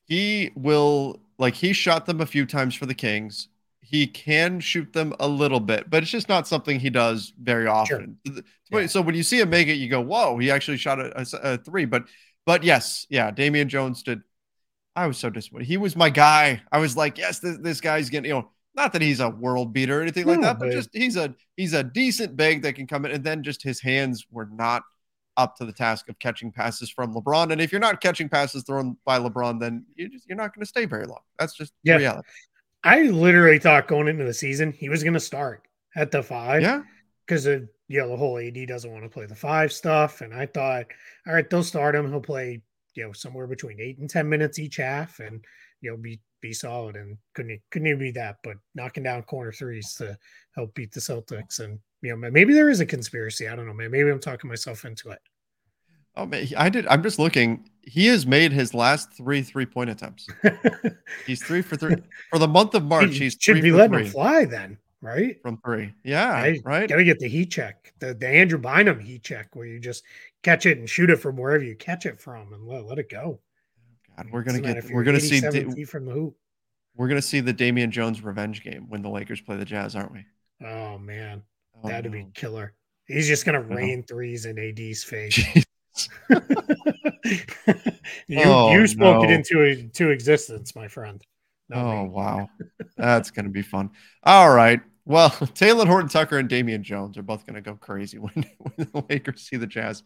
He 0.06 0.50
will 0.56 1.20
like 1.38 1.54
he 1.54 1.72
shot 1.72 2.06
them 2.06 2.20
a 2.20 2.26
few 2.26 2.46
times 2.46 2.74
for 2.74 2.86
the 2.86 2.94
Kings. 2.94 3.48
He 3.82 4.06
can 4.06 4.60
shoot 4.60 4.92
them 4.92 5.14
a 5.18 5.26
little 5.26 5.60
bit, 5.60 5.90
but 5.90 6.02
it's 6.02 6.12
just 6.12 6.28
not 6.28 6.46
something 6.46 6.78
he 6.78 6.90
does 6.90 7.32
very 7.40 7.66
often. 7.66 8.18
Sure. 8.26 8.34
Yeah. 8.70 8.86
So 8.86 9.00
when 9.00 9.14
you 9.14 9.22
see 9.22 9.40
him 9.40 9.50
make 9.50 9.68
it, 9.68 9.74
you 9.74 9.88
go, 9.88 10.00
"Whoa!" 10.00 10.38
He 10.38 10.50
actually 10.50 10.76
shot 10.76 11.00
a, 11.00 11.20
a, 11.20 11.54
a 11.54 11.58
three, 11.58 11.86
but 11.86 12.04
but 12.46 12.62
yes, 12.62 13.06
yeah, 13.10 13.30
Damian 13.30 13.68
Jones 13.68 14.02
did. 14.02 14.22
I 14.96 15.07
was 15.07 15.18
so 15.18 15.30
disappointed. 15.30 15.66
He 15.66 15.76
was 15.76 15.96
my 15.96 16.11
guy. 16.11 16.62
I 16.70 16.78
was 16.78 16.96
like, 16.96 17.16
yes, 17.16 17.38
this, 17.38 17.59
this 17.59 17.80
guy's 17.80 18.11
getting, 18.11 18.28
you 18.28 18.34
know, 18.34 18.50
not 18.74 18.92
that 18.92 19.02
he's 19.02 19.20
a 19.20 19.30
world 19.30 19.72
beater 19.72 19.98
or 19.98 20.02
anything 20.02 20.26
like 20.26 20.40
that, 20.42 20.59
but 20.59 20.72
just 20.72 20.90
he's 20.92 21.16
a 21.16 21.34
he's 21.57 21.72
a 21.74 21.82
decent 21.82 22.36
big 22.36 22.62
that 22.62 22.74
can 22.74 22.86
come 22.86 23.05
in. 23.05 23.12
And 23.12 23.24
then 23.24 23.42
just 23.42 23.62
his 23.62 23.80
hands 23.80 24.26
were 24.30 24.48
not 24.52 24.82
up 25.36 25.57
to 25.57 25.64
the 25.64 25.72
task 25.72 26.09
of 26.09 26.18
catching 26.18 26.52
passes 26.52 26.90
from 26.90 27.14
LeBron. 27.14 27.50
And 27.52 27.61
if 27.61 27.72
you're 27.72 27.80
not 27.80 28.00
catching 28.00 28.28
passes 28.28 28.62
thrown 28.64 28.96
by 29.05 29.18
LeBron, 29.18 29.59
then 29.59 29.86
you 29.94 30.09
just, 30.09 30.26
you're 30.28 30.36
not 30.36 30.55
going 30.55 30.62
to 30.62 30.68
stay 30.68 30.84
very 30.84 31.07
long. 31.07 31.20
That's 31.38 31.55
just 31.55 31.72
Yeah. 31.82 31.96
reality. 31.96 32.28
I 32.85 33.03
literally 33.03 33.59
thought 33.59 33.89
going 33.89 34.09
into 34.09 34.24
the 34.24 34.35
season 34.35 34.72
he 34.72 34.89
was 34.89 35.03
going 35.03 35.14
to 35.14 35.20
start 35.20 35.62
at 35.97 36.11
the 36.11 36.22
five. 36.22 36.62
Yeah. 36.62 36.83
because 37.26 37.47
of 37.47 37.68
you 37.89 38.01
know 38.01 38.09
the 38.09 38.16
whole 38.16 38.39
AD 38.39 38.66
doesn't 38.68 38.91
want 38.93 39.05
to 39.05 39.09
play 39.11 39.26
the 39.26 39.35
five 39.35 39.72
stuff, 39.72 40.20
and 40.20 40.33
I 40.35 40.47
thought, 40.47 40.87
all 41.26 41.35
right, 41.35 41.49
they'll 41.49 41.62
start 41.64 41.95
him. 41.95 42.09
He'll 42.11 42.20
play 42.20 42.62
you 42.95 43.05
know 43.07 43.12
somewhere 43.12 43.47
between 43.47 43.81
eight 43.81 43.99
and 43.99 44.09
ten 44.09 44.28
minutes 44.28 44.59
each 44.59 44.76
half, 44.76 45.20
and 45.20 45.45
you 45.81 45.91
know 45.91 45.97
be 45.97 46.20
be 46.41 46.53
solid. 46.53 46.97
And 46.97 47.18
couldn't 47.35 47.61
couldn't 47.70 47.89
even 47.89 47.99
be 48.01 48.12
that, 48.12 48.37
but 48.45 48.57
knocking 48.74 49.03
down 49.05 49.22
corner 49.24 49.53
threes 49.53 49.95
to 49.97 50.16
help 50.55 50.74
beat 50.74 50.93
the 50.93 51.01
Celtics, 51.01 51.61
and 51.61 51.78
you 52.03 52.16
know 52.16 52.31
maybe 52.31 52.55
there 52.55 52.70
is 52.70 52.81
a 52.81 52.87
conspiracy. 52.87 53.49
I 53.49 53.57
don't 53.57 53.66
know, 53.66 53.74
man. 53.74 53.91
Maybe 53.91 54.11
I'm 54.11 54.20
talking 54.20 54.49
myself 54.49 54.85
into 54.85 55.11
it. 55.11 55.20
Oh 56.16 56.26
man, 56.26 56.46
I 56.56 56.68
did. 56.68 56.86
I'm 56.88 57.02
just 57.02 57.18
looking. 57.18 57.68
He 57.82 58.06
has 58.06 58.26
made 58.26 58.52
his 58.52 58.74
last 58.74 59.12
three 59.12 59.42
three 59.42 59.66
point 59.66 59.90
attempts. 59.90 60.26
He's 61.26 61.42
three 61.42 61.62
for 61.62 61.76
three 61.76 61.96
for 62.30 62.38
the 62.38 62.48
month 62.48 62.74
of 62.74 62.84
March. 62.84 63.11
He 63.12 63.18
He's 63.20 63.36
should 63.40 63.54
three 63.54 63.61
be 63.62 63.70
for 63.70 63.76
letting 63.78 63.92
three 63.94 64.04
him 64.06 64.11
fly 64.12 64.44
then, 64.44 64.78
right? 65.00 65.40
from 65.42 65.58
three. 65.64 65.94
Yeah, 66.04 66.32
Right. 66.32 66.61
right. 66.64 66.88
Got 66.88 66.96
to 66.96 67.04
get 67.04 67.18
the 67.20 67.28
heat 67.28 67.50
check, 67.50 67.92
the, 68.00 68.12
the 68.14 68.28
Andrew 68.28 68.58
Bynum 68.58 69.00
heat 69.00 69.22
check, 69.22 69.54
where 69.54 69.66
you 69.66 69.78
just 69.80 70.02
catch 70.42 70.66
it 70.66 70.78
and 70.78 70.88
shoot 70.88 71.11
it 71.11 71.16
from 71.16 71.36
wherever 71.36 71.64
you 71.64 71.74
catch 71.76 72.06
it 72.06 72.20
from, 72.20 72.52
and 72.52 72.66
let, 72.66 72.84
let 72.86 72.98
it 72.98 73.08
go. 73.08 73.40
God, 74.16 74.26
we're 74.30 74.42
gonna 74.42 74.61
Doesn't 74.61 74.86
get. 74.88 74.94
We're 74.94 75.04
gonna 75.04 75.20
see. 75.20 75.36
87 75.38 75.74
Da- 75.74 75.84
from 75.84 76.04
the 76.06 76.12
hoop. 76.12 76.36
we're 76.96 77.08
gonna 77.08 77.22
see 77.22 77.40
the 77.40 77.52
Damian 77.52 77.90
Jones 77.90 78.22
revenge 78.22 78.62
game 78.62 78.86
when 78.88 79.00
the 79.02 79.08
Lakers 79.11 79.40
play 79.40 79.56
the 79.56 79.64
Jazz, 79.64 79.94
aren't 79.96 80.12
we? 80.12 80.26
Oh 80.66 80.98
man, 80.98 81.42
Oh, 81.82 81.88
that'd 81.88 82.11
be 82.12 82.26
killer. 82.34 82.74
He's 83.06 83.26
just 83.26 83.46
gonna 83.46 83.62
rain 83.62 84.02
threes 84.02 84.44
in 84.44 84.58
AD's 84.58 85.02
face. 85.02 85.40
You 88.26 88.37
Oh, 88.45 88.66
you 88.66 88.87
spoke 88.87 89.22
it 89.22 89.31
no. 89.31 89.31
into 89.31 89.62
into 89.62 90.11
existence, 90.11 90.74
my 90.74 90.89
friend. 90.89 91.24
Not 91.68 91.87
Oh 91.87 92.05
me. 92.05 92.09
wow, 92.09 92.49
that's 92.97 93.31
gonna 93.31 93.49
be 93.49 93.62
fun. 93.62 93.91
All 94.24 94.51
right. 94.53 94.81
Well, 95.05 95.31
Talen 95.31 95.87
Horton 95.87 96.09
Tucker 96.09 96.39
and 96.39 96.49
Damian 96.49 96.83
Jones 96.83 97.16
are 97.16 97.22
both 97.22 97.47
gonna 97.47 97.61
go 97.61 97.74
crazy 97.76 98.18
when, 98.20 98.33
when 98.59 98.89
the 98.93 99.05
Lakers 99.09 99.43
see 99.43 99.57
the 99.57 99.66
Jazz. 99.66 100.03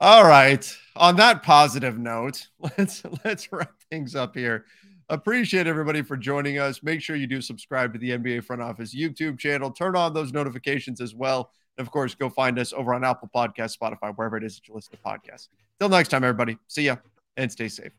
All 0.00 0.24
right. 0.26 0.70
On 0.96 1.16
that 1.16 1.42
positive 1.42 1.98
note, 1.98 2.48
let's 2.60 3.02
let's 3.24 3.50
wrap 3.52 3.72
things 3.90 4.14
up 4.14 4.36
here. 4.36 4.66
Appreciate 5.08 5.66
everybody 5.66 6.02
for 6.02 6.16
joining 6.16 6.58
us. 6.58 6.82
Make 6.82 7.00
sure 7.00 7.16
you 7.16 7.26
do 7.28 7.40
subscribe 7.40 7.92
to 7.92 7.98
the 7.98 8.10
NBA 8.12 8.40
Front 8.42 8.62
Office 8.62 8.94
YouTube 8.94 9.38
channel. 9.38 9.70
Turn 9.70 9.96
on 9.96 10.12
those 10.14 10.32
notifications 10.32 11.00
as 11.00 11.14
well. 11.14 11.50
And 11.78 11.86
of 11.86 11.92
course, 11.92 12.14
go 12.14 12.28
find 12.28 12.58
us 12.58 12.72
over 12.72 12.94
on 12.94 13.04
Apple 13.04 13.30
Podcasts, 13.34 13.76
Spotify, 13.76 14.14
wherever 14.14 14.36
it 14.36 14.44
is 14.44 14.56
that 14.56 14.68
you 14.68 14.74
listen 14.74 14.92
to 14.92 14.98
podcasts. 14.98 15.48
Till 15.78 15.88
next 15.88 16.08
time, 16.08 16.24
everybody. 16.24 16.58
See 16.68 16.84
ya 16.84 16.96
and 17.36 17.52
stay 17.52 17.68
safe. 17.68 17.92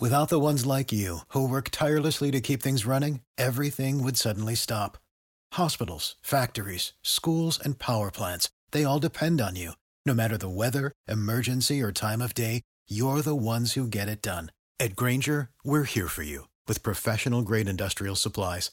Without 0.00 0.30
the 0.30 0.40
ones 0.40 0.66
like 0.66 0.90
you, 0.90 1.18
who 1.28 1.48
work 1.48 1.68
tirelessly 1.70 2.32
to 2.32 2.40
keep 2.40 2.60
things 2.60 2.84
running, 2.84 3.20
everything 3.38 4.02
would 4.02 4.16
suddenly 4.16 4.56
stop. 4.56 4.98
Hospitals, 5.52 6.16
factories, 6.22 6.92
schools, 7.02 7.60
and 7.62 7.78
power 7.78 8.10
plants, 8.10 8.50
they 8.72 8.82
all 8.84 8.98
depend 8.98 9.40
on 9.40 9.54
you. 9.54 9.72
No 10.04 10.12
matter 10.12 10.36
the 10.36 10.48
weather, 10.48 10.90
emergency, 11.06 11.80
or 11.80 11.92
time 11.92 12.20
of 12.20 12.34
day, 12.34 12.62
you're 12.88 13.22
the 13.22 13.36
ones 13.36 13.74
who 13.74 13.86
get 13.86 14.08
it 14.08 14.22
done. 14.22 14.50
At 14.80 14.96
Grainger, 14.96 15.50
we're 15.62 15.84
here 15.84 16.08
for 16.08 16.24
you 16.24 16.48
with 16.66 16.82
professional 16.82 17.42
grade 17.42 17.68
industrial 17.68 18.16
supplies. 18.16 18.72